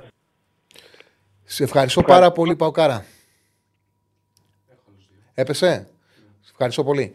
[1.51, 3.05] Σε ευχαριστώ πάρα πολύ, Παοκάρα.
[5.35, 5.89] Έπεσε;
[6.41, 7.13] Σε ευχαριστώ πολύ.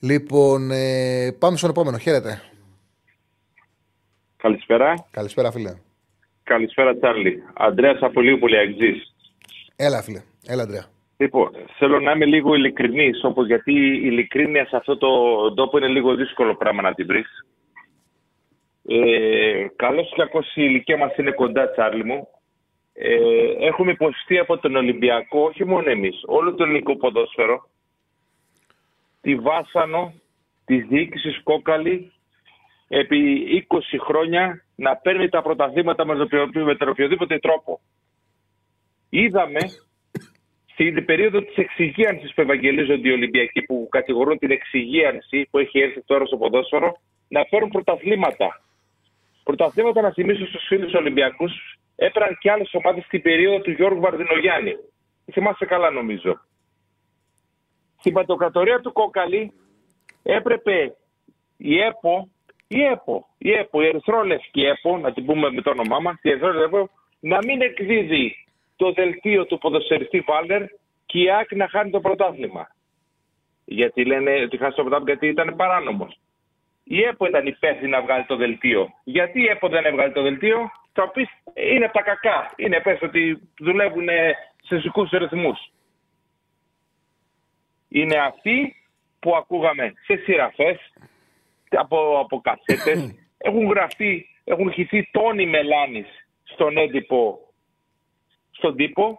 [0.00, 1.98] Λοιπόν, ε, πάμε στον επόμενο.
[1.98, 2.42] Χαίρετε.
[4.36, 5.06] Καλησπέρα.
[5.10, 5.74] Καλησπέρα, φίλε.
[6.42, 7.42] Καλησπέρα, Τσάρλι.
[7.54, 9.14] Αντρέα από λίγο πολύ αγγζής.
[9.76, 10.22] Έλα, φίλε.
[10.46, 10.84] Έλα, Αντρέα.
[11.16, 15.08] Λοιπόν, θέλω να είμαι λίγο ειλικρινής, όπως γιατί η ειλικρίνεια σε αυτό το
[15.54, 17.44] τόπο είναι λίγο δύσκολο πράγμα να την βρεις.
[18.88, 22.28] Ε, Καλώς ή κακό η ηλικία μας είναι κοντά, Τσάρλι μου.
[22.98, 27.68] Ε, έχουμε υποστεί από τον Ολυμπιακό, όχι μόνο εμείς, όλο το ελληνικό ποδόσφαιρο,
[29.20, 30.12] τη βάσανο
[30.64, 32.12] της διοίκησης κόκαλη
[32.88, 36.26] επί 20 χρόνια να παίρνει τα πρωταθλήματα με
[36.76, 37.80] τον οποιοδήποτε τρόπο.
[39.08, 39.60] Είδαμε
[40.72, 46.02] στην περίοδο της εξυγίανσης που ευαγγελίζονται οι Ολυμπιακοί, που κατηγορούν την εξυγίανση που έχει έρθει
[46.02, 46.96] τώρα στο ποδόσφαιρο,
[47.28, 48.60] να φέρουν πρωταθλήματα.
[49.42, 54.76] Πρωταθλήματα να θυμίσω στους φίλους Ολυμπιακούς, έπαιρναν και άλλες ομάδες στην περίοδο του Γιώργου Βαρδινογιάννη.
[55.32, 56.40] Θυμάστε καλά, νομίζω.
[57.98, 59.52] Στην πατοκρατορία του Κόκαλη
[60.22, 60.96] έπρεπε
[61.56, 62.28] η ΕΠΟ,
[62.68, 66.30] η ΕΠΟ, η ΕΠΟ, η Ερυθρόλευκη ΕΠΟ, να την πούμε με το όνομά μας, η
[66.30, 66.90] Ερυθρόλευκη ΕΠΟ,
[67.20, 68.46] να μην εκδίδει
[68.76, 70.62] το δελτίο του ποδοσφαιριστή Βάλερ
[71.06, 72.70] και η ΑΚ να χάνει το πρωτάθλημα.
[73.64, 76.20] Γιατί λένε ότι χάσει το πρωτάθλημα γιατί ήταν παράνομος.
[76.84, 78.88] Η ΕΠΟ ήταν υπεύθυνη να βγάλει το δελτίο.
[79.04, 81.28] Γιατί η ΕΠΟ δεν έβγαλε το δελτίο, θα πει
[81.72, 82.52] είναι τα κακά.
[82.56, 83.22] Είναι πες ότι
[83.58, 84.08] δουλεύουν
[84.66, 85.52] σε ζικού ρυθμού.
[87.88, 88.76] Είναι αυτοί
[89.18, 90.78] που ακούγαμε σε σειραφές,
[91.70, 93.14] από, από κασέτες.
[93.48, 96.06] έχουν γραφτεί, έχουν χυθεί τόνοι μελάνης
[96.42, 97.38] στον έντυπο
[98.50, 99.18] στον τύπο.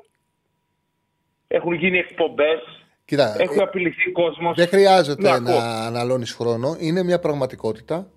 [1.47, 2.59] Έχουν γίνει εκπομπές.
[3.05, 4.55] Κοίτα, Έχουν απειληθεί κόσμος.
[4.55, 6.75] Δεν χρειάζεται να αναλώνεις χρόνο.
[6.79, 8.11] Είναι μια πραγματικότητα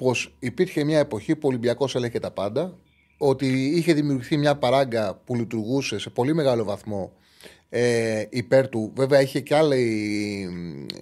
[0.00, 2.76] πως υπήρχε μια εποχή που ο Ολυμπιακός έλεγε τα πάντα.
[3.18, 7.12] Ότι είχε δημιουργηθεί μια παράγκα που λειτουργούσε σε πολύ μεγάλο βαθμό
[7.68, 8.92] ε, υπέρ του.
[8.94, 9.82] Βέβαια είχε και άλλη,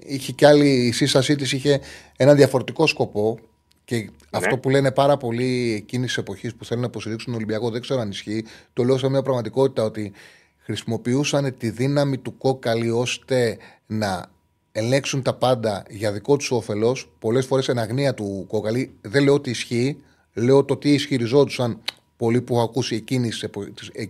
[0.06, 1.80] είχε και άλλη η σύστασή της είχε
[2.16, 3.38] ένα διαφορετικό σκοπό
[3.84, 4.06] και ναι.
[4.30, 7.80] αυτό που λένε πάρα πολλοί εκείνης της εποχής που θέλουν να υποστηρίξουν τον Ολυμπιακό, δεν
[7.80, 8.44] ξέρω αν ισχύει.
[8.72, 10.12] Το λέω σε μια πραγματικότητα ότι
[10.58, 14.30] χρησιμοποιούσαν τη δύναμη του κόκαλη ώστε να
[14.72, 17.10] ελέγξουν τα πάντα για δικό τους όφελος.
[17.18, 18.94] Πολλές φορές εν αγνία του κόκαλη.
[19.00, 20.02] Δεν λέω ότι ισχύει.
[20.34, 21.80] Λέω το τι ισχυριζόντουσαν
[22.16, 23.46] πολλοί που έχω ακούσει εκείνης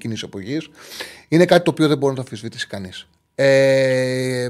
[0.09, 0.69] της εποχής.
[1.29, 3.09] Είναι κάτι το οποίο δεν μπορεί να το αμφισβητήσει κανείς.
[3.35, 4.49] Ε,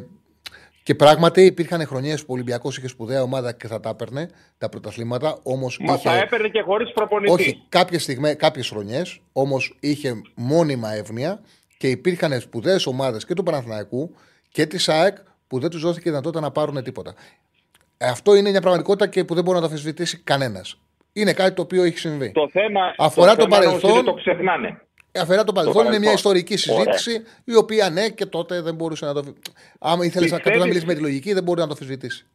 [0.83, 4.69] και πράγματι υπήρχαν χρονιές που ο Ολυμπιακός είχε σπουδαία ομάδα και θα τα έπαιρνε τα
[4.69, 5.39] πρωταθλήματα.
[5.43, 6.09] Όμως Μα είχε...
[6.09, 7.33] τα έπαιρνε και χωρίς προπονητή.
[7.33, 11.41] Όχι, κάποιες στιγμές, κάποιες χρονιές, όμως είχε μόνιμα εύνοια
[11.79, 14.15] και υπήρχαν σπουδαίες ομάδες και του Παναθηναϊκού
[14.51, 15.17] και της ΑΕΚ
[15.49, 17.15] που δεν τους δόθηκε δυνατότητα να πάρουν τίποτα.
[18.01, 20.81] Αυτό είναι μια πραγματικότητα και που δεν μπορεί να το αφισβητήσει κανένας.
[21.13, 22.33] Είναι κάτι το οποίο έχει συμβεί.
[22.33, 24.05] Το θέμα, Αφορά το, το θέμα παρελθόν.
[24.05, 24.81] Το ξεχνάνε.
[25.21, 27.25] Αφαιρά το παρελθόν, είναι μια ιστορική συζήτηση Ωραία.
[27.45, 29.23] η οποία ναι και τότε δεν μπορούσε να το.
[29.79, 30.59] Άμα ήθελες Πιστεύεις...
[30.59, 32.27] να μιλήσεις με τη λογική, δεν μπορεί να το αμφισβητήσει.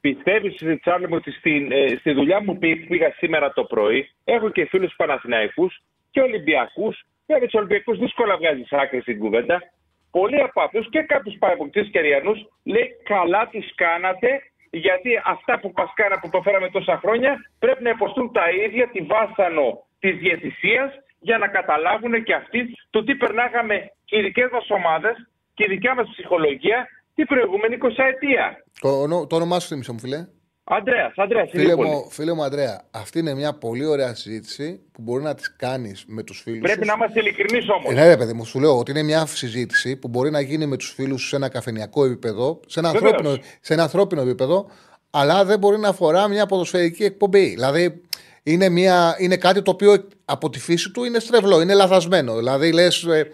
[0.00, 2.58] Πιστεύεις, Τσάρλι, ότι στη, ε, στη δουλειά μου που
[2.88, 7.06] πήγα σήμερα το πρωί, έχω και φίλους Παναθηναϊκούς και Ολυμπιακούς.
[7.26, 9.62] Βέβαια, τους Ολυμπιακούς δύσκολα βγάζεις άκρη στην κουβέντα.
[10.10, 14.28] Πολλοί από αυτού και κάποιους παρεποκτέ και Αριανούς λέει καλά τις κάνατε
[14.70, 18.88] γιατί αυτά που μας κάνατε που το φέραμε τόσα χρόνια πρέπει να υποστούν τα ίδια
[18.88, 20.90] τη βάσανο της διαιτησίας
[21.20, 22.60] για να καταλάβουν και αυτοί
[22.90, 25.16] το τι περνάγαμε και οι δικές μας ομάδες
[25.54, 28.64] και η δικιά μας ψυχολογία την προηγούμενη 20 ετία.
[28.80, 30.26] Το, το όνομά σου θύμισε μου, φίλε.
[30.70, 35.22] Αντρέα, Αντρέα, φίλε μου, φίλε μου, Αντρέα, αυτή είναι μια πολύ ωραία συζήτηση που μπορεί
[35.22, 36.60] να της κάνεις με τους φίλους.
[36.60, 37.94] Πρέπει να είμαστε ειλικρινείς όμως.
[37.94, 40.76] Ναι, ρε παιδί μου, σου λέω ότι είναι μια συζήτηση που μπορεί να γίνει με
[40.76, 44.70] τους φίλους σε ένα καφενιακό επίπεδο, σε ένα, ανθρώπινο, σε ένα ανθρώπινο επίπεδο,
[45.10, 47.44] αλλά δεν μπορεί να αφορά μια ποδοσφαιρική εκπομπή.
[47.44, 48.02] Δηλαδή,
[48.42, 52.36] είναι, μια, είναι κάτι το οποίο από τη φύση του είναι στρεβλό, είναι λαθασμένο.
[52.36, 53.04] Δηλαδή λες.
[53.04, 53.30] Ε,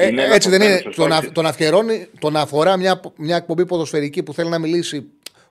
[0.00, 0.82] ε, έτσι δεν είναι.
[0.96, 4.58] Το να, το να, αφιερώνει, το να αφορά μια, μια εκπομπή ποδοσφαιρική που θέλει να
[4.58, 5.10] μιλήσει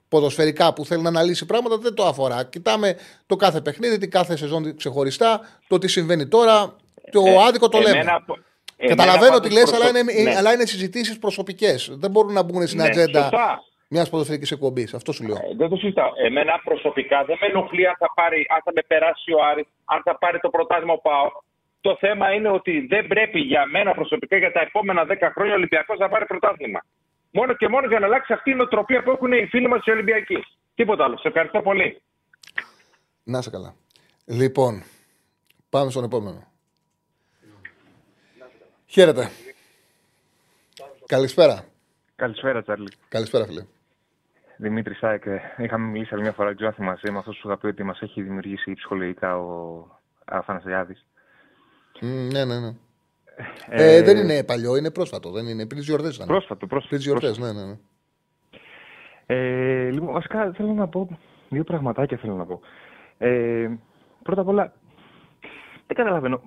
[0.09, 2.43] ποδοσφαιρικά, που θέλει να αναλύσει πράγματα, δεν το αφορά.
[2.43, 6.75] Κοιτάμε το κάθε παιχνίδι, την κάθε σεζόν ξεχωριστά, το τι συμβαίνει τώρα.
[7.11, 7.97] Το ε, άδικο το λέμε.
[7.97, 8.23] Εμένα,
[8.87, 10.35] Καταλαβαίνω τι λες, αλλά είναι, ναι.
[10.37, 11.89] αλλά είναι συζητήσεις προσωπικές.
[11.91, 13.21] Δεν μπορούν να μπουν στην ναι, ατζέντα.
[13.21, 14.93] Σωστά μιας ποδοσφαιρικής εκπομπής.
[14.93, 15.35] Αυτό σου λέω.
[15.35, 16.11] Ε, δεν το συζητάω.
[16.25, 20.01] Εμένα προσωπικά δεν με ενοχλεί αν θα, πάρει, αν θα με περάσει ο Άρης, αν
[20.03, 21.31] θα πάρει το πρωτάθλημα ο Πάο.
[21.81, 25.55] Το θέμα είναι ότι δεν πρέπει για μένα προσωπικά για τα επόμενα 10 χρόνια ο
[25.55, 26.81] Ολυμπιακός να πάρει πρωτάθλημα.
[27.31, 29.91] Μόνο και μόνο για να αλλάξει αυτή η νοοτροπία που έχουν οι φίλοι μας οι
[29.91, 30.45] Ολυμπιακοί.
[30.75, 31.17] Τίποτα άλλο.
[31.17, 32.01] Σε ευχαριστώ πολύ.
[33.23, 33.75] Να σε καλά.
[34.25, 34.83] Λοιπόν,
[35.69, 36.47] πάμε στον επόμενο.
[38.85, 39.29] Χαίρετε.
[41.05, 41.65] Καλησπέρα.
[42.15, 42.91] Καλησπέρα, Τσάρλι.
[43.09, 43.65] Καλησπέρα, φίλε.
[44.57, 47.47] Δημήτρη Σάικ, ε, είχαμε μιλήσει άλλη μια φορά, δεν ξέρω αν με αυτός που σου
[47.47, 49.85] είχα πει ότι μας έχει δημιουργήσει ψυχολογικά ο
[50.25, 51.05] Αθανασιάδης.
[52.01, 52.75] Mm, ναι, ναι, ναι.
[53.69, 55.31] Ε, Ε, δεν είναι παλιό, είναι πρόσφατο.
[55.31, 55.65] Δεν είναι.
[55.67, 56.27] Πριν τι γιορτέ ήταν.
[56.27, 56.87] Πρόσφατο, πρόσφατο.
[56.87, 57.65] Πριν τι γιορτέ, ναι, ναι.
[57.65, 57.77] ναι.
[59.25, 61.17] Ε, λοιπόν, βασικά θέλω να πω
[61.49, 62.59] δύο πραγματάκια θέλω να πω.
[63.17, 63.69] Ε,
[64.23, 64.73] πρώτα απ' όλα,
[65.87, 66.41] δεν καταλαβαίνω.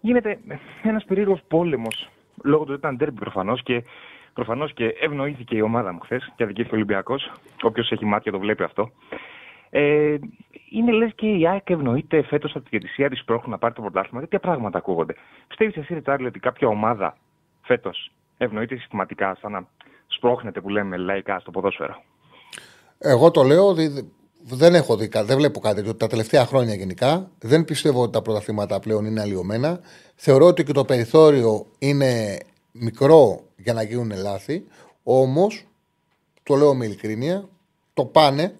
[0.00, 0.38] Γίνεται
[0.82, 2.10] ένας περίεργος πόλεμος,
[2.44, 3.84] λόγω του ότι ήταν τέρμπι προφανώς και
[4.32, 7.32] προφανώς και ευνοήθηκε η ομάδα μου χθες και αδικήθηκε ο Ολυμπιακός.
[7.62, 8.90] Όποιος έχει μάτια το βλέπει αυτό.
[9.74, 10.16] Ε,
[10.70, 13.80] είναι λες και η ΑΕΚ ευνοείται φέτος από τη διαιτησία της πρόχου να πάρει το
[13.80, 14.20] πρωτάθλημα.
[14.20, 15.14] Τέτοια πράγματα ακούγονται.
[15.48, 17.16] Πιστεύεις εσύ, Ριτσάρλι, ότι κάποια ομάδα
[17.62, 19.66] φέτος ευνοείται συστηματικά σαν να
[20.06, 22.02] σπρώχνεται που λέμε λαϊκά στο ποδόσφαιρο;
[22.98, 24.12] Εγώ το λέω ότι
[24.44, 27.30] δεν έχω δει, κα- δεν βλέπω κάτι τέτοιο τα τελευταία χρόνια γενικά.
[27.38, 29.80] Δεν πιστεύω ότι τα πρωταθλήματα πλέον είναι αλλοιωμένα.
[30.14, 32.38] Θεωρώ ότι και το περιθώριο είναι
[32.72, 34.64] μικρό για να γίνουν λάθη.
[35.02, 35.66] Όμως,
[36.42, 37.48] το λέω με ειλικρίνεια,
[37.94, 38.56] το πάνε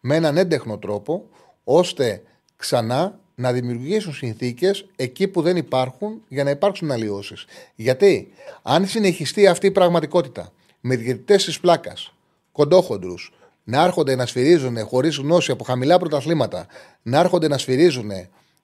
[0.00, 1.28] με έναν έντεχνο τρόπο
[1.64, 2.22] ώστε
[2.56, 7.44] ξανά να δημιουργήσουν συνθήκες εκεί που δεν υπάρχουν για να υπάρξουν αλλοιώσεις.
[7.74, 8.32] Γιατί
[8.62, 12.14] αν συνεχιστεί αυτή η πραγματικότητα με διαιτητές της πλάκας,
[12.52, 13.32] κοντόχοντρους,
[13.64, 16.66] να έρχονται να σφυρίζουν χωρίς γνώση από χαμηλά πρωταθλήματα,
[17.02, 18.10] να έρχονται να σφυρίζουν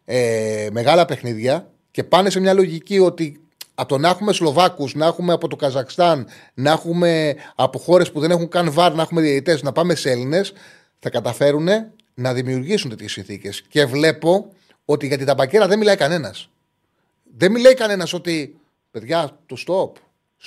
[0.05, 3.41] ε, μεγάλα παιχνίδια και πάνε σε μια λογική ότι
[3.75, 8.21] από το να έχουμε Σλοβάκους, να έχουμε από το Καζακστάν, να έχουμε από χώρες που
[8.21, 10.53] δεν έχουν καν βάρ, να έχουμε διαιτητές, να πάμε σε Έλληνες,
[10.99, 11.69] θα καταφέρουν
[12.15, 13.63] να δημιουργήσουν τέτοιες συνθήκες.
[13.63, 14.53] Και βλέπω
[14.85, 16.49] ότι για την ταμπακέρα δεν μιλάει κανένας.
[17.37, 18.57] Δεν μιλάει κανένας ότι
[18.91, 19.93] παιδιά, το stop.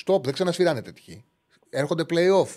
[0.05, 1.23] Stop, δεν ξανασφυράνε τέτοιοι.
[1.69, 2.47] Έρχονται playoff.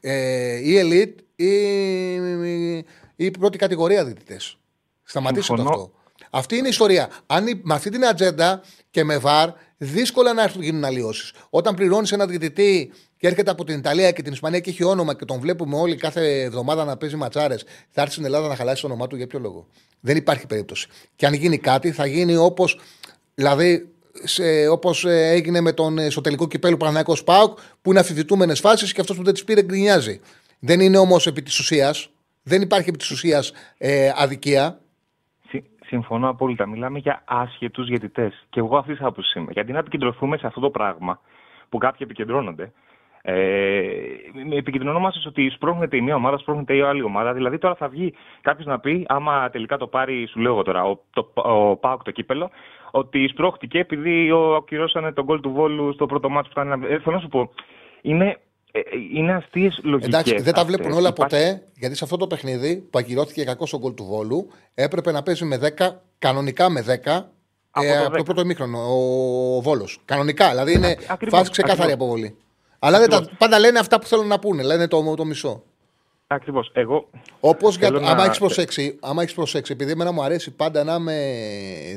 [0.00, 2.76] Ε, ή elite ή,
[3.16, 4.56] ή πρώτη κατηγορία διαιτητές.
[5.02, 5.82] Σταματήστε το Συμφωνώ.
[5.82, 5.92] αυτό.
[6.30, 7.10] Αυτή είναι η ιστορία.
[7.26, 11.32] Αν η- με αυτή την ατζέντα και με βαρ, δύσκολα να έρθουν γίνουν αλλοιώσεις.
[11.50, 15.14] Όταν πληρώνεις ένα διαιτητή και έρχεται από την Ιταλία και την Ισπανία και έχει όνομα
[15.14, 18.80] και τον βλέπουμε όλοι κάθε εβδομάδα να παίζει ματσάρες, θα έρθει στην Ελλάδα να χαλάσει
[18.80, 19.66] το όνομά του για ποιο λόγο.
[20.00, 20.88] Δεν υπάρχει περίπτωση.
[21.16, 22.78] Και αν γίνει κάτι, θα γίνει όπως.
[23.34, 23.88] Δηλαδή,
[24.70, 29.00] όπως έγινε με τον, ε, στο τελικό κυπέλου Παναγιακό Πάουκ, που είναι αφιβητούμενε φάσεις και
[29.00, 30.20] αυτός που δεν τις πήρε γκρινιάζει.
[30.58, 32.08] Δεν είναι όμως επί της ουσίας.
[32.42, 34.80] Δεν υπάρχει επί της ουσίας ε, αδικία.
[35.48, 36.66] Συ- Συμφωνώ απόλυτα.
[36.66, 38.46] Μιλάμε για άσχετους διαιτητές.
[38.50, 39.52] Και εγώ αυτή τη άποψη είμαι.
[39.52, 41.20] Γιατί να επικεντρωθούμε σε αυτό το πράγμα
[41.68, 42.72] που κάποιοι επικεντρώνονται.
[43.24, 43.82] Ε,
[44.50, 47.32] επικεντρωνόμαστε στο ότι σπρώχνεται η μία ομάδα, σπρώχνεται η άλλη ομάδα.
[47.32, 50.84] Δηλαδή τώρα θα βγει κάποιος να πει, άμα τελικά το πάρει, σου λέω εγώ τώρα,
[50.84, 52.50] ο, το, ο Πάοκ το κύπελο,
[52.90, 56.82] ότι σπρώχτηκε επειδή ο, ακυρώσανε τον γκολ του Βόλου στο πρώτο μάτσο που ήταν.
[56.82, 57.50] Ε, θέλω να σου πω,
[58.02, 58.38] είναι,
[58.72, 58.80] ε,
[59.14, 60.08] είναι αστείες λογικές.
[60.08, 63.78] Εντάξει, δεν τα βλέπουν όλα ποτέ, γιατί σε αυτό το παιχνίδι που ακυρώθηκε κακός ο
[63.78, 65.88] γκολ του Βόλου, έπρεπε να παίζει με 10,
[66.18, 67.30] κανονικά με 10,
[67.70, 68.24] Από ε, το από το 10.
[68.24, 70.00] πρώτο ημίχρονο, ο Βόλος.
[70.04, 71.94] Κανονικά, δηλαδή είναι ακριβώς, φάση ξεκάθαρη ακριβώς.
[71.94, 72.36] αποβολή.
[72.84, 73.36] Αλλά δεν τα, Ακριβώς.
[73.38, 75.62] πάντα λένε αυτά που θέλουν να πούνε, λένε το, το μισό.
[76.26, 76.70] Ακριβώς.
[76.74, 77.08] Εγώ.
[77.40, 80.50] Όπως για Θέλω το, να- άμα έχεις προσέξει, άμα έχεις προσέξει, επειδή εμένα μου αρέσει
[80.50, 81.38] πάντα να είμαι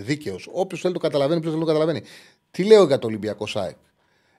[0.03, 0.49] δίκαιος.
[0.51, 2.01] Όποιος θέλει το καταλαβαίνει, ποιο δεν το καταλαβαίνει.
[2.51, 3.75] Τι λέω για το Ολυμπιακό ΣΑΕΚ;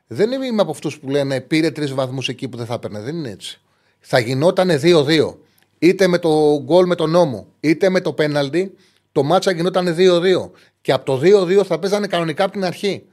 [0.06, 3.00] Δεν είμαι από αυτούς που λένε πήρε τρεις βαθμούς εκεί που δεν θα έπαιρνε.
[3.00, 3.60] Δεν είναι έτσι.
[4.00, 5.36] Θα γινόταν 2-2.
[5.78, 8.74] Είτε με το γκολ με τον νόμο, είτε με το πέναλτι,
[9.12, 10.50] το μάτσα γινόταν 2-2.
[10.80, 13.04] Και από το 2-2 θα παίζανε κανονικά από την αρχή.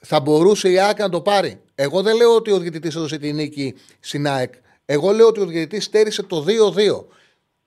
[0.00, 1.60] Θα μπορούσε η ΑΕΚ να το πάρει.
[1.74, 4.54] Εγώ δεν λέω ότι ο διαιτητής έδωσε τη νίκη στην ΑΕΚ.
[4.84, 7.06] Εγώ λέω ότι ο διαιτητής στέρισε το 2-2.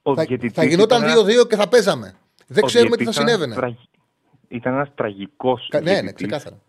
[0.01, 2.13] Ο Θα, διαιτητής θα γινόταν ήταν 2-2 και θα παίζαμε.
[2.47, 3.53] Δεν ο ξέρουμε τι θα διαιτητής συνέβαινε.
[3.53, 3.91] ήταν τραγ-
[4.47, 5.67] Ήταν ένας τραγικός.
[5.69, 6.59] Κα- Ναι, ναι, ξεκάθαρα.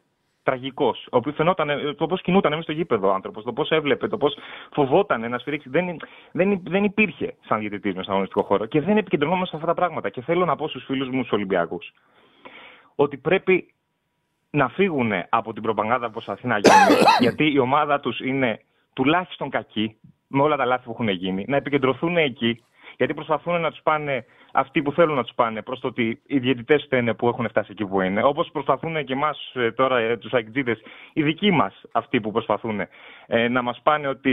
[0.43, 1.07] Τραγικός.
[1.12, 4.09] Ο οποίος φαινόταν ε, το πώς κινούταν μέσα στο γήπεδο ο άνθρωπος, το πώς έβλεπε,
[4.09, 4.36] το πώς
[4.73, 5.69] φοβόταν να σφυρίξει.
[5.69, 5.97] Δεν,
[6.32, 8.66] δεν, δεν υπήρχε σαν διαιτητής μέσα στον αγωνιστικό χώρο.
[8.66, 10.09] Και δεν επικεντρωνόμαστε σε αυτά τα πράγματα.
[10.11, 11.93] Και θέλω να πω στους φίλους μου του Ολυμπιακούς
[12.95, 13.74] ότι πρέπει
[14.55, 18.60] να φύγουν από την προπαγάνδα που προσπαθεί να γίνει, γιατί η ομάδα τους είναι
[18.93, 22.64] τουλάχιστον κακή με όλα τα λάθη που έχουν γίνει, να επικεντρωθούν εκεί,
[22.97, 26.39] γιατί προσπαθούν να τους πάνε αυτοί που θέλουν να τους πάνε προς το ότι οι
[26.39, 28.22] διαιτητές φταίνε που έχουν φτάσει εκεί που είναι.
[28.24, 30.78] Όπως προσπαθούν και εμάς τώρα, ε, τους αεκτζίδε,
[31.12, 32.81] οι δικοί μας αυτοί που προσπαθούν
[33.26, 34.32] ε, να μας πάνε ότι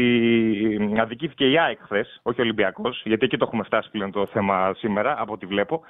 [0.95, 4.25] ε, αδικήθηκε η ΑΕΚ χθες, όχι ο Ολυμπιακός, γιατί εκεί το έχουμε φτάσει πλέον το
[4.25, 5.81] θέμα σήμερα, από ό,τι βλέπω.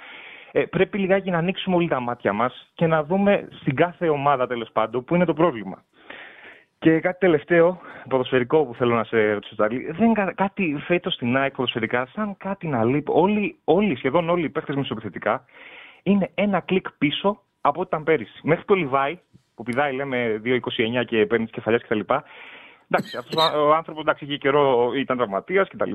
[0.52, 4.48] Ε, πρέπει λιγάκι να ανοίξουμε όλοι τα μάτια μας και να δούμε στην κάθε ομάδα
[4.48, 5.84] τέλος πάντων που είναι το πρόβλημα.
[6.80, 9.92] Και κάτι τελευταίο, ποδοσφαιρικό που θέλω να σε ρωτήσω, Τάλη.
[9.92, 13.12] Δεν κα- κάτι φέτος στην ΑΕΚ ποδοσφαιρικά, σαν κάτι να λείπει.
[13.14, 15.46] Όλοι, όλοι, σχεδόν όλοι οι παίχτε μισοπιθετικά
[16.04, 18.40] είναι ένα κλικ πίσω από ό,τι ήταν πέρυσι.
[18.44, 19.20] Μέχρι το Λιβάη,
[19.56, 22.00] που πηδάει λέμε 2-29 και παίρνει τι κεφαλιέ κτλ.
[22.90, 25.92] Εντάξει, αυτός ο- ο άνθρωπος εντάξει, είχε καιρό ήταν τραυματίας κτλ.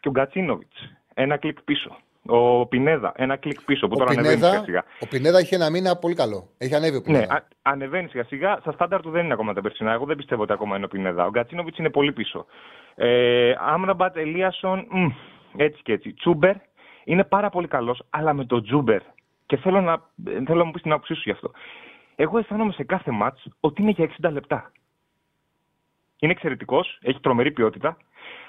[0.00, 1.96] Και ο Γκατσίνοβιτς, ένα κλικ πίσω.
[2.28, 4.84] Ο Πινέδα, ένα κλικ πίσω που Ο τώρα ανεβαίνει σιγά Πινέδα, σιγά.
[5.00, 6.48] ο Πινέδα είχε ένα μήνα πολύ καλό.
[6.58, 7.34] Έχει ανέβει ο Ναι, Πινέδα.
[7.34, 8.56] α, ανεβαίνει σιγά σιγά.
[8.60, 9.92] Στα στάνταρ του δεν είναι ακόμα τα περσινά.
[9.92, 11.26] Εγώ δεν πιστεύω ότι ακόμα είναι ο Πινέδα.
[11.26, 12.46] Ο Γκατσίνοβιτς είναι πολύ πίσω.
[12.94, 15.06] Ε, Άμραμπατ, Ελίασον, μ,
[15.56, 16.12] έτσι και έτσι.
[16.12, 16.54] Τσούμπερ
[17.04, 19.00] είναι πάρα πολύ καλός, αλλά με το Τσούμπερ.
[19.46, 21.50] Και θέλω να, θέλω να μου πεις την άποψή σου γι' αυτό.
[22.16, 24.72] Εγώ αισθάνομαι σε κάθε μάτς ότι είναι για 60 λεπτά.
[26.18, 27.96] Είναι εξαιρετικός, έχει τρομερή ποιότητα,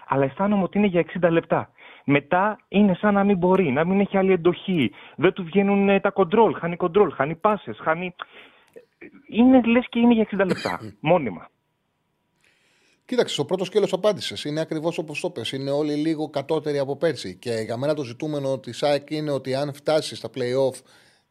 [0.07, 1.69] αλλά αισθάνομαι ότι είναι για 60 λεπτά.
[2.09, 4.91] Μετά είναι σαν να μην μπορεί, να μην έχει άλλη εντοχή.
[5.15, 8.15] Δεν του βγαίνουν ε, τα κοντρόλ, χάνει κοντρόλ, χάνει πάσες, χάνει.
[9.29, 11.49] Είναι λες και είναι για 60 λεπτά, μόνιμα.
[13.05, 14.43] Κοίταξε, ο πρώτο σκέλος απάντησες.
[14.43, 15.51] Είναι ακριβώς όπως το πες.
[15.51, 17.35] Είναι όλοι λίγο κατώτεροι από πέρσι.
[17.35, 20.81] Και για μένα το ζητούμενο της ΑΕΚ είναι ότι αν φτάσει στα playoff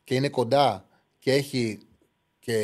[0.05, 0.85] και είναι κοντά
[1.19, 1.79] και έχει
[2.39, 2.59] και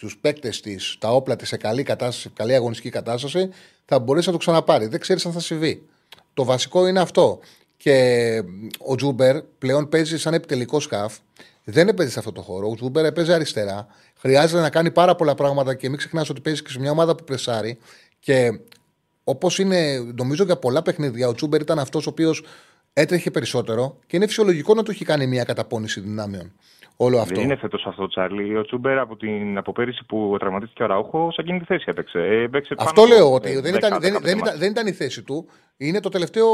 [0.00, 3.50] τους παίκτες της, τα όπλα της σε καλή κατάσταση, σε καλή αγωνιστική κατάσταση,
[3.84, 4.86] θα μπορέσει να το ξαναπάρει.
[4.86, 5.88] Δεν ξέρεις αν θα συμβεί.
[6.34, 7.38] Το βασικό είναι αυτό.
[7.76, 8.42] Και
[8.78, 11.16] ο Τσούμπερ πλέον παίζει σαν επιτελικός χαφ.
[11.64, 12.68] Δεν έπαιζε σε αυτό το χώρο.
[12.68, 13.86] Ο Τσούμπερ παίζει αριστερά.
[14.18, 17.14] Χρειάζεται να κάνει πάρα πολλά πράγματα και μην ξεχνάς ότι παίζει και σε μια ομάδα
[17.14, 17.78] που πρεσάρει.
[18.20, 18.60] Και
[19.24, 22.44] όπως είναι, νομίζω για πολλά παιχνίδια, ο Τσούμπερ ήταν αυτός ο οποίος
[22.92, 26.52] έτρεχε περισσότερο και είναι φυσιολογικό να του έχει κάνει μια καταπώνηση δυνάμεων
[27.02, 27.34] όλο αυτό.
[27.34, 28.56] Δεν είναι φέτο αυτό, Τσάρλι.
[28.56, 32.18] Ο Τσούμπερ από την αποπέρυση που τραυματίστηκε ο Ραούχο, σε εκείνη τη θέση έπαιξε.
[32.18, 35.22] Ε, έπαιξε αυτό λέω ότι ε, δεν, ήταν, δεν, δεν, ήταν, δεν ήταν η θέση
[35.22, 35.48] του.
[35.76, 36.48] Είναι το τελευταίο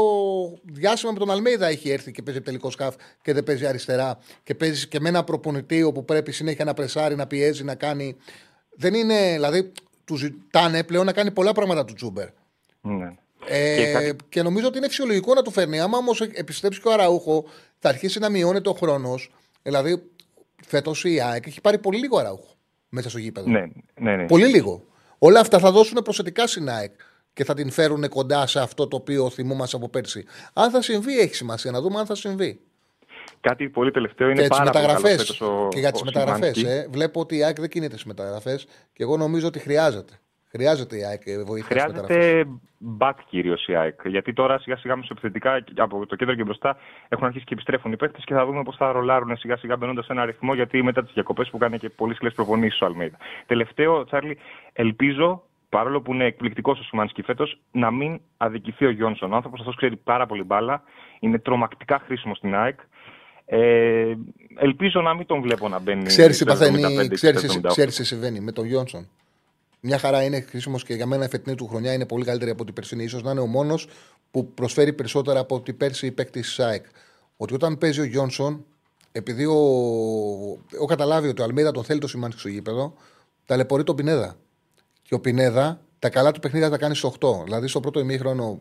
[0.63, 4.17] διάστημα με τον Αλμέιδα έχει έρθει και παίζει τελικό σκάφ και δεν παίζει αριστερά.
[4.43, 8.15] Και παίζει και με ένα προπονητή όπου πρέπει συνέχεια να πρεσάρει, να πιέζει, να κάνει.
[8.75, 9.71] Δεν είναι, δηλαδή,
[10.05, 12.27] του ζητάνε πλέον να κάνει πολλά πράγματα του Τσούμπερ.
[12.81, 13.15] Ναι.
[13.47, 14.15] Ε, και, κάτι...
[14.29, 15.79] και, νομίζω ότι είναι φυσιολογικό να του φέρνει.
[15.79, 17.45] Άμα όμως επιστρέψει και ο Αραούχο,
[17.79, 19.31] θα αρχίσει να μειώνεται ο χρόνος.
[19.61, 20.11] Δηλαδή,
[20.65, 22.55] φέτος η ΑΕΚ έχει πάρει πολύ λίγο αράουχο
[22.89, 23.49] μέσα στο γήπεδο.
[23.49, 23.65] Ναι,
[23.99, 24.25] ναι, ναι.
[24.25, 24.85] Πολύ λίγο.
[25.17, 26.93] Όλα αυτά θα δώσουν προσθετικά στην ΑΕΚ
[27.33, 30.25] και θα την φέρουν κοντά σε αυτό το οποίο θυμούμαστε από πέρσι.
[30.53, 32.59] Αν θα συμβεί, έχει σημασία να δούμε αν θα συμβεί.
[33.41, 36.63] Κάτι πολύ τελευταίο είναι και πάρα πολύ καλός Και για τις μεταγραφές.
[36.63, 40.13] Ε, βλέπω ότι η ΑΕΚ δεν κινείται στις μεταγραφές και εγώ νομίζω ότι χρειάζεται.
[40.49, 41.67] Χρειάζεται η ΑΕΚ βοήθεια.
[41.67, 42.45] Χρειάζεται
[42.99, 43.99] back κυρίως η ΑΕΚ.
[44.05, 46.77] Γιατί τώρα σιγά σιγά μεσοεπιθετικά από το κέντρο και μπροστά
[47.09, 50.05] έχουν αρχίσει και επιστρέφουν οι παίκτες και θα δούμε πώς θα ρολάρουν σιγά σιγά μπαίνοντας
[50.05, 50.53] σε ένα αριθμό.
[50.53, 53.17] Γιατί μετά τις διακοπές που κάνει και πολύ σκληρές προπονήσεις ο Αλμέιδα.
[53.45, 54.37] Τελευταίο, Τσάρλι,
[54.73, 59.33] ελπίζω παρόλο που είναι εκπληκτικός ο Σιμάνσκι φέτος, να μην αδικηθεί ο Γιόνσον.
[59.33, 60.83] Ο άνθρωπος αυτός ξέρει πάρα πολύ μπάλα,
[61.19, 62.79] είναι τρομακτικά χρήσιμο στην ΑΕΚ.
[63.45, 64.13] Ε,
[64.55, 66.03] ελπίζω να μην τον βλέπω να μπαίνει.
[66.03, 69.07] Ξέρεις τι συμβαίνει με τον Γιόνσον;
[69.79, 72.63] Μια χαρά είναι χρήσιμος και για μένα η φετινή του χρονιά είναι πολύ καλύτερη από
[72.63, 73.07] την περσινή.
[73.07, 73.87] σω να είναι ο μόνος
[74.31, 76.85] που προσφέρει περισσότερα από την πέρσι η παίκτη τη ΣΑΕΚ.
[77.37, 78.65] Ότι όταν παίζει ο Γιόνσον,
[79.11, 79.57] επειδή ο...
[80.73, 82.93] έχω καταλάβει ότι ο Αλμίδα τον θέλει το σημάνι στο γήπεδο,
[83.45, 84.37] ταλαιπωρεί τον Πινέδα.
[85.01, 87.43] Και ο Πινέδα τα καλά του παιχνίδια τα κάνει στο 8.
[87.43, 88.59] Δηλαδή στο πρώτο ημίχρονο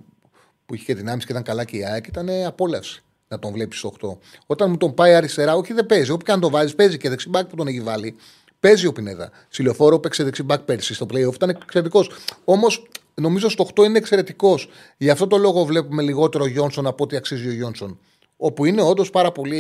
[0.66, 3.78] που είχε και δυνάμεις και ήταν καλά και η ΑΕΚ ήταν απόλαυση να τον βλέπεις
[3.78, 4.08] στο 8.
[4.46, 6.10] Όταν μου τον πάει αριστερά, όχι δεν παίζει.
[6.10, 8.16] Όποιο και αν το βάζει, παίζει και δεξιμπάκι που τον έχει βάλει.
[8.60, 9.30] Παίζει ο Πινέδα.
[9.48, 11.34] Συλλοφόρο παίξε δεξιμπάκ πέρσι στο playoff.
[11.34, 12.10] Ήταν εξαιρετικός.
[12.44, 14.68] Όμως νομίζω στο 8 είναι εξαιρετικός.
[14.96, 17.98] Γι' αυτό το λόγο βλέπουμε λιγότερο Γιόνσον από ό,τι αξίζει ο Γιόνσον.
[18.36, 19.56] Όπου είναι όντως πάρα πολύ.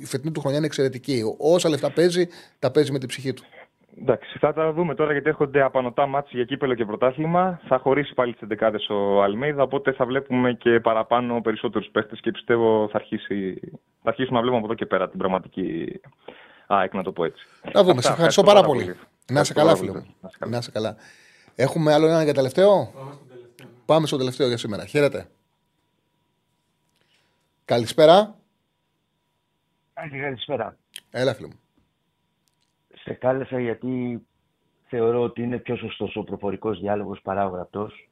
[0.00, 1.22] Η φετινή του χρονιά είναι εξαιρετική.
[1.38, 2.28] Όσα λεφτά παίζει,
[2.58, 3.42] τα παίζει με την ψυχή του.
[4.00, 7.60] Εντάξει, θα τα δούμε τώρα γιατί έρχονται απανοτά μάτς για κύπελο και πρωτάθλημα.
[7.68, 12.30] Θα χωρίσει πάλι τι 11 ο Αλμέιδα, οπότε θα βλέπουμε και παραπάνω περισσότερους παίχτες και
[12.30, 13.60] πιστεύω θα, αρχίσει,
[14.02, 16.00] θα αρχίσουμε να βλέπουμε από εδώ και πέρα την πραγματική
[16.66, 17.46] ΑΕΚ, να το πω έτσι.
[17.72, 18.02] Να δούμε.
[18.02, 18.96] Σε ευχαριστώ πάρα πολύ.
[19.30, 20.06] Να είσαι καλά, φίλε μου.
[20.48, 20.96] Να είσαι καλά.
[21.54, 22.92] Έχουμε άλλο ένα για τελευταίο;
[23.84, 24.84] Πάμε στο τελευταίο για σήμερα.
[24.84, 25.28] Χαίρετε.
[27.64, 28.36] Καλησπέρα.
[29.94, 30.76] Καλησπέρα.
[31.10, 31.60] Έλα, φίλε μου.
[33.02, 34.22] Σε κάλεσα γιατί
[34.86, 38.08] θεωρώ ότι είναι πιο σωστός ο προφορικός διάλογος παρά ο γραπτός.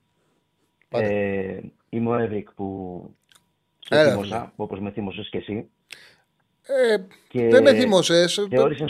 [0.89, 3.17] Ε, είμαι ο Εύικ που
[3.79, 5.71] σε θύμωσα, όπως με θύμωσες και εσύ.
[6.67, 6.97] Ε,
[7.49, 8.25] Δεν με θύμωσε.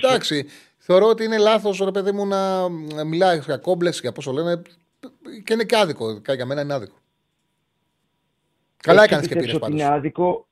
[0.04, 0.46] Εντάξει.
[0.78, 2.68] Θεωρώ ότι είναι λάθος ρε παιδί μου να
[3.04, 4.62] μιλάει για κόμπλε, για πώς λένε.
[5.44, 6.20] Και είναι και άδικο.
[6.34, 6.96] Για μένα είναι άδικο.
[8.76, 9.80] Καλά έκανες και πήρες πάντως.
[9.80, 10.46] Είναι άδικο.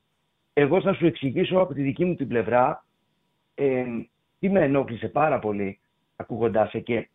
[0.52, 2.84] Εγώ θα σου εξηγήσω από τη δική μου την πλευρά
[3.54, 3.84] ε,
[4.38, 5.80] τι με ενόχλησε πάρα πολύ
[6.16, 7.08] ακούγοντάς σε και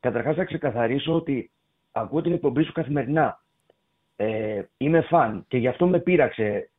[0.00, 1.50] καταρχάς θα ξεκαθαρίσω ότι
[1.92, 3.42] ακούω την εκπομπή σου καθημερινά.
[4.16, 6.70] Ε, είμαι φαν και γι' αυτό με πείραξε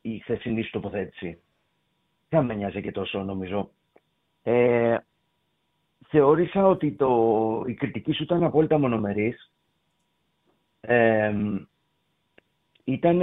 [0.00, 1.38] η χθεσινή σου τοποθέτηση
[2.28, 3.70] δεν με νοιάζει και τόσο νομίζω.
[4.42, 4.96] Ε,
[6.08, 9.50] θεώρησα ότι το, η κριτική σου ήταν απόλυτα μονομερής.
[10.80, 11.32] Ε,
[12.84, 13.18] ήταν,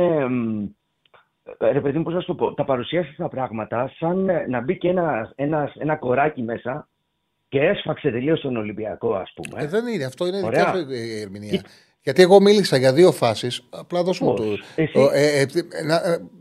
[1.60, 4.78] ρε παιδί μου, πώς θα σου το πω, τα παρουσίασε τα πράγματα σαν να μπει
[4.82, 6.88] ένας, ένας, ένα κοράκι μέσα
[7.50, 9.64] και έσφαξε τελείως τον Ολυμπιακό, ας πούμε.
[9.64, 10.74] Ε, δεν είναι, αυτό είναι δικιά
[11.22, 11.64] ερμηνεία.
[12.06, 13.64] Γιατί εγώ μίλησα για δύο φάσεις.
[13.70, 14.44] Απλά δώσουμε το.
[15.14, 15.48] Ε, ε, ε,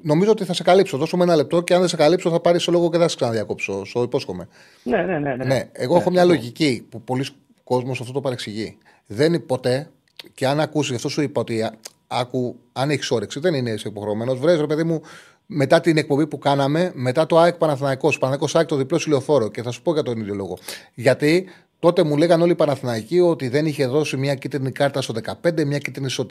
[0.02, 0.96] νομίζω ότι θα σε καλύψω.
[0.96, 3.16] Δώσουμε ένα λεπτό και αν δεν σε καλύψω θα πάρεις το λόγο και θα σε
[3.16, 3.84] ξαναδιακόψω.
[3.84, 4.48] Στο υπόσχομαι.
[4.82, 5.34] Ναι, ναι, ναι.
[5.34, 5.44] ναι.
[5.44, 7.24] ναι εγώ έχω μια λογική που πολλοί
[7.64, 8.78] κόσμοι αυτό το παρεξηγεί.
[9.06, 9.90] Δεν είναι ποτέ,
[10.34, 11.70] και αν ακούσεις, αυτό σου είπα ότι
[12.06, 14.38] άκου, αν έχεις όρεξη, δεν είναι υποχρεωμένος.
[14.38, 15.00] Βρες, ρε παιδί μου,
[15.46, 19.48] μετά την εκπομπή που κάναμε, μετά το ΑΕΚ Παναθηναϊκός, Παναθηναϊκός ΑΕΚ το διπλό συλλοφόρο.
[19.48, 20.58] Και θα σου πω για τον ίδιο λόγο.
[20.94, 21.48] Γιατί
[21.84, 25.64] τότε μου λέγανε όλοι οι Παναθηναϊκοί ότι δεν είχε δώσει μια κίτρινη κάρτα στο 15,
[25.64, 26.26] μια κίτρινη στο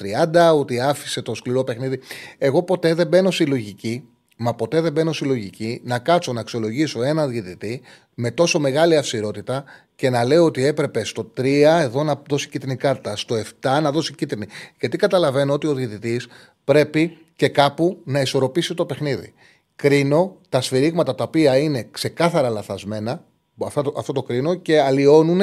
[0.53, 1.99] 30, ότι άφησε το σκληρό παιχνίδι.
[2.37, 4.07] Εγώ ποτέ δεν μπαίνω στη λογική
[4.37, 7.81] Μα ποτέ δεν μπαίνω στη λογική να κάτσω να αξιολογήσω έναν διαιτητή
[8.13, 9.63] με τόσο μεγάλη αυσιρότητα
[9.95, 11.45] και να λέω ότι έπρεπε στο 3
[11.81, 14.45] εδώ να δώσει κίτρινη κάρτα, στο 7 να δώσει κίτρινη.
[14.79, 16.27] Γιατί καταλαβαίνω ότι ο διαιτητής
[16.63, 19.33] πρέπει και κάπου να ισορροπήσει το παιχνίδι.
[19.75, 23.23] Κρίνω τα σφυρίγματα τα οποία είναι ξεκάθαρα λαθασμένα,
[23.65, 25.41] αυτό το, αυτό το κρίνω και αλλοιώνουν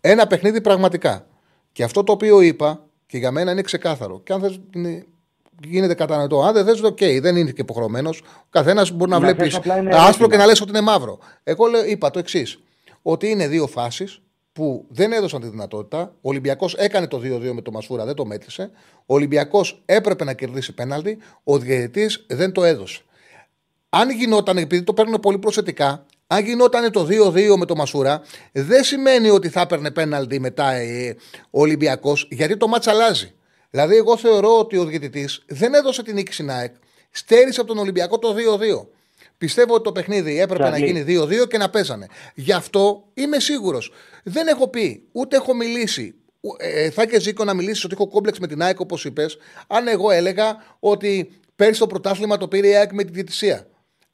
[0.00, 1.26] ένα παιχνίδι πραγματικά.
[1.72, 4.20] Και αυτό το οποίο είπα και για μένα είναι ξεκάθαρο.
[4.20, 4.60] Και αν θες,
[5.64, 6.42] γίνεται κατανοητό.
[6.42, 8.20] Αν δεν θες, ok, okay, δεν είναι και υποχρεωμένος.
[8.20, 9.60] Ο καθένας μπορεί να, να βλέπεις
[9.90, 11.18] άσπρο και να λες ότι είναι μαύρο.
[11.42, 12.58] Εγώ λέω, είπα το εξής.
[13.02, 14.20] Ότι είναι δύο φάσεις
[14.52, 16.12] που δεν έδωσαν τη δυνατότητα.
[16.20, 18.70] Ο Ολυμπιακός έκανε το 2-2 με το Μασούρα, δεν το μέτρησε.
[19.06, 21.18] Ο Ολυμπιακός έπρεπε να κερδίσει πέναλτι.
[21.44, 23.02] Ο διαιτητής δεν το έδωσε.
[23.88, 28.22] Αν γινόταν, επειδή το παίρνουν πολύ προσεκτικά, αν γινόταν το 2-2 με το Μασούρα,
[28.52, 31.16] δεν σημαίνει ότι θα έπαιρνε πέναλτι μετά ε,
[31.50, 33.34] ο Ολυμπιακός, γιατί το μάτσα αλλάζει.
[33.70, 36.74] Δηλαδή, εγώ θεωρώ ότι ο διαιτητής δεν έδωσε την νίκη στην ΑΕΚ.
[37.10, 38.34] Στέρισε από τον Ολυμπιακό το
[38.82, 38.86] 2-2.
[39.38, 42.06] Πιστεύω ότι το παιχνίδι έπρεπε να γίνει 2-2 και να παίζανε.
[42.34, 43.92] Γι' αυτό είμαι σίγουρος.
[44.24, 46.14] Δεν έχω πει, ούτε έχω μιλήσει.
[46.58, 49.36] Ε, θα είχε ζήκο να μιλήσεις ότι έχω κόμπλεξ με την ΑΕΚ, όπως είπες,
[49.66, 53.66] αν εγώ έλεγα ότι πέρσι το πρωτάθλημα το πήρε η ΑΕΚ με τη διαιτησία.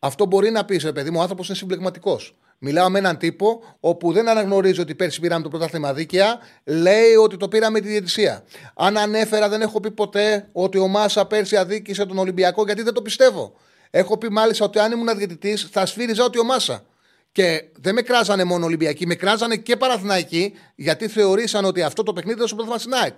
[0.04, 2.34] Αυτό μπορεί να πεις, ρε παιδί μου, ο άνθρωπος είναι συμπλεγματικός.
[2.58, 7.36] Μιλάω με έναν τύπο όπου δεν αναγνωρίζει ότι πέρσι πήραμε το πρωτάθλημα δίκαια, λέει ότι
[7.36, 8.44] το πήραμε τη διαιτησία.
[8.74, 12.94] Αν ανέφερα, δεν έχω πει ποτέ ότι ο Μάσα πέρσι αδίκησε τον Ολυμπιακό, γιατί δεν
[12.94, 13.54] το πιστεύω.
[13.90, 16.84] Έχω πει μάλιστα ότι αν ήμουν διαιτητής, θα σφύριζα ότι ο Μάσα.
[17.32, 22.12] Και δεν με κράζανε μόνο Ολυμπιακοί, με κράζανε και Παραθυναϊκοί, γιατί θεωρήσαν ότι αυτό το
[22.12, 23.16] παιχνίδι ήταν στο στην ΑΕΚ.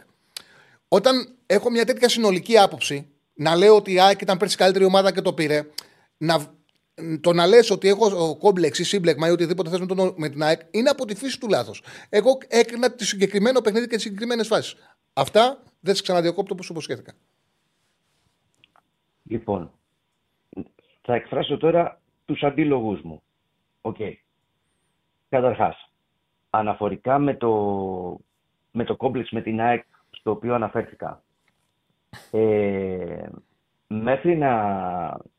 [0.89, 5.13] Όταν έχω μια τέτοια συνολική άποψη, να λέω ότι η ΑΕΚ ήταν πέρσι καλύτερη ομάδα
[5.13, 5.67] και το πήρε,
[6.17, 6.53] να
[7.21, 10.61] το να λες ότι έχω κόμπλεξ ή σύμπλεγμα ή οτιδήποτε θες με, με την ΑΕΚ
[10.71, 11.83] είναι από τη φύση του λάθος.
[12.09, 14.77] Εγώ έκανα το συγκεκριμένο παιχνίδι και τις συγκεκριμένες φάσεις.
[15.13, 17.13] Αυτά δεν σε ξαναδιακόπτω όπως υποσχέθηκα.
[19.23, 19.71] Λοιπόν,
[21.03, 23.23] θα εκφράσω τώρα τους αντίλογους μου.
[23.81, 23.97] Ok.
[23.99, 24.13] Okay.
[25.29, 25.91] Καταρχάς,
[26.51, 27.51] αναφορικά με το,
[28.71, 31.23] με το κόμπλεξ με την ΑΕΚ στο οποίο αναφέρθηκα.
[32.31, 33.29] Ε,
[34.03, 34.53] μέχρι να,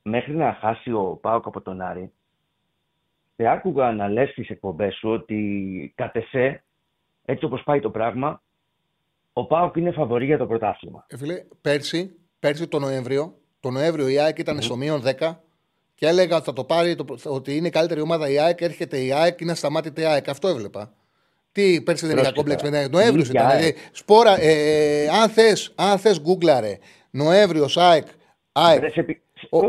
[0.01, 2.11] μέχρι να χάσει ο ΠΑΟΚ από τον Άρη,
[3.35, 6.63] σε άκουγα να λες στις εκπομπές σου ότι κατ' εσέ,
[7.25, 8.41] έτσι όπως πάει το πράγμα,
[9.33, 11.05] ο Πάοκ είναι φαβορή για το πρωτάθλημα.
[11.07, 14.63] Ε, φίλε, πέρσι, πέρσι το Νοέμβριο, το Νοέμβριο η ΑΕΚ ήταν mm.
[14.63, 15.35] στο μείον 10
[15.95, 18.97] και έλεγα ότι θα το πάρει, το, ότι είναι η καλύτερη ομάδα η ΑΕΚ, έρχεται
[19.03, 20.29] η ΑΕΚ, είναι σταμάτητη η ΑΕΚ.
[20.29, 20.93] Αυτό έβλεπα.
[21.51, 23.49] Τι πέρσι δεν είχα κόμπλεξ με την Νοέμβριος ήταν.
[23.49, 26.77] Δηλαδή, σπόρα, ε, ε, αν θες, αν θες, γκούγκλαρε.
[27.09, 28.07] Νοέμβριος ΑΕΚ
[28.55, 28.83] ΑΕΚ.
[29.49, 29.59] Ο...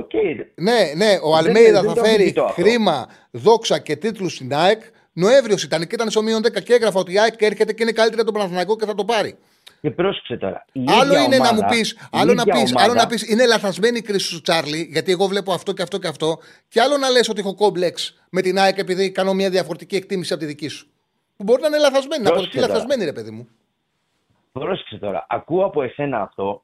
[0.54, 4.82] Ναι, ναι, ο Αλμέιδα θα φέρει χρήμα, δόξα και τίτλους στην ΑΕΚ.
[5.12, 7.92] Νοέμβριος ήταν και ήταν στο μείον 10 και έγραφα ότι η ΑΕΚ έρχεται και είναι
[7.92, 9.38] καλύτερα τον Παναθηναϊκό και θα το πάρει.
[9.80, 10.64] Και πρόσεξε τώρα.
[11.00, 14.02] άλλο είναι ομάδα, να μου πεις, άλλο, να πεις, άλλο να πεις, είναι λαθασμένη η
[14.02, 16.38] κρίση σου, Τσάρλι, γιατί εγώ βλέπω αυτό και αυτό και αυτό.
[16.68, 20.32] Και άλλο να λες ότι έχω κόμπλεξ με την ΑΕΚ επειδή κάνω μια διαφορετική εκτίμηση
[20.32, 20.86] από τη δική σου.
[21.36, 23.48] Που μπορεί να είναι λαθασμένη, να αποδειχθεί λαθασμένη, ρε παιδί μου.
[24.52, 25.26] Πρόσεξε τώρα.
[25.28, 26.62] Ακούω από εσένα αυτό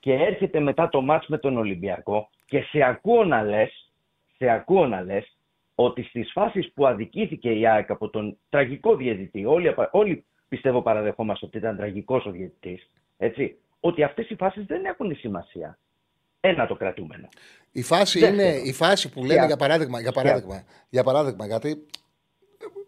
[0.00, 3.92] και έρχεται μετά το μάτς με τον Ολυμπιακό και σε ακούω να λες,
[4.36, 5.36] σε ακούω να λες
[5.74, 11.46] ότι στις φάσεις που αδικήθηκε η ΑΕΚ από τον τραγικό διαιτητή, όλοι, όλοι πιστεύω παραδεχόμαστε
[11.46, 15.78] ότι ήταν τραγικός ο διαιτητής, έτσι, ότι αυτές οι φάσεις δεν έχουν σημασία.
[16.40, 17.28] Ένα το κρατούμενο.
[17.72, 21.86] Η φάση είναι η φάση που λέμε για παράδειγμα, για παράδειγμα, για παράδειγμα γιατί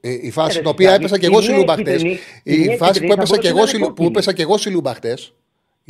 [0.01, 1.95] ε, η φάση την οποία έπεσα και εγώ συλλουμπαχτέ.
[2.43, 3.07] Η φάση
[3.95, 5.15] που έπεσα και εγώ συλλουμπαχτέ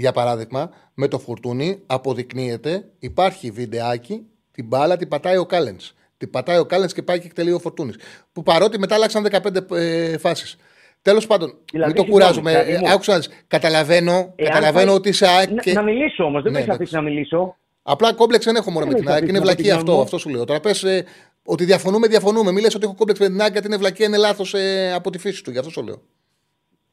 [0.01, 5.94] για παράδειγμα, με το φουρτούνι αποδεικνύεται, υπάρχει βιντεάκι, την μπάλα την πατάει ο Κάλενς.
[6.16, 7.97] Την πατάει ο Κάλενς και πάει και εκτελεί ο Φορτούνης.
[8.32, 10.56] Που παρότι μετά άλλαξαν 15 ε, φάσεις.
[11.02, 12.52] Τέλος πάντων, δηλαδή, μην το κουράζουμε.
[12.52, 15.60] Ε, άκουσα, καταλαβαίνω, ε, καταλαβαίνω ότι είσαι ΑΕΚ.
[15.60, 15.72] Και...
[15.72, 17.56] Να, μιλήσω όμως, δεν ναι, με αφήσει να μιλήσω.
[17.82, 19.28] Απλά κόμπλεξ δεν έχω μόνο με την ΑΕΚ.
[19.28, 20.44] Είναι βλακή αυτό, αυτό σου λέω.
[20.44, 21.05] Τώρα πες ε,
[21.44, 22.52] ότι διαφωνούμε, διαφωνούμε.
[22.52, 25.18] Μίλε ότι έχω κόμπλεξ με την ΑΕΚ γιατί είναι βλακή, είναι λάθος ε, από τη
[25.18, 25.51] φύση του.
[25.51, 26.02] Γι' αυτό σου λέω.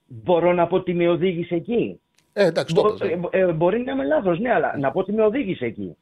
[0.05, 1.99] Μπορώ να πω ότι με οδήγησε εκεί.
[2.39, 2.75] Ε, εντάξει,
[3.31, 5.97] ε, ε, μπορεί να είμαι λάθος, ναι, αλλά να πω ότι με οδήγησε εκεί.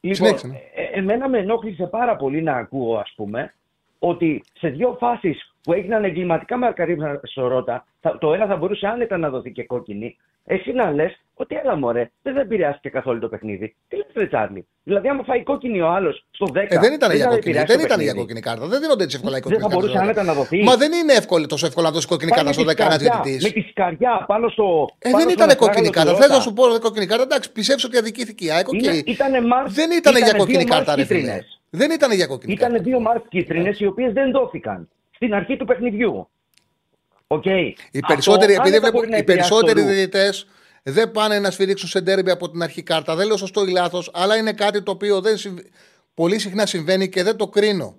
[0.00, 0.56] Λοιπόν, ναι.
[0.74, 3.54] ε, εμένα με ενόχλησε πάρα πολύ να ακούω, ας πούμε,
[3.98, 7.86] ότι σε δύο φάσεις που έγιναν εγκληματικά μαρκαρίσματα στο Ρότα,
[8.18, 10.16] το ένα θα μπορούσε άνετα να δοθεί και κόκκινη,
[10.50, 13.74] Εσύ να λες ότι έλα μωρέ, δεν θα επηρεάστηκε καθόλου το παιχνίδι.
[13.88, 16.56] Τι λες, Ρε Τσάρλι; Δηλαδή, άμα φάει κόκκινη ο άλλος στο 10.
[16.68, 18.18] Ε, δεν ήταν για θα κόκκινη, επηρεάσει δεν το ήταν για παιχνίδι.
[18.18, 18.66] κόκκινη κάρτα.
[18.66, 20.62] Δεν δίνονται έτσι εύκολα οι Δεν κόκκινες θα μπορούσε άνετα να δοθεί.
[20.62, 22.86] Μα δεν είναι εύκολο, τόσο εύκολο να δώσει κόκκινη Πάει κάρτα με στο τη 10
[22.86, 23.44] ένα σκαριά, διαιτητή.
[23.46, 24.64] Με τη σκαριά πάνω στο.
[24.98, 26.10] Ε, πάνω δεν στον ήταν αστράγαλο κόκκινη του κάρτα.
[26.12, 26.26] Τιότα.
[26.26, 27.24] Θε να σου πω δεν κόκκινη κάρτα.
[27.28, 28.68] Εντάξει, πιστεύω ότι αδικήθηκε η ΑΕΚ.
[28.68, 28.74] οκ.
[28.82, 31.20] Είναι- ήτανε μάρς- Δεν ήταν για ήτανε κόκκινη δύο κάρτα, ρε μάρς φίλε.
[31.20, 31.60] κίτρινες.
[31.80, 32.74] Δεν ήταν για κόκκινη κάρτα.
[32.74, 36.28] Ήταν δύο μάρκ κίτρινες οι οποίες δεν δόθηκαν στην αρχή του παιχνιδιού.
[37.26, 37.44] Οκ.
[37.44, 39.92] Οι περισσότεροι, Αυτό επειδή άνετα βλέπω, μπορεί να οι επηρεάσει περισσότεροι το ρου.
[39.94, 40.46] διαιτητές
[40.82, 43.14] δεν πάνε να σφυρίξουν σε ντέρμπι από την αρχή κάρτα.
[43.16, 45.66] Δεν λέω σωστό ή λάθος, αλλά είναι κάτι το οποίο δεν συμβ-
[46.14, 47.96] πολύ συχνά συμβαίνει και δεν το κρίνω.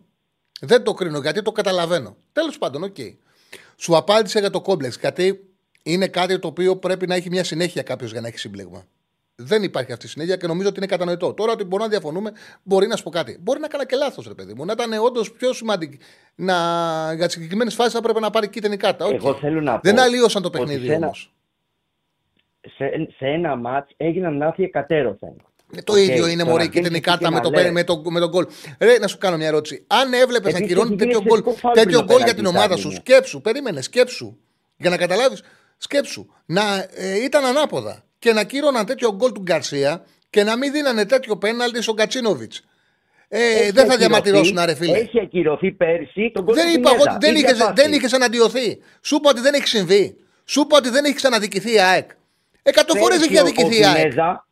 [0.61, 2.15] Δεν το κρίνω γιατί το καταλαβαίνω.
[2.31, 2.95] Τέλος πάντων, οκ.
[3.77, 5.39] Σου απάντησε για το κόμπλεξ γιατί
[5.83, 8.85] είναι κάτι το οποίο πρέπει να έχει μια συνέχεια κάποιος για να έχει σύμπλεγμα.
[9.41, 11.33] Δεν υπάρχει αυτή η συνέχεια και νομίζω ότι είναι κατανοητό.
[11.33, 12.31] Τώρα ότι μπορούμε να διαφωνούμε,
[12.63, 13.37] μπορεί να σου πω κάτι.
[13.41, 14.65] Μπορεί να έκανα και λάθος, ρε παιδί μου.
[14.65, 15.97] Να ήταν όντως πιο σημαντικό.
[16.35, 16.55] Να...
[17.15, 19.05] Για τι συγκεκριμένες φάσεις θα έπρεπε να πάρει κίτρινη κάρτα.
[19.05, 19.13] Οκ.
[19.13, 21.33] Εγώ θέλω να Δεν πω αλλίωσαν το ότι παιχνίδι σε ένα- όμως.
[22.61, 22.85] Σε,
[23.17, 25.33] σε ένα μάτς έγιναν λάθη εκατέρωθεν.
[25.75, 27.49] Ε, Το Οκ, ίδιο είναι τώρα μωρή αρχίζεις κίτρινη εσύ κάρτα και με να το,
[27.49, 27.63] λες.
[27.63, 28.45] πέ- με, το, με τον γκολ.
[28.79, 29.83] Ρε, να σου κάνω μια ερώτηση.
[29.87, 32.23] Αν έβλεπες να Επίσης, κυρώνει έχει τέτοιο γίνει γκολ, εξαιρετικό φάουλ τέτοιο πριν το γκολ
[32.23, 33.01] για πέναλτι, την ομάδα σου, Τσάρλι μου.
[33.05, 34.37] σκέψου, περίμενε, σκέψου.
[34.77, 35.43] Για να καταλάβεις,
[35.77, 36.25] σκέψου.
[36.45, 36.61] Να
[36.95, 41.37] ε, ήταν ανάποδα και να κύρωναν τέτοιο γκολ του Γκαρσία και να μην δίνανε τέτοιο
[41.37, 42.63] πέναλτι στον Κατσίνοβιτς.
[43.27, 44.97] Ε, Έχει δεν θα ακυρωθεί- διαμαρτυρώσουν, ρε φίλε.
[44.97, 47.15] Έχει ακυρωθεί πέρσι τον γκολ Δεν του είπα εγώ Πινέδα.
[47.15, 47.73] ότι δεν Ίδια είχες, φάση.
[47.75, 48.81] δεν είχες αναντιωθεί.
[49.01, 50.15] Σου είπα ότι δεν έχει συμβεί.
[50.45, 52.09] Σου είπα ότι δεν έχει ξαναδικηθεί η ΑΕΚ.
[52.63, 53.95] Εκατό φορές Πέρσι έχει ο- αδικηθεί ο η ΑΕΚ.
[54.01, 54.47] Πινέδα-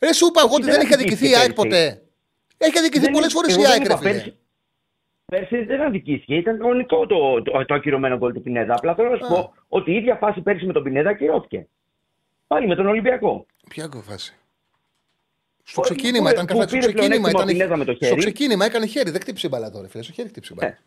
[0.00, 2.02] Ρε, σου είπα εγώ ότι δεν δεν έχει αδικηθεί η ΑΕΚ αδικήθηκε ποτέ.
[2.58, 4.10] Έχει αδικηθεί Δεν- πολλές φορές εγώ η δεν ΑΕΚ, ρε είπα φίλε.
[4.12, 4.36] πέρσι.
[5.24, 6.34] Πέρσι δεν αδικήθηκε.
[6.34, 8.74] Ήταν κανονικό το, το, το ακυρωμένο γκολ του Πινέδα.
[8.74, 11.66] Απλά θέλω να σου πω ότι η ίδια φάση πέρσι με τον Πινέδα ακυρώθηκε.
[12.54, 13.46] Πάλι με τον Ολυμπιακό.
[13.68, 14.34] Ποια φάση.
[15.64, 16.68] Στο Που- ξεκίνημα που- ήταν που καθαρό.
[16.68, 17.48] Στο πήρε ξεκίνημα πλεονέκτημα ήταν.
[17.48, 18.18] ο Πινέδα με το Στο χέρι.
[18.18, 19.10] ξεκίνημα έκανε χέρι.
[19.10, 20.02] Δεν χτύπησε η μπαλά τώρα, φίλε.
[20.02, 20.78] Στο χέρι χτύπησε η μπαλά.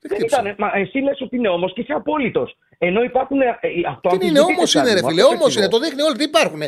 [0.00, 2.56] Δεν ήταν, μα εσύ λες ότι είναι όμως και είσαι απόλυτος.
[2.78, 3.40] Ενώ υπάρχουν.
[3.40, 5.22] Ε, ε, αυτό Τι είναι, όμως αμφισβητείται, είναι, ρε Τσάρλι μου, φίλε.
[5.22, 5.56] αυτό Όμως ακριβώς.
[5.56, 6.16] είναι, το δείχνει όλοι.
[6.16, 6.62] Τι υπάρχουν.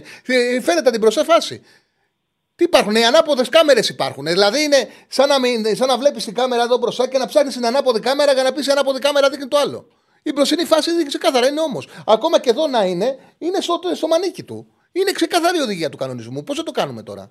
[0.66, 1.62] Φαίνεται την μπροστά φάση.
[2.56, 4.24] Τι υπάρχουν, οι ανάποδες κάμερες υπάρχουν.
[4.26, 7.54] Δηλαδή είναι σαν να, μην- σαν να βλέπεις την κάμερα εδώ μπροστά και να ψάχνεις
[7.54, 9.88] την ανάποδη κάμερα για να πεις η ανάποδη κάμερα δείχνει το άλλο.
[10.26, 11.88] Η μπροστινή φάση δείχνει ξεκάθαρα, είναι όμως.
[12.06, 14.66] Ακόμα και εδώ να είναι, είναι στο, στο μανίκι του.
[14.92, 16.44] Είναι ξεκαθαρή η οδηγία του κανονισμού.
[16.44, 17.30] Πώς θα το κάνουμε τώρα;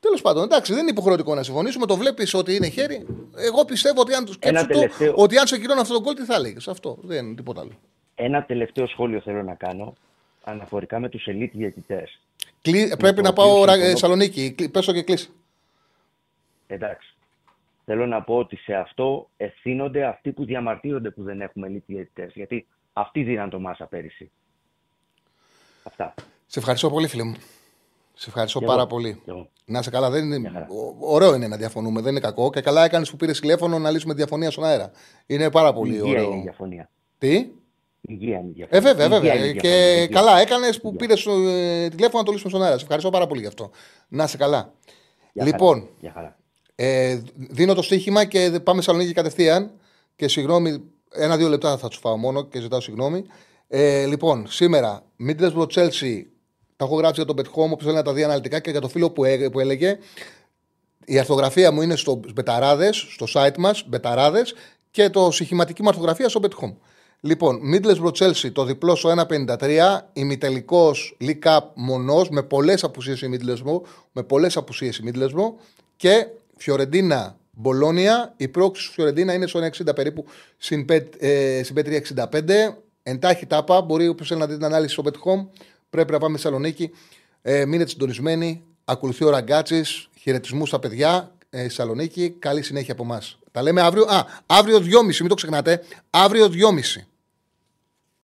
[0.00, 1.86] Τέλος πάντων, εντάξει, δεν είναι υποχρεωτικό να συμφωνήσουμε.
[1.86, 3.06] Το βλέπεις ότι είναι χέρι.
[3.36, 5.12] Εγώ πιστεύω ότι αν τους Ένα σκέψει το, τελευταίο.
[5.24, 7.72] ότι αν σε κυρώνει αυτό το γκολ, τι θα έλεγες; Αυτό δεν είναι τίποτα άλλο.
[8.14, 9.94] Ένα τελευταίο σχόλιο θέλω να κάνω
[10.44, 12.08] αναφορικά με τους elite διαιτητέ.
[12.62, 13.90] Κλεί- πρέπει το να οποίο πάω Ρα- συμφωνώ.
[13.92, 14.50] Θεσσαλονίκη.
[14.52, 15.28] Κλεί- Πέσω και κλείσει.
[16.66, 17.15] Εντάξει.
[17.88, 22.32] Θέλω να πω ότι σε αυτό ευθύνονται αυτοί που διαμαρτύρονται που δεν έχουμε elite διαιτητές.
[22.34, 24.30] Γιατί αυτοί δίναν το μάσα πέρυσι.
[25.82, 26.14] Αυτά.
[26.46, 27.34] Σε ευχαριστώ πολύ, φίλε μου.
[28.14, 28.88] Σε ευχαριστώ Κι πάρα εγώ.
[28.88, 29.14] πολύ.
[29.24, 29.48] Κι εγώ.
[29.64, 30.66] Να σε καλά, δεν είναι...
[30.68, 32.50] ο- ωραίο είναι να διαφωνούμε, δεν είναι κακό.
[32.50, 34.90] Και καλά έκανες που πήρες τηλέφωνο να λύσουμε τη διαφωνία στον αέρα.
[35.26, 36.24] Είναι πάρα πολύ Υγεία ωραίο.
[36.24, 36.90] είναι η διαφωνία.
[37.18, 37.48] Τι;
[38.00, 38.68] Υγεία είναι η διαφωνία.
[38.70, 39.34] Ε, βέβαια, Υγεία βέβαια.
[39.34, 39.92] είναι η Και διαφωνία.
[40.02, 40.06] Υγεία.
[40.20, 41.22] καλά έκανες που πήρες
[41.90, 42.76] τηλέφωνο να το λύσουμε στον αέρα.
[42.76, 43.70] Σε ευχαριστώ πάρα πολύ γι' αυτό.
[44.08, 44.72] Να είσαι καλά.
[45.32, 45.90] Γεια λοιπόν, χαρά.
[46.00, 46.36] Γεια χαρά.
[46.76, 49.70] Ε, δίνω το στοίχημα και πάμε Σαλονίκη κατευθείαν.
[50.16, 50.82] Και συγγνώμη,
[51.12, 53.24] ένα-δύο λεπτά θα τους φάω μόνο και ζητάω συγγνώμη.
[53.68, 56.22] Ε, λοιπόν, σήμερα, Middlesbrough Chelsea,
[56.76, 58.88] τα έχω γράψει για τον Πετχόμ, όπω θέλει να τα δει αναλυτικά και για το
[58.88, 59.98] φίλο που, έ- που έλεγε.
[61.04, 64.54] Η αρθογραφία μου είναι στο Μπεταράδες, στο site μας, Μπεταράδες,
[64.90, 66.74] και το συχηματική μου αρθογραφία στο Betcom.
[67.20, 73.28] Λοιπόν, Middlesbrough Chelsea, το διπλό στο 1,53, ημιτελικός League Cup μονός, με πολλές απουσίες η
[73.32, 73.80] Middlesbrough,
[74.12, 75.52] με πολλές απουσίες η Middlesbrough
[75.96, 76.26] και
[76.56, 78.34] Φιωρεντίνα Μπολόνια.
[78.36, 80.24] Η πρόξη του Φιωρεντίνα είναι στο 1,60 περίπου,
[80.56, 82.82] συν πε- ε, συν 3,65.
[83.02, 85.46] Εντάχει τάπα, μπορεί όποιος θέλει να δει την ανάλυση στο Betcom,
[85.90, 86.90] πρέπει να πάμε στη Θεσσαλονίκη.
[87.42, 88.62] Ε, μείνετε συντονισμένοι.
[88.84, 90.08] Ακολουθεί ο Ραγκάτσης.
[90.20, 92.30] Χαιρετισμούς στα παιδιά ε, στη Θεσσαλονίκη.
[92.38, 93.38] Καλή συνέχεια από εμάς.
[93.50, 94.04] Τα λέμε αύριο.
[94.04, 95.82] Α, αύριο 2.30, μην το ξεχνάτε.
[96.10, 97.02] Αύριο 2.30.